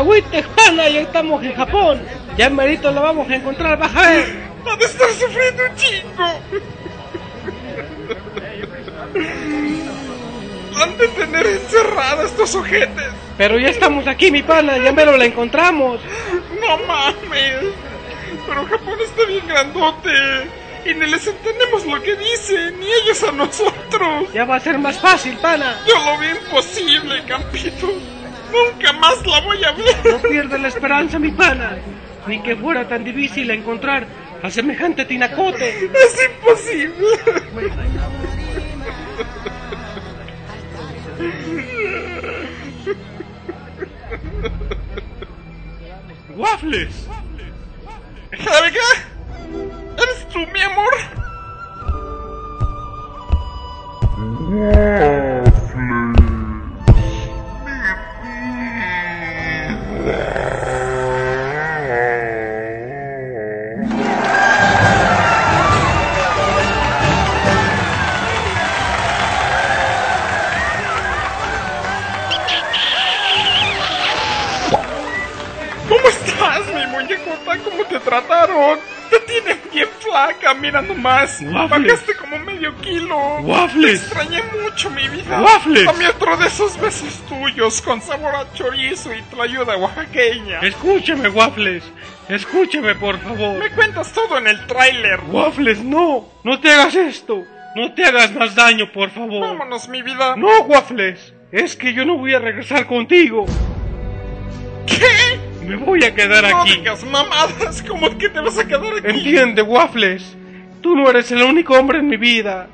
Agüites, 0.00 0.46
pana, 0.56 0.88
ya 0.88 1.00
estamos 1.00 1.42
en 1.44 1.54
Japón. 1.54 2.02
Ya 2.36 2.46
en 2.46 2.56
Merito 2.56 2.90
la 2.90 3.00
vamos 3.00 3.28
a 3.30 3.34
encontrar, 3.36 3.78
vas 3.78 3.94
a 3.94 4.10
ver. 4.10 4.50
Ha 4.66 4.76
de 4.76 4.84
estar 4.84 5.10
sufriendo 5.10 5.62
un 5.64 5.76
chingo. 5.76 6.24
Han 10.82 10.98
de 10.98 11.08
tener 11.08 11.46
encerrada 11.46 12.24
estos 12.24 12.54
ojetes. 12.54 13.08
Pero 13.36 13.58
ya 13.58 13.68
estamos 13.68 14.06
aquí, 14.06 14.30
mi 14.30 14.42
pana, 14.42 14.78
ya 14.78 14.92
mero 14.92 15.16
la 15.16 15.24
encontramos. 15.24 16.00
No 16.60 16.78
mames. 16.86 17.74
Pero 18.46 18.66
Japón 18.66 18.98
está 19.04 19.24
bien 19.26 19.46
grandote. 19.46 20.10
Y 20.86 20.94
ni 20.94 21.06
les 21.06 21.26
entendemos 21.26 21.84
lo 21.84 22.00
que 22.02 22.16
dicen, 22.16 22.80
ni 22.80 22.86
ellos 22.86 23.22
a 23.22 23.32
nosotros. 23.32 24.32
Ya 24.32 24.46
va 24.46 24.56
a 24.56 24.60
ser 24.60 24.78
más 24.78 24.98
fácil, 24.98 25.36
pana. 25.36 25.82
Yo 25.86 25.94
lo 26.04 26.18
veo 26.18 26.36
imposible, 26.36 27.22
Campito. 27.24 27.92
Nunca 28.52 28.92
más 28.94 29.26
la 29.26 29.40
voy 29.40 29.64
a 29.64 29.72
ver. 29.72 29.96
No 30.04 30.18
pierdas 30.18 30.60
la 30.60 30.68
esperanza, 30.68 31.18
mi 31.18 31.30
pana. 31.30 31.78
Ni 32.26 32.42
que 32.42 32.56
fuera 32.56 32.86
tan 32.88 33.04
difícil 33.04 33.50
encontrar 33.50 34.06
a 34.42 34.50
semejante 34.50 35.04
tinacote. 35.04 35.90
Es 35.92 36.30
imposible. 36.30 37.06
¡Waffles! 46.36 47.08
¿eres 48.32 48.74
flaca, 80.70 80.82
mira 80.82 80.82
nomás. 80.82 81.40
Waffles. 81.42 81.86
Bajaste 81.92 82.14
como 82.16 82.38
medio 82.38 82.74
kilo. 82.76 83.16
Waffles. 83.42 84.00
Te 84.00 84.06
extrañé 84.06 84.42
mucho, 84.62 84.90
mi 84.90 85.08
vida. 85.08 85.40
Waffles. 85.42 85.84
Dame 85.84 86.08
otro 86.08 86.36
de 86.36 86.46
esos 86.46 86.80
besos 86.80 87.20
tuyos 87.28 87.80
con 87.82 88.00
sabor 88.00 88.34
a 88.34 88.52
chorizo 88.54 89.14
y 89.14 89.22
tlayuda 89.22 89.76
oaxaqueña. 89.76 90.60
Escúcheme, 90.60 91.28
Waffles. 91.28 91.84
Escúcheme, 92.28 92.94
por 92.94 93.18
favor. 93.18 93.58
Me 93.58 93.70
cuentas 93.70 94.12
todo 94.12 94.38
en 94.38 94.46
el 94.46 94.66
tráiler. 94.66 95.20
Waffles, 95.28 95.82
no. 95.82 96.28
No 96.44 96.60
te 96.60 96.70
hagas 96.70 96.94
esto. 96.94 97.44
No 97.76 97.92
te 97.94 98.04
hagas 98.04 98.32
más 98.34 98.54
daño, 98.54 98.90
por 98.92 99.10
favor. 99.10 99.40
Vámonos, 99.40 99.88
mi 99.88 100.02
vida. 100.02 100.34
No, 100.36 100.62
Waffles. 100.62 101.34
Es 101.52 101.74
que 101.76 101.92
yo 101.92 102.04
no 102.04 102.16
voy 102.16 102.34
a 102.34 102.38
regresar 102.38 102.86
contigo. 102.86 103.44
¿Qué? 104.86 105.38
Me 105.66 105.76
voy 105.76 106.02
a 106.04 106.14
quedar 106.14 106.48
No 106.50 106.62
aquí. 106.62 106.76
digas 106.76 107.04
mamadas. 107.04 107.82
¿Cómo 107.86 108.16
que 108.18 108.28
te 108.28 108.40
vas 108.40 108.58
a 108.58 108.66
quedar 108.66 108.92
aquí? 108.98 109.06
Entiende, 109.08 109.62
Waffles. 109.62 110.36
Tú 110.80 110.96
no 110.96 111.08
eres 111.10 111.30
el 111.32 111.42
único 111.42 111.74
hombre 111.74 111.98
en 111.98 112.08
mi 112.08 112.16
vida. 112.16 112.68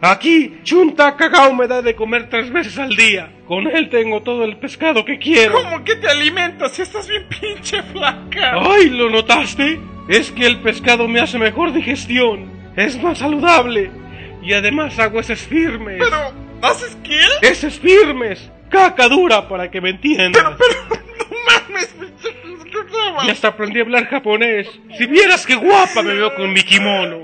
Aquí, 0.00 0.58
Chunta 0.64 1.14
Cagao 1.16 1.54
me 1.54 1.68
da 1.68 1.80
de 1.80 1.94
comer 1.94 2.28
tres 2.28 2.50
veces 2.50 2.76
al 2.76 2.96
día. 2.96 3.30
Con 3.46 3.68
él 3.68 3.88
tengo 3.88 4.20
todo 4.20 4.42
el 4.42 4.56
pescado 4.56 5.04
que 5.04 5.18
quiero. 5.18 5.54
¿Cómo 5.62 5.84
que 5.84 5.94
te 5.94 6.08
alimentas 6.08 6.72
si 6.72 6.82
estás 6.82 7.06
bien 7.06 7.24
pinche 7.28 7.82
flaca? 7.84 8.54
¡Ay, 8.60 8.88
lo 8.90 9.08
notaste! 9.10 9.80
Es 10.08 10.32
que 10.32 10.46
el 10.46 10.58
pescado 10.58 11.06
me 11.06 11.20
hace 11.20 11.38
mejor 11.38 11.72
digestión. 11.72 12.50
Es 12.74 13.00
más 13.00 13.18
saludable. 13.18 13.92
Y 14.42 14.54
además 14.54 14.98
hago 14.98 15.20
heces 15.20 15.42
firmes. 15.42 16.02
Pero, 16.02 16.32
¿haces 16.62 16.98
qué? 17.04 17.20
Heces 17.46 17.78
firmes. 17.78 18.50
Caca 18.70 19.08
dura, 19.08 19.48
para 19.48 19.70
que 19.70 19.80
me 19.80 19.90
entiendas. 19.90 20.42
Pero, 20.42 20.56
pero, 20.88 21.02
no 21.30 21.36
mames, 21.46 21.94
Y 23.26 23.30
hasta 23.30 23.48
aprendí 23.48 23.80
a 23.80 23.82
hablar 23.82 24.06
japonés. 24.06 24.68
Si 24.96 25.06
vieras 25.06 25.46
qué 25.46 25.54
guapa 25.54 26.02
me 26.02 26.14
veo 26.14 26.34
con 26.34 26.52
mi 26.52 26.62
kimono. 26.62 27.22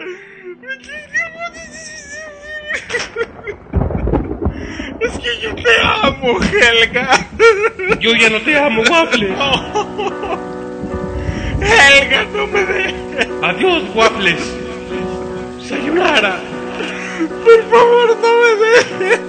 Es 5.00 5.18
que 5.18 5.40
yo 5.40 5.54
te 5.54 5.80
amo, 5.84 6.38
Helga. 6.42 7.26
Yo 8.00 8.14
ya 8.14 8.30
no 8.30 8.40
te 8.40 8.58
amo, 8.58 8.82
Waffles. 8.82 9.30
Helga, 11.60 12.24
no 12.34 12.46
me 12.46 12.64
dejes. 12.64 13.28
Adiós, 13.42 13.82
Waffles. 13.94 14.56
Sayonara. 15.68 16.40
Por 17.44 17.62
favor, 17.70 18.16
no 18.20 18.30
me 18.42 18.50
dejes. 18.66 19.20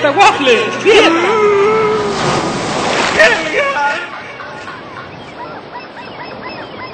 ¡Despierta, 0.00 0.18
Waffles! 0.18 0.60
¡Despierta! 0.64 1.28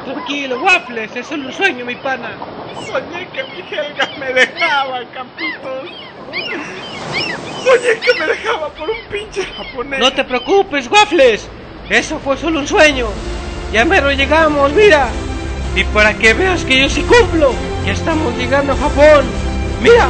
Tranquilo, 0.05 0.59
Waffles, 0.61 1.15
es 1.15 1.27
solo 1.27 1.47
un 1.47 1.53
sueño, 1.53 1.85
mi 1.85 1.95
pana. 1.95 2.33
Soñé 2.85 3.29
que 3.29 3.45
mi 3.45 3.61
Helga 3.61 4.11
me 4.19 4.33
dejaba, 4.33 5.05
Campitos. 5.15 5.89
Soñé 7.63 8.01
que 8.01 8.15
me 8.19 8.27
dejaba 8.27 8.71
por 8.71 8.91
un 8.91 8.97
pinche 9.09 9.45
japonés. 9.57 10.01
No 10.01 10.13
te 10.13 10.25
preocupes, 10.25 10.91
Waffles. 10.91 11.49
Eso 11.89 12.19
fue 12.19 12.37
solo 12.37 12.59
un 12.59 12.67
sueño. 12.67 13.07
Ya 13.73 13.85
mero 13.85 14.11
llegamos, 14.11 14.73
mira. 14.73 15.11
Y 15.77 15.85
para 15.85 16.13
que 16.15 16.35
veas 16.35 16.65
que 16.65 16.81
yo 16.81 16.89
sí 16.89 17.03
cumplo, 17.03 17.53
ya 17.85 17.93
estamos 17.93 18.37
llegando 18.37 18.73
a 18.73 18.77
Japón. 18.77 19.25
Mira, 19.81 20.09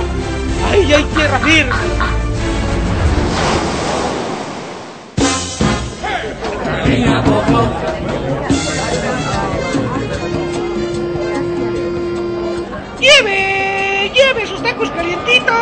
ahí 0.72 0.94
hay 0.94 1.04
tierra 1.04 1.38
firme. 1.40 2.25
¡Lleve! 12.98 14.10
¡Lleve 14.14 14.46
sus 14.46 14.62
tacos 14.62 14.90
calientitos! 14.92 15.54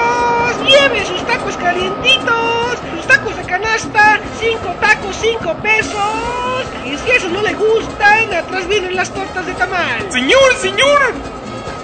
¡Lleve 0.68 1.04
sus 1.04 1.26
tacos 1.26 1.56
calientitos! 1.56 2.78
¡Sus 2.94 3.06
tacos 3.08 3.36
de 3.36 3.42
canasta! 3.42 4.20
¡Cinco 4.38 4.76
tacos, 4.80 5.16
cinco 5.20 5.56
pesos! 5.60 6.66
Y 6.86 6.96
si 6.98 7.10
eso 7.10 7.28
no 7.28 7.42
le 7.42 7.54
gustan, 7.54 8.32
atrás 8.32 8.68
vienen 8.68 8.94
las 8.94 9.10
tortas 9.10 9.44
de 9.44 9.54
tamal. 9.54 10.12
Señor, 10.12 10.54
señor, 10.60 11.14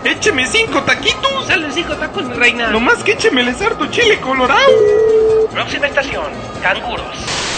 Écheme 0.04 0.46
cinco 0.46 0.82
taquitos. 0.84 1.46
Salen 1.48 1.72
cinco 1.72 1.96
tacos, 1.96 2.24
mi 2.24 2.34
reina. 2.34 2.70
Nomás 2.70 3.02
que 3.02 3.12
échemeles 3.12 3.60
harto 3.60 3.86
chile 3.88 4.20
colorado. 4.20 4.70
Próxima 5.52 5.88
estación, 5.88 6.30
canguros. 6.62 7.49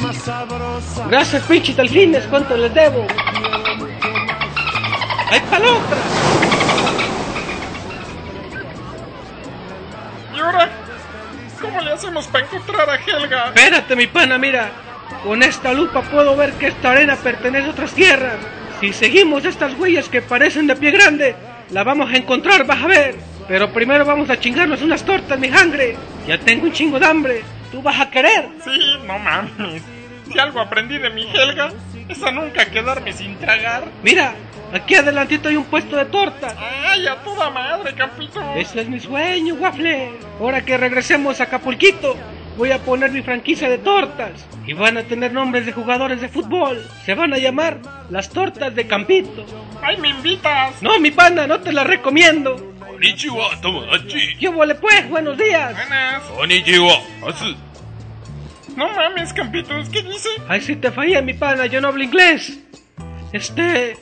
Más 0.00 0.16
sabrosa. 0.16 1.06
Gracias, 1.08 1.42
pinche 1.44 1.74
delfines, 1.74 2.24
¿cuánto 2.26 2.56
les 2.56 2.72
debo? 2.72 3.06
¡Hay 5.30 5.40
palota! 5.50 5.96
¿Y 10.34 10.40
ahora? 10.40 10.68
¿Cómo 11.60 11.80
le 11.80 11.92
hacemos 11.92 12.26
para 12.28 12.44
encontrar 12.44 12.90
a 12.90 12.94
Helga? 12.96 13.46
Espérate, 13.46 13.96
mi 13.96 14.06
pana, 14.06 14.38
mira. 14.38 14.70
Con 15.24 15.42
esta 15.42 15.72
lupa 15.72 16.02
puedo 16.02 16.34
ver 16.36 16.52
que 16.54 16.68
esta 16.68 16.92
arena 16.92 17.16
pertenece 17.16 17.66
a 17.66 17.70
otras 17.70 17.92
tierras. 17.92 18.36
Si 18.80 18.92
seguimos 18.92 19.44
estas 19.44 19.78
huellas 19.78 20.08
que 20.08 20.22
parecen 20.22 20.66
de 20.66 20.76
pie 20.76 20.92
grande, 20.92 21.36
la 21.70 21.84
vamos 21.84 22.10
a 22.10 22.16
encontrar, 22.16 22.64
vas 22.64 22.82
a 22.82 22.86
ver. 22.86 23.16
Pero 23.46 23.70
primero 23.70 24.04
vamos 24.04 24.30
a 24.30 24.40
chingarnos 24.40 24.80
unas 24.80 25.04
tortas, 25.04 25.38
mi 25.38 25.50
sangre. 25.50 25.96
Ya 26.26 26.38
tengo 26.38 26.64
un 26.64 26.72
chingo 26.72 26.98
de 26.98 27.06
hambre. 27.06 27.42
¿Tú 27.70 27.82
vas 27.82 28.00
a 28.00 28.10
querer? 28.10 28.48
Sí, 28.64 28.96
no 29.06 29.18
mames. 29.18 29.82
Si 30.30 30.38
algo 30.38 30.60
aprendí 30.60 30.98
de 30.98 31.10
mi 31.10 31.22
Helga, 31.22 31.72
es 32.08 32.22
a 32.22 32.30
nunca 32.30 32.66
quedarme 32.66 33.12
sin 33.12 33.36
tragar. 33.38 33.84
Mira, 34.02 34.34
aquí 34.72 34.94
adelantito 34.94 35.48
hay 35.48 35.56
un 35.56 35.64
puesto 35.64 35.96
de 35.96 36.04
tortas. 36.06 36.54
¡Ay, 36.58 37.06
a 37.06 37.16
toda 37.16 37.50
madre, 37.50 37.94
Campito! 37.94 38.40
Ese 38.56 38.82
es 38.82 38.88
mi 38.88 39.00
sueño, 39.00 39.54
Waffle. 39.54 40.12
Ahora 40.40 40.64
que 40.64 40.76
regresemos 40.76 41.40
a 41.40 41.44
Acapulquito, 41.44 42.16
voy 42.56 42.72
a 42.72 42.78
poner 42.78 43.10
mi 43.10 43.22
franquicia 43.22 43.68
de 43.68 43.78
tortas. 43.78 44.46
Y 44.66 44.72
van 44.72 44.96
a 44.98 45.02
tener 45.02 45.32
nombres 45.32 45.66
de 45.66 45.72
jugadores 45.72 46.20
de 46.20 46.28
fútbol. 46.28 46.86
Se 47.04 47.14
van 47.14 47.32
a 47.32 47.38
llamar 47.38 47.78
las 48.10 48.30
tortas 48.30 48.74
de 48.74 48.86
Campito. 48.86 49.44
¡Ay, 49.82 49.96
me 49.96 50.10
invitas! 50.10 50.82
No, 50.82 50.98
mi 51.00 51.10
pana, 51.10 51.46
no 51.46 51.60
te 51.60 51.72
las 51.72 51.86
recomiendo. 51.86 52.74
Konnichiwa, 52.80 53.60
Tomodachi. 53.60 54.36
¿Qué 54.38 54.48
vole 54.48 54.74
pues? 54.74 55.08
Buenos 55.08 55.38
días. 55.38 55.72
Buenas. 55.74 56.22
Konnichiwa, 56.24 56.94
Asu. 57.26 57.56
No 58.76 58.88
mames, 58.92 59.32
Campitos, 59.32 59.88
¿qué 59.88 60.02
dice? 60.02 60.28
Ay, 60.48 60.60
si 60.60 60.76
te 60.76 60.90
falla, 60.92 61.20
mi 61.22 61.34
pana, 61.34 61.66
yo 61.66 61.80
no 61.80 61.88
hablo 61.88 62.02
inglés. 62.02 62.58
Este... 63.32 63.96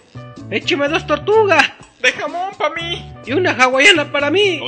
Écheme 0.50 0.88
dos 0.88 1.06
tortugas. 1.06 1.72
De 2.00 2.12
jamón 2.12 2.50
pa' 2.56 2.70
mí. 2.70 3.12
Y 3.26 3.32
una 3.32 3.52
hawaiana 3.52 4.10
para 4.12 4.30
mí. 4.30 4.60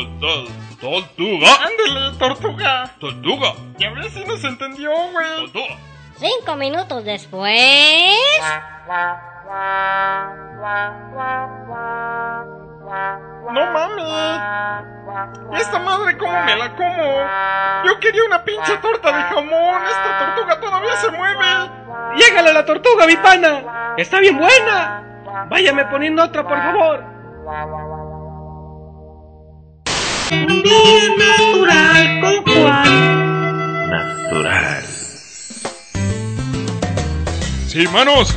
Tortuga. 0.81 1.49
Ándele, 1.63 2.19
tortuga. 2.19 2.91
Tortuga. 2.99 3.53
Y 3.79 3.85
a 3.85 3.91
ver 3.91 4.11
si 4.11 4.25
nos 4.25 4.43
entendió, 4.45 4.91
güey. 5.13 5.37
Tortuga. 5.53 5.77
Cinco 6.19 6.57
minutos 6.57 7.05
después. 7.05 7.61
No 13.53 13.67
mames. 13.73 15.61
Esta 15.61 15.79
madre, 15.79 16.17
¿cómo 16.19 16.45
me 16.45 16.57
la 16.57 16.75
como? 16.77 17.85
Yo 17.87 18.01
quería 18.01 18.25
una 18.25 18.45
pinche 18.45 18.77
torta 18.79 19.17
de 19.17 19.23
jamón. 19.23 19.83
Esta 19.87 20.35
tortuga 20.35 20.61
todavía 20.61 20.97
se 20.97 21.11
mueve. 21.11 21.71
Llégale 22.17 22.51
a 22.51 22.55
la 22.55 22.65
tortuga, 22.65 23.07
mi 23.07 23.17
pana. 23.17 23.95
Está 23.97 24.21
bien 24.21 24.39
buena. 24.39 25.03
Váyame 25.49 25.85
poniendo 25.87 26.23
otra, 26.25 26.43
por 26.47 26.59
favor. 26.59 27.10
Un 30.31 30.63
día 30.63 31.09
natural 31.17 32.21
con 32.21 32.45
Juan. 32.45 33.91
Natural. 33.91 34.85
Sí, 37.67 37.89
manos. 37.93 38.37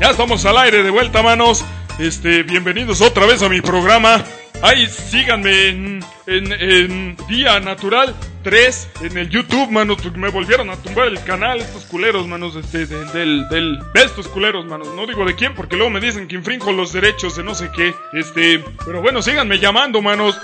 Ya 0.00 0.10
estamos 0.10 0.44
al 0.46 0.58
aire 0.58 0.82
de 0.82 0.90
vuelta, 0.90 1.22
manos. 1.22 1.64
Este, 2.00 2.42
bienvenidos 2.42 3.00
otra 3.02 3.24
vez 3.24 3.40
a 3.42 3.48
mi 3.48 3.60
programa. 3.60 4.24
Ay, 4.62 4.88
síganme 4.88 5.68
en, 5.68 6.04
en, 6.26 6.52
en 6.52 7.16
Día 7.28 7.60
Natural 7.60 8.16
3 8.42 8.88
en 9.02 9.18
el 9.18 9.28
YouTube, 9.28 9.70
manos, 9.70 9.98
me 10.16 10.28
volvieron 10.30 10.70
a 10.70 10.76
tumbar 10.76 11.08
el 11.08 11.22
canal 11.24 11.60
estos 11.60 11.84
culeros, 11.84 12.26
manos, 12.26 12.56
este, 12.56 12.86
de- 12.86 13.04
del, 13.06 13.48
del, 13.48 13.78
de 13.94 14.02
estos 14.02 14.28
culeros, 14.28 14.64
manos. 14.66 14.88
No 14.94 15.06
digo 15.06 15.24
de 15.24 15.34
quién, 15.34 15.54
porque 15.54 15.76
luego 15.76 15.90
me 15.90 16.00
dicen 16.00 16.26
que 16.28 16.36
infringo 16.36 16.72
los 16.72 16.92
derechos 16.92 17.36
de 17.36 17.44
no 17.44 17.54
sé 17.54 17.70
qué. 17.74 17.94
Este, 18.12 18.64
pero 18.84 19.00
bueno, 19.02 19.22
síganme 19.22 19.58
llamando, 19.58 20.00
manos. 20.02 20.38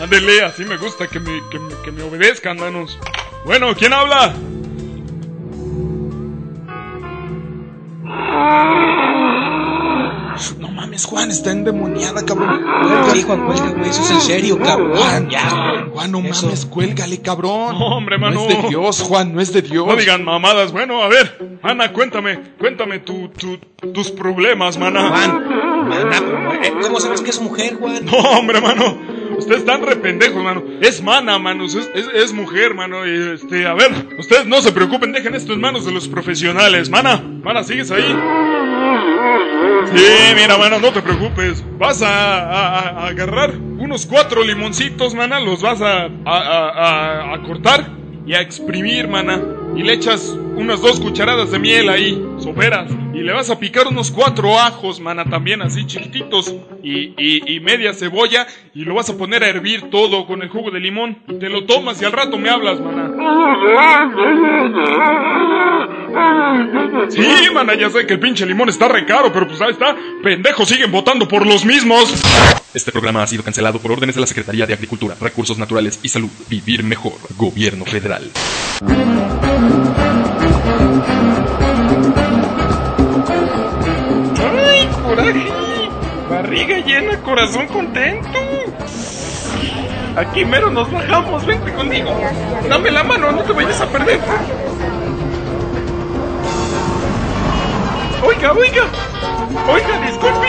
Ándele, 0.00 0.42
así 0.42 0.64
me 0.64 0.76
gusta 0.76 1.06
que 1.06 1.20
me, 1.20 1.40
que 1.50 1.58
me, 1.58 1.74
que 1.84 1.92
me 1.92 2.02
obedezcan, 2.02 2.56
manos. 2.58 2.98
Bueno, 3.44 3.74
¿quién 3.74 3.92
habla? 3.92 4.34
No 10.58 10.68
mames, 10.70 11.04
Juan, 11.06 11.30
está 11.30 11.50
endemoniada, 11.52 12.24
cabrón. 12.24 12.60
Sí, 13.12 13.22
Juan, 13.22 13.46
cuelga, 13.46 13.70
güey, 13.70 13.90
eso 13.90 14.02
es 14.02 14.10
en 14.10 14.20
serio, 14.20 14.58
cabrón. 14.58 14.96
Juan, 14.96 15.28
Ya. 15.30 15.86
Juan, 15.92 16.10
no 16.12 16.18
Eso. 16.20 16.46
mames, 16.46 16.66
cuélgale, 16.66 17.20
cabrón. 17.20 17.78
No, 17.78 17.86
hombre, 17.96 18.18
mano. 18.18 18.34
No 18.44 18.48
es 18.48 18.62
de 18.62 18.68
Dios, 18.68 19.00
Juan, 19.02 19.34
no 19.34 19.40
es 19.40 19.52
de 19.52 19.62
Dios. 19.62 19.86
No 19.86 19.96
digan 19.96 20.24
mamadas. 20.24 20.72
Bueno, 20.72 21.02
a 21.02 21.08
ver, 21.08 21.58
Ana, 21.62 21.92
cuéntame, 21.92 22.38
cuéntame 22.58 23.00
tu, 23.00 23.28
tu- 23.28 23.58
tus 23.92 24.10
problemas, 24.10 24.78
mana. 24.78 25.08
Juan, 25.08 25.88
mana, 25.88 26.22
¿cómo 26.82 26.98
sabes 27.00 27.20
que 27.20 27.30
es 27.30 27.40
mujer, 27.40 27.76
Juan? 27.76 28.04
No, 28.06 28.16
hombre, 28.18 28.60
mano. 28.60 28.96
Ustedes 29.36 29.60
están 29.60 29.82
re 29.82 29.96
pendejos, 29.96 30.42
mano. 30.42 30.62
Es 30.80 31.02
mana, 31.02 31.38
manos. 31.38 31.74
Es, 31.74 31.90
es, 31.94 32.06
es 32.14 32.32
mujer, 32.32 32.74
mano. 32.74 33.04
Y 33.06 33.34
este, 33.34 33.66
a 33.66 33.74
ver, 33.74 33.90
ustedes 34.18 34.46
no 34.46 34.60
se 34.62 34.72
preocupen, 34.72 35.10
dejen 35.12 35.34
esto 35.34 35.52
en 35.52 35.60
manos 35.60 35.84
de 35.84 35.92
los 35.92 36.06
profesionales. 36.06 36.90
Mana, 36.90 37.20
mana, 37.42 37.64
¿sigues 37.64 37.90
ahí? 37.90 38.04
Sí, 39.94 40.34
mira, 40.34 40.56
mana, 40.56 40.78
no 40.78 40.92
te 40.92 41.02
preocupes. 41.02 41.64
Vas 41.78 42.02
a, 42.02 43.06
agarrar 43.06 43.50
unos 43.54 44.06
cuatro 44.06 44.42
limoncitos, 44.42 45.14
mana. 45.14 45.40
Los 45.40 45.62
vas 45.62 45.82
a, 45.82 46.08
a, 46.24 47.42
cortar 47.46 47.90
y 48.26 48.34
a 48.34 48.40
exprimir, 48.40 49.08
mana. 49.08 49.40
Y 49.76 49.82
le 49.82 49.94
echas 49.94 50.36
unas 50.56 50.80
dos 50.80 51.00
cucharadas 51.00 51.50
de 51.50 51.58
miel 51.58 51.88
ahí, 51.88 52.22
soperas. 52.38 52.90
Y 53.12 53.22
le 53.22 53.32
vas 53.32 53.50
a 53.50 53.58
picar 53.58 53.86
unos 53.88 54.10
cuatro 54.10 54.58
ajos, 54.58 55.00
mana, 55.00 55.24
también 55.24 55.62
así 55.62 55.86
chiquititos. 55.86 56.54
Y, 56.82 57.14
y, 57.18 57.60
media 57.60 57.92
cebolla. 57.92 58.46
Y 58.74 58.84
lo 58.84 58.94
vas 58.94 59.10
a 59.10 59.18
poner 59.18 59.44
a 59.44 59.48
hervir 59.48 59.90
todo 59.90 60.26
con 60.26 60.42
el 60.42 60.48
jugo 60.48 60.70
de 60.70 60.80
limón. 60.80 61.18
Te 61.38 61.48
lo 61.48 61.64
tomas 61.64 62.00
y 62.00 62.04
al 62.04 62.12
rato 62.12 62.38
me 62.38 62.48
hablas, 62.48 62.80
mana. 62.80 63.10
Sí, 67.08 67.26
mana, 67.52 67.74
ya 67.74 67.90
sé 67.90 68.06
que 68.06 68.14
el 68.14 68.20
pinche 68.20 68.46
limón 68.46 68.68
está 68.68 68.88
re 68.88 69.04
caro, 69.06 69.32
pero 69.32 69.46
pues 69.46 69.60
ahí 69.60 69.72
está. 69.72 69.96
Pendejos 70.22 70.68
siguen 70.68 70.90
votando 70.90 71.26
por 71.26 71.46
los 71.46 71.64
mismos. 71.64 72.22
Este 72.74 72.92
programa 72.92 73.22
ha 73.22 73.26
sido 73.26 73.42
cancelado 73.42 73.78
por 73.78 73.92
órdenes 73.92 74.14
de 74.14 74.20
la 74.20 74.26
Secretaría 74.26 74.66
de 74.66 74.74
Agricultura, 74.74 75.16
Recursos 75.20 75.58
Naturales 75.58 76.00
y 76.02 76.08
Salud. 76.08 76.30
Vivir 76.48 76.84
mejor. 76.84 77.14
Gobierno 77.36 77.84
Federal. 77.84 78.30
¡Ay, 84.38 84.88
coraje! 85.04 85.62
Barriga 86.30 86.78
llena, 86.78 87.18
corazón 87.20 87.66
contento. 87.68 88.28
Aquí 90.16 90.44
mero 90.44 90.70
nos 90.70 90.90
bajamos, 90.90 91.44
vente 91.46 91.72
conmigo. 91.72 92.10
Dame 92.68 92.90
la 92.90 93.02
mano, 93.02 93.32
no 93.32 93.42
te 93.42 93.52
vayas 93.52 93.80
a 93.80 93.86
perder. 93.88 94.20
Oiga, 98.22 98.52
oiga. 98.52 98.84
Oiga, 99.68 100.00
disculpe. 100.06 100.48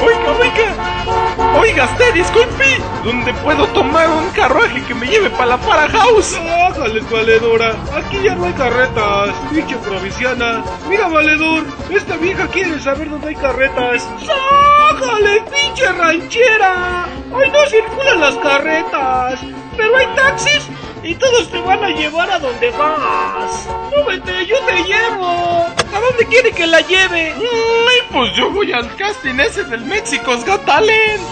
Oiga, 0.00 0.32
oiga. 0.40 1.60
Oiga, 1.60 1.84
usted, 1.84 2.14
disculpe. 2.14 2.64
¿Dónde 3.04 3.32
puedo 3.34 3.66
tomar 3.68 4.08
un 4.08 4.28
carruaje 4.30 4.82
que 4.82 4.94
me 4.94 5.06
lleve 5.06 5.30
para 5.30 5.46
la 5.46 5.56
Para 5.58 5.88
House? 5.88 6.36
Bájale, 6.36 7.00
valedora. 7.02 7.76
Aquí 7.94 8.22
ya 8.22 8.34
no 8.34 8.46
hay 8.46 8.52
carretas. 8.54 9.30
Pinche 9.50 9.76
provinciana. 9.76 10.64
Mira, 10.88 11.08
valedor. 11.08 11.64
Esta 11.90 12.16
vieja 12.16 12.48
quiere 12.48 12.80
saber 12.80 13.08
dónde 13.08 13.28
hay 13.28 13.36
carretas. 13.36 14.08
¡Sájale, 14.26 15.42
pinche 15.42 15.92
ranchera! 15.92 17.06
Hoy 17.32 17.50
no 17.50 17.66
circulan 17.66 18.20
las 18.20 18.34
carretas. 18.36 19.40
Pero 19.76 19.96
hay 19.96 20.06
taxis 20.16 20.68
y 21.04 21.14
todos 21.16 21.50
te 21.50 21.60
van 21.60 21.84
a 21.84 21.90
llevar 21.90 22.30
a 22.30 22.38
donde 22.38 22.70
vas. 22.70 23.68
Súbete, 23.92 24.46
yo 24.46 24.56
te 24.60 24.82
llevo. 24.84 25.66
¿A 25.94 26.00
dónde 26.00 26.26
quiere 26.28 26.50
que 26.50 26.66
la 26.66 26.80
lleve? 26.80 27.32
Ay, 27.34 27.98
pues 28.10 28.32
yo 28.34 28.50
voy 28.50 28.72
al 28.72 28.94
casting 28.96 29.38
ese 29.38 29.64
del 29.64 29.82
México's 29.82 30.44
Got 30.46 30.64
Talent. 30.64 31.22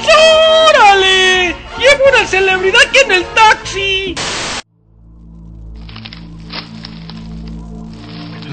¡Órale! 0.69 1.57
¡Llevo 1.79 2.05
una 2.13 2.27
celebridad 2.27 2.81
aquí 2.87 2.99
en 3.05 3.13
el 3.13 3.25
taxi! 3.25 4.15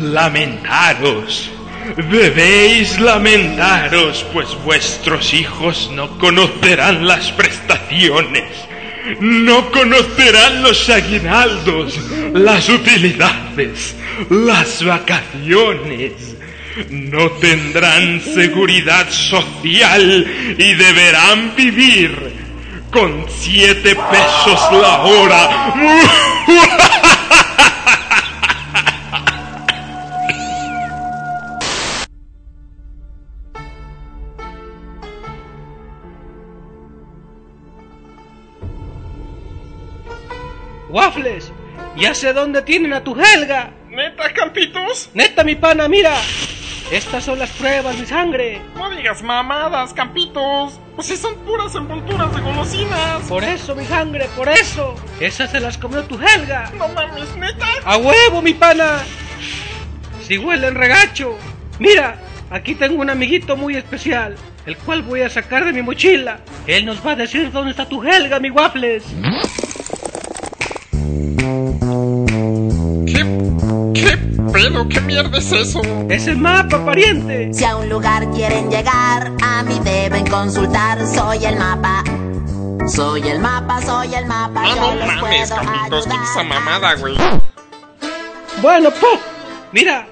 Lamentaros. 0.02 1.52
Debéis 1.98 3.00
lamentaros, 3.00 4.26
pues 4.32 4.56
vuestros 4.64 5.34
hijos 5.34 5.90
no 5.92 6.18
conocerán 6.20 7.08
las 7.08 7.32
prestaciones, 7.32 8.46
no 9.20 9.72
conocerán 9.72 10.64
los 10.64 10.89
aguinaldos, 10.89 11.99
las 12.34 12.70
utilidades, 12.70 13.95
las 14.30 14.84
vacaciones. 14.84 16.14
No 16.89 17.32
tendrán 17.32 18.22
seguridad 18.22 19.10
social 19.10 20.55
y 20.57 20.74
deberán 20.76 21.53
vivir 21.55 22.32
con 22.91 23.26
siete 23.30 23.95
pesos 23.95 24.60
la 24.72 25.03
hora. 25.03 25.74
Waffles, 41.00 41.54
ya 41.95 42.14
sé 42.14 42.34
dónde 42.34 42.62
tienen 42.62 42.91
a 42.91 43.02
tu 43.02 43.16
Helga. 43.16 43.72
¿Neta, 43.89 44.34
Campitos? 44.34 45.10
Neta, 45.14 45.45
mi 45.45 45.56
pana, 45.56 45.88
mira. 45.88 46.14
Estas 46.91 47.24
son 47.24 47.39
las 47.39 47.50
pruebas 47.52 47.97
de 47.97 48.06
sangre. 48.06 48.62
No 48.76 48.89
digas 48.89 49.24
mamadas, 49.24 49.93
Campitos. 49.93 50.78
Pues 50.95 51.08
si 51.08 51.16
son 51.16 51.36
puras 51.45 51.74
envolturas 51.76 52.36
de 52.36 52.41
golosinas. 52.41 53.24
Por 53.30 53.45
eso, 53.45 53.76
mi 53.76 53.86
sangre, 53.86 54.28
por 54.36 54.50
eso. 54.50 54.95
Esas 55.22 55.52
se 55.52 55.62
las 55.62 55.78
comió 55.78 56.04
tu 56.04 56.20
Helga. 56.20 56.70
No 56.78 56.89
mames, 56.89 57.34
neta. 57.38 57.68
A 57.86 57.95
huevo, 57.95 58.41
mi 58.41 58.54
pana. 58.54 58.97
Si 60.28 60.38
huelen 60.38 60.76
regacho. 60.76 61.38
Mira, 61.80 62.20
aquí 62.50 62.76
tengo 62.76 63.02
un 63.02 63.10
amiguito 63.10 63.56
muy 63.56 63.78
especial, 63.78 64.36
el 64.66 64.76
cual 64.76 65.02
voy 65.04 65.22
a 65.22 65.30
sacar 65.30 65.64
de 65.64 65.72
mi 65.72 65.82
mochila. 65.82 66.41
Él 66.68 66.86
nos 66.86 67.06
va 67.06 67.14
a 67.14 67.16
decir 67.16 67.54
dónde 67.54 67.72
está 67.72 67.88
tu 67.88 68.04
Helga, 68.04 68.41
mi 68.41 68.50
Waffles. 68.50 69.06
¿Qué 74.90 75.02
mierda 75.02 75.38
es 75.38 75.52
eso? 75.52 75.82
Es 76.10 76.28
el 76.28 76.38
mapa, 76.38 76.84
pariente. 76.86 77.54
Si 77.54 77.64
a 77.66 77.76
un 77.76 77.90
lugar 77.90 78.30
quieren 78.32 78.70
llegar, 78.70 79.32
a 79.42 79.64
mí 79.64 79.80
deben 79.84 80.26
consultar. 80.28 81.06
Soy 81.08 81.46
el 81.46 81.58
mapa. 81.58 82.04
Soy 82.88 83.28
el 83.28 83.40
mapa, 83.40 83.82
soy 83.82 84.14
el 84.16 84.26
mapa. 84.26 84.64
Ah, 84.66 84.76
no 84.76 84.96
les 84.96 85.06
mames, 85.06 85.50
Campitos, 85.52 86.06
quita 86.06 86.24
esa 86.24 86.44
mamada, 86.44 86.96
güey. 86.96 87.16
Bueno, 88.62 88.90
po. 88.92 89.08
Mira, 89.72 90.08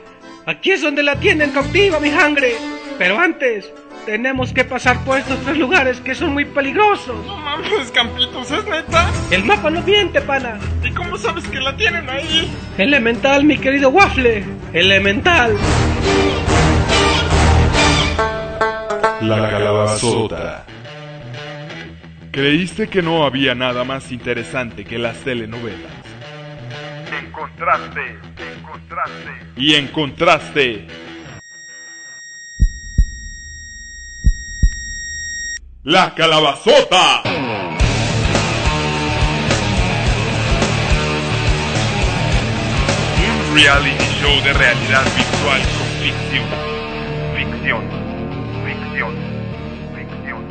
aquí 0.45 0.71
es 0.71 0.81
donde 0.81 1.03
la 1.03 1.19
tienen 1.19 1.51
cautiva, 1.51 1.99
mi 1.99 2.11
sangre. 2.11 2.55
Pero 2.97 3.19
antes, 3.19 3.71
tenemos 4.07 4.53
que 4.53 4.63
pasar 4.63 5.03
por 5.03 5.17
estos 5.17 5.37
tres 5.43 5.57
lugares 5.57 5.99
que 5.99 6.15
son 6.15 6.31
muy 6.31 6.45
peligrosos. 6.45 7.25
No 7.25 7.35
mames, 7.35 7.91
Campitos, 7.91 8.49
¿es 8.49 8.63
neta? 8.63 9.11
El 9.29 9.43
mapa 9.43 9.69
no 9.69 9.81
miente, 9.81 10.21
pana. 10.21 10.57
¿Y 10.81 10.91
cómo 10.91 11.17
sabes 11.17 11.45
que 11.49 11.59
la 11.59 11.75
tienen 11.75 12.09
ahí? 12.09 12.49
Elemental, 12.77 13.43
mi 13.43 13.57
querido 13.57 13.89
Waffle. 13.89 14.45
Elemental. 14.71 15.57
La 19.21 19.49
calabazota. 19.49 20.65
¿Creíste 22.31 22.87
que 22.87 23.01
no 23.01 23.25
había 23.25 23.55
nada 23.55 23.83
más 23.83 24.13
interesante 24.13 24.85
que 24.85 24.97
las 24.97 25.17
telenovelas? 25.17 25.91
Encontraste, 27.21 28.15
encontraste. 28.55 29.31
Y 29.57 29.75
encontraste... 29.75 31.06
La 35.89 36.13
calabazota. 36.13 37.21
Un 43.23 43.55
reality 43.55 44.05
show 44.19 44.35
de 44.43 44.51
realidad 44.51 45.05
virtual 45.15 45.61
con 45.77 45.87
ficción. 46.03 46.45
Ficción, 47.37 47.83
ficción, 48.65 49.15
ficción, 49.95 50.41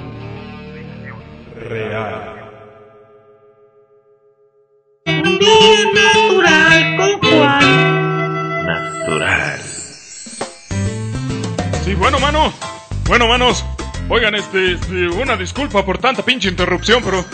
ficción. 0.72 1.16
Real. 1.68 2.50
Un 5.04 5.38
día 5.38 5.84
natural 5.92 6.96
con 6.96 7.12
Juan. 7.30 8.64
Natural. 8.64 9.60
Sí, 11.84 11.94
bueno, 11.94 12.18
mano. 12.20 12.54
Bueno, 13.06 13.28
manos. 13.28 13.62
Oigan, 14.08 14.34
este, 14.34 14.72
este, 14.72 15.08
una 15.08 15.36
disculpa 15.36 15.84
por 15.84 15.98
tanta 15.98 16.24
pinche 16.24 16.48
interrupción, 16.48 17.02
pero... 17.04 17.24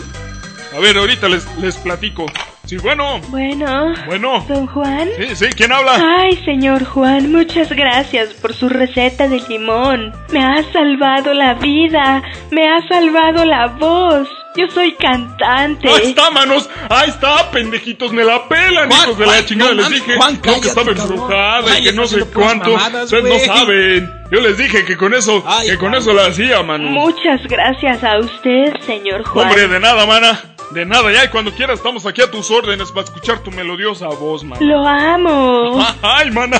A 0.75 0.79
ver, 0.79 0.97
ahorita 0.97 1.29
les, 1.29 1.45
les 1.57 1.77
platico. 1.77 2.25
Sí, 2.65 2.77
bueno. 2.77 3.19
Bueno. 3.27 3.93
Bueno. 4.07 4.43
¿Don 4.47 4.65
Juan? 4.65 5.07
Sí, 5.17 5.35
sí, 5.35 5.45
¿quién 5.55 5.71
habla? 5.71 6.01
Ay, 6.17 6.35
señor 6.45 6.83
Juan, 6.83 7.31
muchas 7.31 7.69
gracias 7.69 8.29
por 8.33 8.55
su 8.55 8.69
receta 8.69 9.27
de 9.27 9.39
limón. 9.47 10.11
Me 10.31 10.43
ha 10.43 10.63
salvado 10.71 11.31
la 11.35 11.53
vida. 11.55 12.23
Me 12.49 12.67
ha 12.67 12.87
salvado 12.87 13.45
la 13.45 13.67
voz. 13.67 14.27
Yo 14.55 14.65
soy 14.73 14.93
cantante. 14.93 15.87
Ahí 15.89 16.09
está, 16.09 16.31
manos. 16.31 16.67
Ahí 16.89 17.09
está, 17.09 17.51
pendejitos. 17.51 18.11
Me 18.11 18.23
la 18.23 18.47
pelan, 18.47 18.89
Juan, 18.89 19.01
hijos 19.03 19.17
de 19.19 19.25
Juan, 19.25 19.37
la 19.37 19.45
chingada. 19.45 19.73
no 19.73 19.77
les 19.81 19.89
dije 19.91 20.15
Juan, 20.17 20.33
no, 20.33 20.41
que 20.41 20.49
cállate, 20.49 20.67
estaba 20.69 20.91
embrujada 20.91 21.79
y 21.79 21.83
que 21.83 21.93
no 21.93 22.07
sé 22.07 22.19
cuánto. 22.33 22.71
mamadas, 22.71 23.03
Ustedes 23.13 23.23
no 23.25 23.29
güey. 23.29 23.45
saben. 23.45 24.22
Yo 24.33 24.41
les 24.41 24.57
dije 24.57 24.83
que 24.83 24.97
con 24.97 25.13
eso, 25.13 25.43
Ay, 25.45 25.69
que 25.69 25.77
con 25.77 25.93
eso 25.93 26.11
la 26.11 26.25
hacía, 26.25 26.63
mano. 26.63 26.89
Muchas 26.89 27.43
gracias 27.47 28.03
a 28.03 28.17
usted, 28.17 28.73
señor 28.83 29.23
Juan. 29.25 29.47
Hombre, 29.47 29.67
de 29.67 29.79
nada, 29.79 30.07
mana. 30.07 30.55
De 30.71 30.87
nada, 30.87 31.11
ya 31.11 31.25
y 31.25 31.27
cuando 31.27 31.51
quieras 31.51 31.77
estamos 31.77 32.03
aquí 32.07 32.23
a 32.23 32.31
tus 32.31 32.49
órdenes 32.49 32.91
para 32.91 33.03
escuchar 33.03 33.43
tu 33.43 33.51
melodiosa 33.51 34.07
voz, 34.07 34.43
man. 34.43 34.57
Lo 34.59 34.87
amo. 34.87 35.85
Ay, 36.01 36.31
mana. 36.31 36.59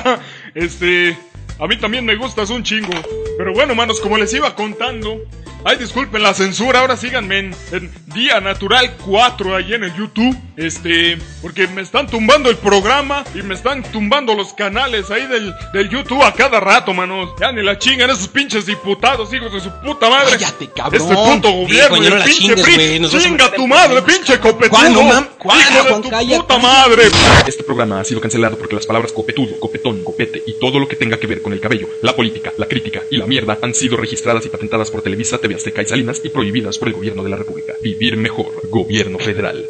Este, 0.54 1.18
a 1.58 1.66
mí 1.66 1.76
también 1.76 2.04
me 2.04 2.14
gustas 2.14 2.50
un 2.50 2.62
chingo. 2.62 2.92
Pero 3.36 3.52
bueno, 3.52 3.74
manos, 3.74 4.00
como 4.00 4.18
les 4.18 4.32
iba 4.34 4.54
contando, 4.54 5.22
ay, 5.64 5.76
disculpen 5.76 6.22
la 6.22 6.34
censura, 6.34 6.80
ahora 6.80 6.96
síganme 6.96 7.38
en, 7.38 7.56
en 7.72 7.90
Día 8.14 8.40
Natural 8.40 8.94
4 9.04 9.56
ahí 9.56 9.74
en 9.74 9.84
el 9.84 9.94
YouTube. 9.94 10.36
Este, 10.56 11.18
porque 11.42 11.66
me 11.66 11.82
están 11.82 12.06
tumbando 12.06 12.48
el 12.48 12.56
programa 12.56 13.24
y 13.34 13.42
me 13.42 13.54
están 13.54 13.82
tumbando 13.82 14.34
los 14.34 14.52
canales 14.52 15.10
ahí 15.10 15.26
del, 15.26 15.52
del 15.72 15.88
YouTube 15.88 16.22
a 16.22 16.32
cada 16.32 16.60
rato, 16.60 16.94
manos. 16.94 17.30
Ya 17.40 17.50
ni 17.50 17.62
la 17.62 17.78
chingan 17.78 18.10
esos 18.10 18.28
pinches 18.28 18.66
diputados, 18.66 19.32
hijos 19.34 19.52
de 19.52 19.60
su 19.60 19.70
puta 19.80 20.08
madre. 20.08 20.32
Cállate, 20.32 20.68
cabrón. 20.68 21.02
Este 21.02 21.14
puto 21.14 21.50
gobierno 21.50 21.96
no 21.96 22.02
el 22.02 22.18
la 22.18 22.24
pinche 22.24 22.54
chingues, 22.54 23.00
nos 23.00 23.22
Chinga 23.24 23.50
tu 23.52 23.66
madre, 23.66 24.02
pinche 24.02 24.38
copetudo. 24.38 24.78
Hijo 24.80 24.98
de 24.98 25.80
Juan, 25.80 26.02
tu 26.02 26.10
puta 26.10 26.58
madre. 26.58 27.08
Este 27.46 27.64
programa 27.64 28.00
ha 28.00 28.04
sido 28.04 28.20
cancelado 28.20 28.56
porque 28.56 28.74
las 28.74 28.86
palabras 28.86 29.12
copetudo, 29.12 29.58
copetón, 29.58 30.04
copete 30.04 30.42
y 30.46 30.58
todo 30.60 30.78
lo 30.78 30.86
que 30.86 30.96
tenga 30.96 31.18
que 31.18 31.26
ver 31.26 31.42
con 31.42 31.52
el 31.52 31.60
cabello, 31.60 31.88
la 32.02 32.14
política, 32.14 32.52
la 32.58 32.66
crítica 32.66 33.00
y 33.10 33.16
la 33.16 33.26
mierda 33.26 33.58
han 33.60 33.74
sido 33.74 33.96
registradas 33.96 34.46
y 34.46 34.48
patentadas 34.48 34.90
por 34.90 35.02
Televisa, 35.02 35.38
TV 35.38 35.53
Azteca 35.54 35.82
y 35.82 35.86
Salinas 35.86 36.20
y 36.24 36.28
prohibidas 36.28 36.78
por 36.78 36.88
el 36.88 36.94
gobierno 36.94 37.22
de 37.22 37.30
la 37.30 37.36
República. 37.36 37.74
Vivir 37.82 38.16
mejor, 38.16 38.46
gobierno 38.70 39.18
federal. 39.18 39.66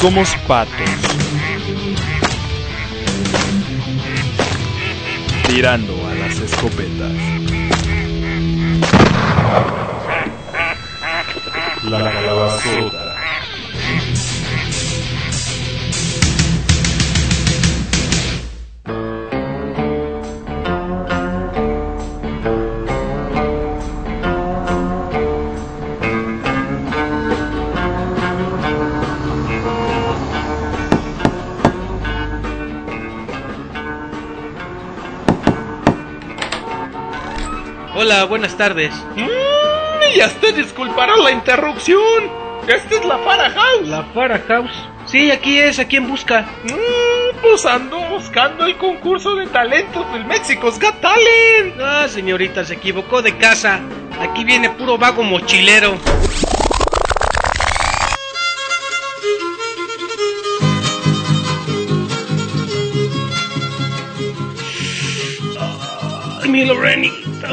Somos 0.00 0.36
patos. 0.46 0.90
Tirando 5.48 6.06
a 6.06 6.14
las 6.14 6.38
escopetas. 6.40 7.12
La 11.84 12.12
calabazota. 12.12 13.03
Hola, 38.14 38.26
buenas 38.26 38.56
tardes. 38.56 38.94
Mm, 39.16 40.16
ya 40.16 40.26
usted 40.28 40.54
disculpará 40.54 41.16
la 41.16 41.32
interrupción. 41.32 42.30
Esta 42.68 42.94
es 42.94 43.04
la 43.04 43.18
Fara 43.18 43.50
House. 43.50 43.88
La 43.88 44.04
Para 44.14 44.38
House. 44.38 44.70
Sí, 45.04 45.32
aquí 45.32 45.58
es, 45.58 45.80
aquí 45.80 45.96
en 45.96 46.06
busca. 46.06 46.42
Mm, 46.62 47.40
pues 47.42 47.66
ando 47.66 47.98
buscando 48.02 48.66
el 48.66 48.76
concurso 48.76 49.34
de 49.34 49.48
talentos 49.48 50.12
del 50.12 50.26
México's 50.26 50.78
Got 50.78 51.00
Talent. 51.00 51.80
Ah, 51.80 52.06
señorita, 52.08 52.64
se 52.64 52.74
equivocó 52.74 53.20
de 53.20 53.36
casa. 53.36 53.80
Aquí 54.20 54.44
viene 54.44 54.70
puro 54.70 54.96
vago 54.96 55.24
mochilero. 55.24 55.98
Mi 66.54 66.64
Lorenita. 66.64 67.48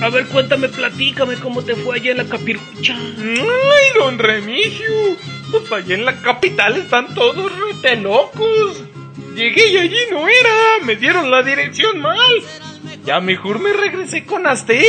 A 0.00 0.08
ver, 0.08 0.26
cuéntame, 0.26 0.68
platícame 0.68 1.34
cómo 1.34 1.64
te 1.64 1.74
fue 1.74 1.96
allá 1.96 2.12
en 2.12 2.18
la 2.18 2.24
capirucha. 2.24 2.96
Ay, 2.96 3.86
don 3.98 4.16
Remigio. 4.16 5.16
Pues 5.50 5.72
allá 5.72 5.94
en 5.96 6.04
la 6.04 6.14
capital 6.20 6.76
están 6.76 7.12
todos 7.14 7.50
rete 7.58 7.96
locos. 7.96 8.84
Llegué 9.34 9.72
y 9.72 9.78
allí 9.78 9.98
no 10.12 10.28
era. 10.28 10.84
Me 10.84 10.94
dieron 10.94 11.32
la 11.32 11.42
dirección 11.42 12.00
mal. 12.00 12.34
Ya 13.04 13.18
mejor 13.20 13.58
me 13.58 13.72
regresé 13.72 14.24
con 14.24 14.46
Aztec. 14.46 14.84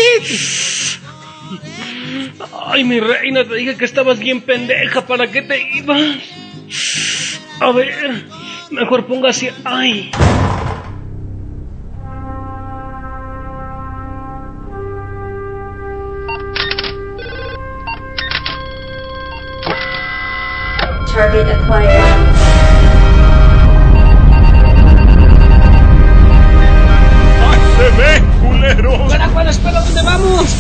Ay, 2.68 2.84
mi 2.84 3.00
reina, 3.00 3.44
te 3.46 3.56
dije 3.56 3.78
que 3.78 3.86
estabas 3.86 4.20
bien 4.20 4.42
pendeja. 4.42 5.08
¿Para 5.08 5.32
qué 5.32 5.42
te 5.42 5.60
ibas? 5.76 6.20
A 7.62 7.72
ver, 7.72 8.26
mejor 8.70 9.08
póngase. 9.08 9.52
Ay. 9.64 10.12
Target 21.16 21.47
acquired. 21.47 22.03
Juan, 29.34 29.47
espera, 29.47 29.80
¿dónde 29.80 30.01
vamos? 30.01 30.55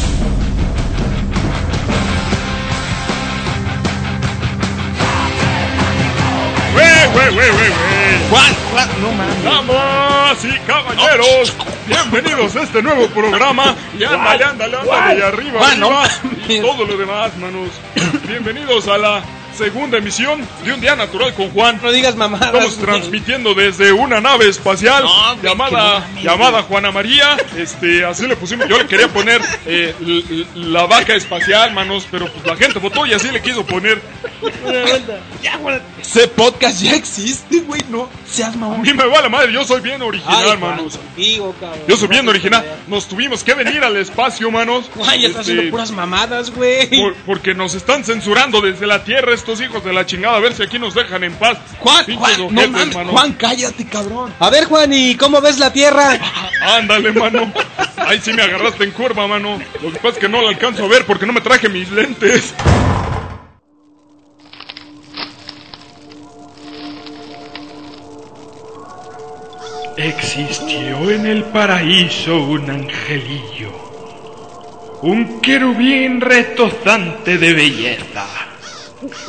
¡Wey, 6.73 6.85
wey, 7.15 7.29
wey, 7.35 7.35
wey, 7.35 7.51
wey! 7.51 8.29
Juan, 8.29 8.55
Juan, 8.71 8.89
no 9.01 9.11
mames. 9.11 9.43
Damas 9.43 10.45
y 10.45 10.57
caballeros, 10.59 11.53
bienvenidos 11.85 12.55
a 12.55 12.63
este 12.63 12.81
nuevo 12.81 13.07
programa. 13.07 13.75
Y 13.99 14.05
ándale, 14.05 14.45
ándale, 14.45 14.77
ándale, 14.77 15.19
y 15.19 15.21
arriba, 15.21 15.75
no 15.77 15.99
arriba, 15.99 16.09
y 16.47 16.61
todo 16.61 16.85
lo 16.85 16.95
demás, 16.95 17.35
manos. 17.39 17.71
Bienvenidos 18.25 18.87
a 18.87 18.97
la 18.97 19.21
segunda 19.57 19.97
emisión 19.97 20.45
de 20.63 20.73
Un 20.73 20.81
Día 20.81 20.95
Natural 20.95 21.33
con 21.33 21.49
Juan. 21.51 21.79
No 21.81 21.91
digas 21.91 22.15
mamadas. 22.15 22.47
Estamos 22.53 22.77
transmitiendo 22.77 23.53
desde 23.53 23.91
una 23.93 24.19
nave 24.21 24.47
espacial 24.49 25.03
No, 25.03 25.35
güey, 25.35 25.43
llamada, 25.45 26.07
llamada 26.21 26.61
Juana 26.63 26.91
María. 26.91 27.37
Este, 27.57 28.03
así 28.05 28.27
le 28.27 28.35
pusimos. 28.35 28.67
Yo 28.67 28.77
le 28.77 28.87
quería 28.87 29.07
poner 29.07 29.41
eh, 29.65 29.93
la 30.55 30.85
vaca 30.85 31.15
espacial, 31.15 31.73
manos, 31.73 32.07
pero 32.11 32.31
pues 32.31 32.45
la 32.45 32.55
gente 32.55 32.79
votó 32.79 33.05
y 33.05 33.13
así 33.13 33.31
le 33.31 33.41
quiso 33.41 33.65
poner. 33.65 34.01
Ya, 35.41 35.57
güey. 35.57 35.79
Ese 36.01 36.27
podcast 36.27 36.81
ya 36.81 36.93
existe, 36.95 37.59
güey. 37.61 37.81
No 37.89 38.09
seas 38.27 38.53
A 38.55 38.57
mamón. 38.57 38.81
mí 38.81 38.93
me 38.93 39.05
vale 39.05 39.29
madre, 39.29 39.51
yo 39.53 39.63
soy 39.63 39.81
bien 39.81 40.01
original, 40.01 40.35
Ay, 40.37 40.45
Juan, 40.47 40.59
manos. 40.59 40.97
contigo, 40.97 41.55
cabrón. 41.59 41.79
Yo 41.87 41.97
soy 41.97 42.07
bien 42.09 42.25
No, 42.25 42.31
original. 42.31 42.65
Nos 42.87 43.07
tuvimos 43.07 43.43
que 43.43 43.53
venir 43.53 43.83
al 43.83 43.95
espacio, 43.97 44.49
manos. 44.51 44.89
Juan, 44.95 45.19
ya 45.19 45.27
estás 45.27 45.41
Este, 45.41 45.53
haciendo 45.53 45.71
puras 45.71 45.91
mamadas, 45.91 46.51
güey. 46.51 46.87
por- 46.89 47.15
porque 47.25 47.53
nos 47.53 47.73
están 47.75 48.03
censurando 48.03 48.61
desde 48.61 48.85
la 48.87 49.03
tierra 49.03 49.33
estos 49.45 49.61
hijos 49.61 49.83
de 49.83 49.93
la 49.93 50.05
chingada. 50.07 50.37
A 50.37 50.39
ver 50.39 50.53
si 50.55 50.63
aquí 50.63 50.79
nos 50.79 50.95
dejan 50.95 51.23
en 51.23 51.33
paz. 51.35 51.59
Juan, 51.79 52.03
Juan, 52.17 52.39
no 52.39 52.45
ojetes, 52.47 52.69
mames. 52.71 52.95
mano. 52.95 53.11
Juan, 53.11 53.33
cállate, 53.33 53.85
cabrón. 53.85 54.33
A 54.39 54.49
ver, 54.49 54.65
Juan, 54.65 54.91
¿y 54.91 55.15
cómo 55.15 55.39
ves 55.39 55.59
la 55.59 55.71
tierra? 55.71 56.17
Ándale, 56.61 57.11
mano. 57.11 57.51
Ahí 57.97 58.19
sí 58.19 58.33
me 58.33 58.41
agarraste 58.41 58.83
en 58.85 58.91
curva, 58.91 59.27
mano. 59.27 59.59
Lo 59.83 59.91
que 59.91 59.97
pasa 59.97 60.15
es 60.15 60.17
que 60.17 60.29
no 60.29 60.41
la 60.41 60.49
alcanzo 60.49 60.85
a 60.85 60.87
ver 60.87 61.05
porque 61.05 61.27
no 61.27 61.33
me 61.33 61.41
traje 61.41 61.69
mis 61.69 61.91
lentes. 61.91 62.55
Existió 69.97 71.09
en 71.11 71.25
el 71.25 71.43
paraíso 71.45 72.35
un 72.41 72.69
angelillo, 72.69 73.71
un 75.03 75.39
querubín 75.39 76.19
retozante 76.19 77.37
de 77.37 77.53
belleza, 77.53 78.25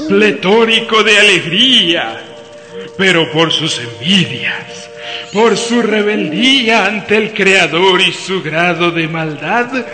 pletórico 0.09 1.03
de 1.03 1.19
alegría, 1.19 2.23
pero 2.97 3.31
por 3.33 3.53
sus 3.53 3.79
envidias, 3.79 4.91
por 5.33 5.57
su 5.57 5.83
rebeldía 5.83 6.87
ante 6.87 7.17
el 7.17 7.33
Creador 7.33 8.01
y 8.01 8.13
su 8.13 8.43
grado 8.43 8.91
de 8.91 9.09
maldad, 9.09 9.87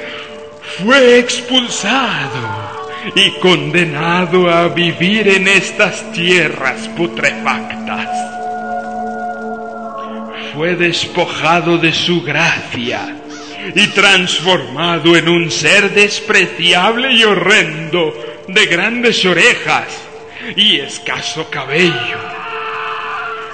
fue 0.78 1.18
expulsado 1.18 2.82
y 3.14 3.30
condenado 3.40 4.50
a 4.50 4.68
vivir 4.68 5.28
en 5.28 5.48
estas 5.48 6.12
tierras 6.12 6.88
putrefactas. 6.96 8.08
Fue 10.54 10.76
despojado 10.76 11.78
de 11.78 11.92
su 11.92 12.22
gracia 12.22 13.16
y 13.74 13.86
transformado 13.88 15.16
en 15.16 15.28
un 15.28 15.50
ser 15.50 15.90
despreciable 15.92 17.12
y 17.12 17.24
horrendo, 17.24 18.14
de 18.48 18.66
grandes 18.66 19.24
orejas 19.24 19.86
y 20.56 20.80
escaso 20.80 21.48
cabello. 21.50 22.18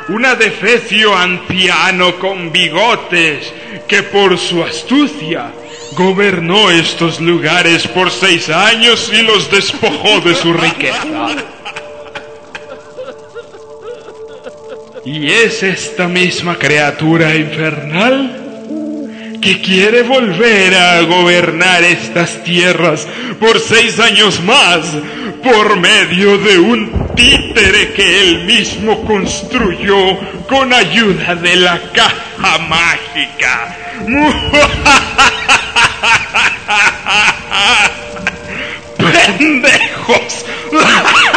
Un 0.09 0.25
adefecio 0.25 1.15
anciano 1.15 2.19
con 2.19 2.51
bigotes 2.51 3.53
que 3.87 4.03
por 4.03 4.39
su 4.39 4.63
astucia 4.63 5.53
gobernó 5.93 6.71
estos 6.71 7.21
lugares 7.21 7.87
por 7.89 8.11
seis 8.11 8.49
años 8.49 9.11
y 9.13 9.23
los 9.23 9.51
despojó 9.51 10.21
de 10.21 10.35
su 10.35 10.53
riqueza. 10.53 11.29
Y 15.05 15.31
es 15.31 15.63
esta 15.63 16.09
misma 16.09 16.57
criatura 16.57 17.35
infernal 17.35 18.48
que 19.41 19.61
quiere 19.61 20.03
volver 20.03 20.75
a 20.75 21.03
gobernar 21.03 21.85
estas 21.85 22.43
tierras 22.45 23.07
por 23.39 23.61
seis 23.61 24.01
años 24.01 24.43
más 24.43 24.87
por 25.43 25.79
medio 25.79 26.39
de 26.39 26.59
un 26.59 27.15
títere 27.15 27.93
que 27.93 28.23
él 28.23 28.45
mismo 28.45 29.05
construyó 29.05 30.19
con 30.49 30.73
ayuda 30.73 31.35
de 31.37 31.57
la 31.57 31.81
caja 31.93 32.59
mágica. 32.69 33.77
¡Pendejos! 38.99 40.45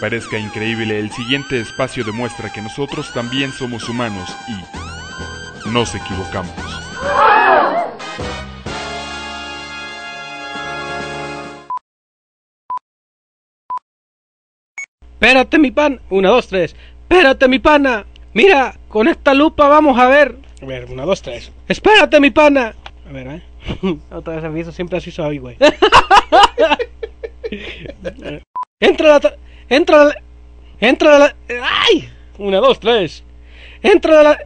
parezca 0.00 0.38
increíble, 0.38 0.98
el 0.98 1.10
siguiente 1.10 1.60
espacio 1.60 2.02
demuestra 2.04 2.50
que 2.50 2.62
nosotros 2.62 3.12
también 3.12 3.52
somos 3.52 3.88
humanos 3.88 4.34
y 4.48 5.68
nos 5.68 5.94
equivocamos. 5.94 6.54
Espérate, 15.12 15.58
mi 15.58 15.70
pan. 15.70 16.00
Una, 16.08 16.30
dos, 16.30 16.48
tres. 16.48 16.74
Espérate, 17.02 17.46
mi 17.46 17.58
pana. 17.58 18.06
Mira, 18.32 18.78
con 18.88 19.06
esta 19.06 19.34
lupa 19.34 19.68
vamos 19.68 19.98
a 19.98 20.08
ver. 20.08 20.34
A 20.62 20.64
ver, 20.64 20.86
una, 20.86 21.04
dos, 21.04 21.20
tres. 21.20 21.52
Espérate, 21.68 22.18
mi 22.20 22.30
pana. 22.30 22.74
A 23.06 23.12
ver, 23.12 23.26
¿eh? 23.26 23.42
Otra 24.10 24.36
vez 24.36 24.44
aviso, 24.44 24.72
siempre 24.72 24.96
así 24.96 25.10
soy, 25.10 25.36
güey. 25.36 25.58
entra 28.80 29.18
la... 29.18 29.36
Entra 29.70 30.04
la... 30.04 30.14
Entra 30.80 31.18
la... 31.18 31.34
¡Ay! 31.62 32.10
Una, 32.38 32.58
dos, 32.58 32.80
tres. 32.80 33.22
Entra 33.82 34.24
la... 34.24 34.38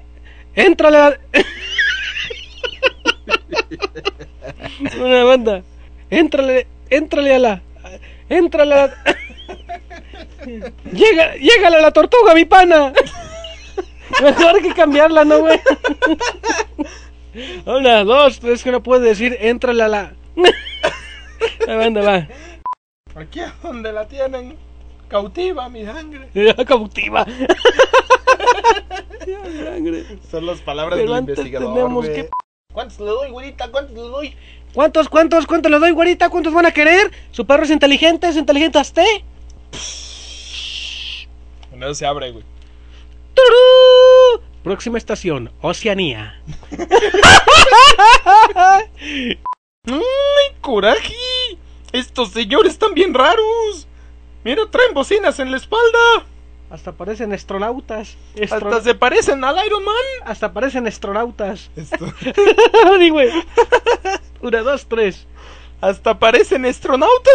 Entra 0.54 0.90
la... 0.90 1.18
Una 5.00 5.24
banda. 5.24 5.62
Éntrale, 6.10 6.66
éntrale 6.90 7.34
a 7.34 7.38
la... 7.38 7.62
Éntrale 8.28 8.74
a 8.74 8.86
la... 8.86 8.94
Llega, 10.92 11.36
llégale 11.36 11.78
a 11.78 11.80
la 11.80 11.90
tortuga, 11.90 12.34
mi 12.34 12.44
pana. 12.44 12.92
Mejor 14.22 14.60
que 14.60 14.74
cambiarla, 14.74 15.24
¿no, 15.24 15.38
güey? 15.40 15.58
Una, 17.64 18.04
dos, 18.04 18.40
tres, 18.40 18.62
que 18.62 18.70
no 18.70 18.82
puede 18.82 19.08
decir, 19.08 19.38
éntrale 19.40 19.84
a 19.84 19.88
la... 19.88 20.12
La 21.66 21.76
banda 21.76 22.02
va. 22.02 22.28
Aquí 23.14 23.40
es 23.40 23.50
donde 23.62 23.90
la 23.90 24.06
tienen 24.06 24.58
cautiva 25.08 25.68
mi 25.68 25.84
sangre. 25.84 26.28
Cautiva. 26.66 27.26
Son 30.30 30.46
las 30.46 30.60
palabras 30.60 30.98
Pero 30.98 31.10
del 31.12 31.18
antes 31.18 31.38
investigador. 31.38 32.04
que- 32.04 32.28
¿Cuántos 32.72 32.98
le 33.00 33.06
doy, 33.06 33.30
güerita? 33.30 33.70
¿Cuántos 33.70 33.94
le 33.94 34.00
doy? 34.02 34.34
¿Cuántos, 34.74 35.08
cuántos, 35.08 35.46
cuántos 35.46 35.70
le 35.70 35.78
doy, 35.78 35.92
güerita? 35.92 36.28
¿Cuántos 36.28 36.52
van 36.52 36.66
a 36.66 36.72
querer? 36.72 37.10
¿Su 37.30 37.46
perro 37.46 37.62
es 37.62 37.70
inteligente? 37.70 38.28
¿Es 38.28 38.36
inteligente 38.36 38.78
hasta? 38.78 39.02
Eso 39.72 40.04
se 41.94 42.04
abre, 42.06 42.32
güey. 42.32 42.44
¡Turú! 43.34 44.42
Próxima 44.64 44.98
estación, 44.98 45.52
Oceanía. 45.60 46.40
¡Ay, 49.86 50.56
coraje! 50.60 51.14
Estos 51.92 52.30
señores 52.30 52.72
están 52.72 52.94
bien 52.94 53.14
raros. 53.14 53.86
Mira, 54.44 54.62
traen 54.70 54.92
bocinas 54.92 55.40
en 55.40 55.50
la 55.50 55.56
espalda. 55.56 56.26
Hasta 56.70 56.92
parecen 56.92 57.32
astronautas. 57.32 58.16
Hasta 58.42 58.82
se 58.82 58.94
parecen 58.94 59.42
al 59.42 59.56
Iron 59.66 59.84
Man. 59.84 59.94
Hasta 60.24 60.52
parecen 60.52 60.86
astronautas. 60.86 61.70
Di, 62.98 63.10
güey. 63.10 63.30
Una, 64.42 64.62
dos, 64.62 64.86
tres. 64.86 65.26
Hasta 65.80 66.18
parecen 66.18 66.66
astronautas. 66.66 67.24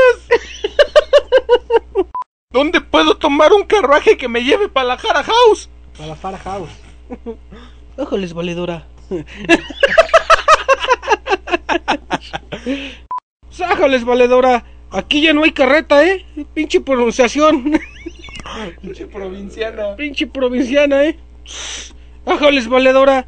¿Dónde 2.52 2.82
puedo 2.82 3.18
tomar 3.18 3.54
un 3.54 3.64
carruaje 3.64 4.18
que 4.18 4.28
me 4.28 4.44
lleve 4.44 4.70
para 4.70 4.88
la 4.88 4.98
Jara 4.98 5.24
House? 5.24 5.70
Para 5.96 6.10
la 6.10 6.16
Fara 6.16 6.38
House. 6.40 6.70
Ójoles, 7.98 8.34
valedora. 8.34 8.88
Sájales, 13.50 14.04
valedora. 14.04 14.64
Aquí 14.92 15.22
ya 15.22 15.34
no 15.34 15.44
hay 15.44 15.52
carreta, 15.52 16.06
¿eh? 16.06 16.26
Pinche 16.54 16.82
pronunciación. 16.82 17.80
Pinche 18.82 19.06
provinciana. 19.06 19.96
Pinche 19.96 20.28
provinciana, 20.28 21.06
¿eh? 21.06 21.18
Ájales, 22.26 22.68
valedora. 22.68 23.28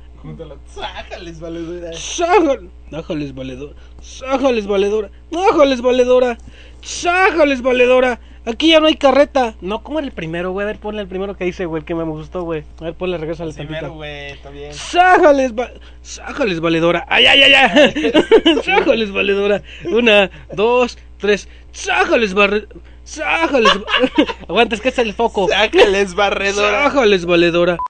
Sájales, 0.66 1.40
valedora. 1.40 1.94
Sájales. 1.94 2.70
Ájales, 2.92 3.34
valedora. 3.34 3.74
Sájales, 4.02 4.68
valedora. 4.68 5.10
Ájales, 5.52 5.82
valedora. 5.82 6.38
Sájales, 6.82 7.62
valedora. 7.62 8.20
Aquí 8.46 8.70
ya 8.70 8.80
no 8.80 8.88
hay 8.88 8.96
carreta. 8.96 9.56
No, 9.62 9.84
¿cómo 9.84 10.00
era 10.00 10.08
el 10.08 10.14
primero, 10.14 10.52
güey? 10.52 10.64
A 10.64 10.68
ver, 10.68 10.80
ponle 10.80 11.02
el 11.02 11.08
primero 11.08 11.38
que 11.38 11.46
hice, 11.46 11.66
güey, 11.66 11.84
que 11.84 11.94
me 11.94 12.04
gustó, 12.04 12.42
güey. 12.42 12.64
A 12.80 12.86
ver, 12.86 12.96
ponle, 12.96 13.18
regresa 13.20 13.44
al 13.44 13.54
Primero, 13.54 13.94
güey, 13.94 14.32
está 14.32 14.50
bien. 14.50 14.74
Sájales, 14.74 15.54
va 15.54 15.70
sájales, 16.02 16.60
valedora. 16.60 17.06
Ay, 17.08 17.28
ay, 17.28 17.44
ay, 17.44 17.54
ay. 17.54 18.12
sájales, 18.64 19.12
valedora. 19.12 19.62
Una, 19.86 20.32
dos, 20.54 20.98
tres. 21.22 21.48
Sájales, 21.72 22.34
barre. 22.34 22.68
Sájales. 23.04 23.72
Aguanta, 24.50 24.76
es 24.76 24.82
que 24.82 24.90
está 24.90 25.02
el 25.04 25.14
foco. 25.14 25.48
Sájales, 25.48 26.14
barredora. 26.16 26.84
Sájales, 26.84 27.26
valedora. 27.26 27.78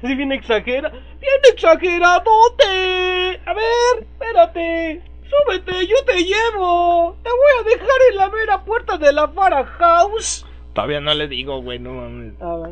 Sí, 0.00 0.14
bien 0.14 0.30
exagera. 0.32 0.90
Bien 0.90 1.40
exageradote. 1.52 3.40
A 3.44 3.52
ver, 3.52 4.06
espérate. 4.12 5.02
Súbete, 5.28 5.86
yo 5.86 5.96
te 6.06 6.22
llevo. 6.24 7.16
Te 7.22 7.30
voy 7.30 7.52
a 7.60 7.62
dejar 7.64 7.98
en 8.10 8.16
la 8.16 8.30
mera 8.30 8.64
puerta 8.64 8.96
de 8.96 9.12
la 9.12 9.28
Fara 9.28 9.64
House. 9.66 10.46
Todavía 10.74 11.00
no 11.00 11.12
le 11.12 11.26
digo, 11.28 11.60
güey, 11.60 11.78
no 11.80 11.92
mames. 11.94 12.32
Ah, 12.40 12.70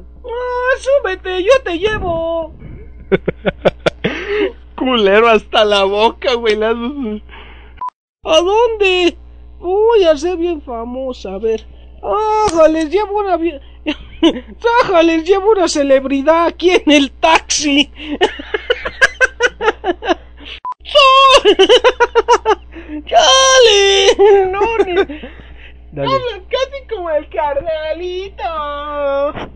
súbete, 0.78 1.42
yo 1.42 1.50
te 1.64 1.78
llevo. 1.78 2.54
Culero 4.76 5.28
hasta 5.28 5.64
la 5.64 5.84
boca, 5.84 6.34
güey. 6.34 6.56
las- 6.56 6.74
¿A 8.24 8.40
dónde? 8.40 9.16
Voy 9.58 10.04
a 10.04 10.16
ser 10.16 10.36
bien 10.36 10.60
famosa, 10.62 11.34
a 11.34 11.38
ver. 11.38 11.66
¡Ájales! 12.48 12.90
Llevo 12.90 13.18
una... 13.20 13.38
¡Ájales! 14.82 15.24
Llevo 15.28 15.50
una 15.52 15.68
celebridad 15.68 16.46
aquí 16.46 16.70
en 16.70 16.90
el 16.90 17.10
taxi. 17.12 17.90
¡Chale! 23.06 24.48
No, 24.50 24.78
ni- 24.78 25.20
Hablan 25.98 26.44
casi 26.50 26.86
como 26.94 27.08
el 27.10 27.26
carnalito. 27.30 28.42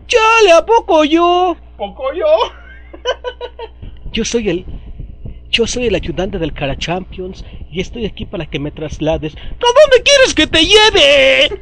¡Chale! 0.07 0.51
¿A 0.57 0.65
poco 0.65 1.03
yo? 1.03 1.55
Poco 1.77 2.11
yo. 2.13 2.25
Yo 4.11 4.25
soy 4.25 4.49
el... 4.49 4.65
Yo 5.51 5.67
soy 5.67 5.87
el 5.87 5.95
ayudante 5.95 6.39
del 6.39 6.53
Cara 6.53 6.77
Champions 6.77 7.43
y 7.69 7.81
estoy 7.81 8.05
aquí 8.05 8.25
para 8.25 8.45
que 8.45 8.57
me 8.57 8.71
traslades. 8.71 9.35
¿A 9.35 9.39
dónde 9.39 10.01
quieres 10.03 10.33
que 10.33 10.47
te 10.47 10.63
lleve? 10.65 11.59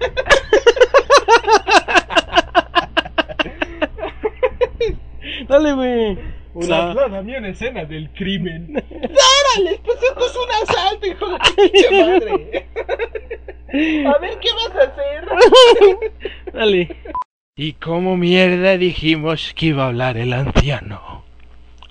Dale, 5.48 5.74
güey. 5.74 6.20
Una... 6.54 6.94
Trasládame 6.94 7.36
a 7.36 7.40
una 7.40 7.50
escena 7.50 7.84
del 7.86 8.12
crimen. 8.12 8.74
¡Dárale! 8.92 9.80
Pues 9.84 9.98
esto 10.04 10.26
es 10.26 10.36
un 10.36 10.52
asalto, 10.64 11.08
hijo 11.08 11.28
de 11.28 11.40
pinche 11.56 11.90
madre. 12.06 12.68
A 14.06 14.20
ver, 14.20 14.40
¿qué 14.40 14.50
vas 14.54 14.76
a 14.76 14.84
hacer? 14.84 15.28
Dale. 16.54 16.96
¿Y 17.56 17.74
cómo 17.74 18.18
mierda 18.18 18.78
dijimos 18.78 19.54
que 19.56 19.66
iba 19.68 19.86
a 19.86 19.88
hablar 19.88 20.18
el 20.18 20.34
anciano? 20.34 21.24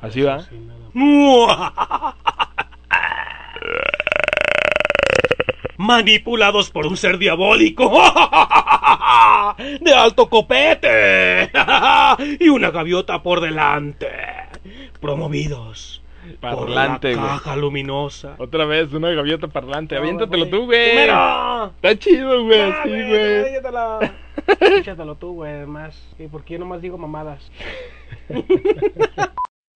Así 0.00 0.22
va. 0.22 0.44
Manipulados 5.76 6.70
por 6.70 6.86
un 6.86 6.96
ser 6.96 7.18
diabólico. 7.18 7.88
De 9.80 9.94
alto 9.94 10.28
copete. 10.28 11.50
Y 12.40 12.48
una 12.48 12.70
gaviota 12.70 13.22
por 13.22 13.40
delante. 13.40 14.08
Promovidos. 15.00 16.02
Parlante, 16.40 17.14
por 17.14 17.20
la 17.22 17.28
güey. 17.28 17.38
caja 17.38 17.56
luminosa. 17.56 18.34
Otra 18.38 18.64
vez, 18.66 18.92
una 18.92 19.10
gaviota 19.10 19.48
parlante. 19.48 19.94
No, 19.94 20.00
Aviéntatelo 20.02 20.44
güey. 20.46 20.50
tú, 20.50 20.66
güey. 20.66 20.90
Primero. 20.90 21.66
Está 21.76 21.98
chido, 21.98 22.44
güey. 22.44 22.60
Ah, 22.60 22.80
Sí, 22.82 22.88
güey, 22.90 23.08
güey. 23.08 23.54
échatelo. 23.54 23.98
Échatelo 24.78 25.14
tú, 25.14 25.32
güey, 25.34 25.64
más. 25.66 25.94
Sí, 26.18 26.28
porque 26.30 26.54
yo 26.54 26.60
nomás 26.60 26.82
digo 26.82 26.98
mamadas. 26.98 27.50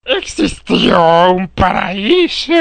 Existió 0.05 1.31
un 1.31 1.47
paraíso. 1.47 2.53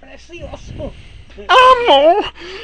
Precioso. 0.00 0.94
¡Amo! 1.36 2.20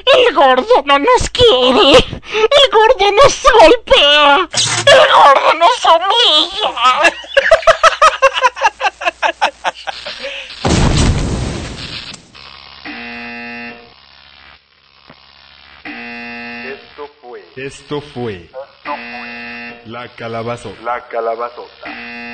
El 0.07 0.35
gordo 0.35 0.83
no 0.87 0.99
nos 0.99 1.29
quiere. 1.29 1.99
El 1.99 2.71
gordo 2.73 3.13
nos 3.13 3.43
golpea. 3.61 4.49
El 4.87 5.13
gordo 5.13 5.55
nos 5.59 5.85
humilla. 5.85 7.13
Esto 16.73 17.11
fue 17.21 17.45
Esto 17.57 18.01
fue 18.01 18.51
La 19.85 20.09
Calabazota. 20.09 20.81
La 20.83 21.07
Calabazota. 21.07 22.30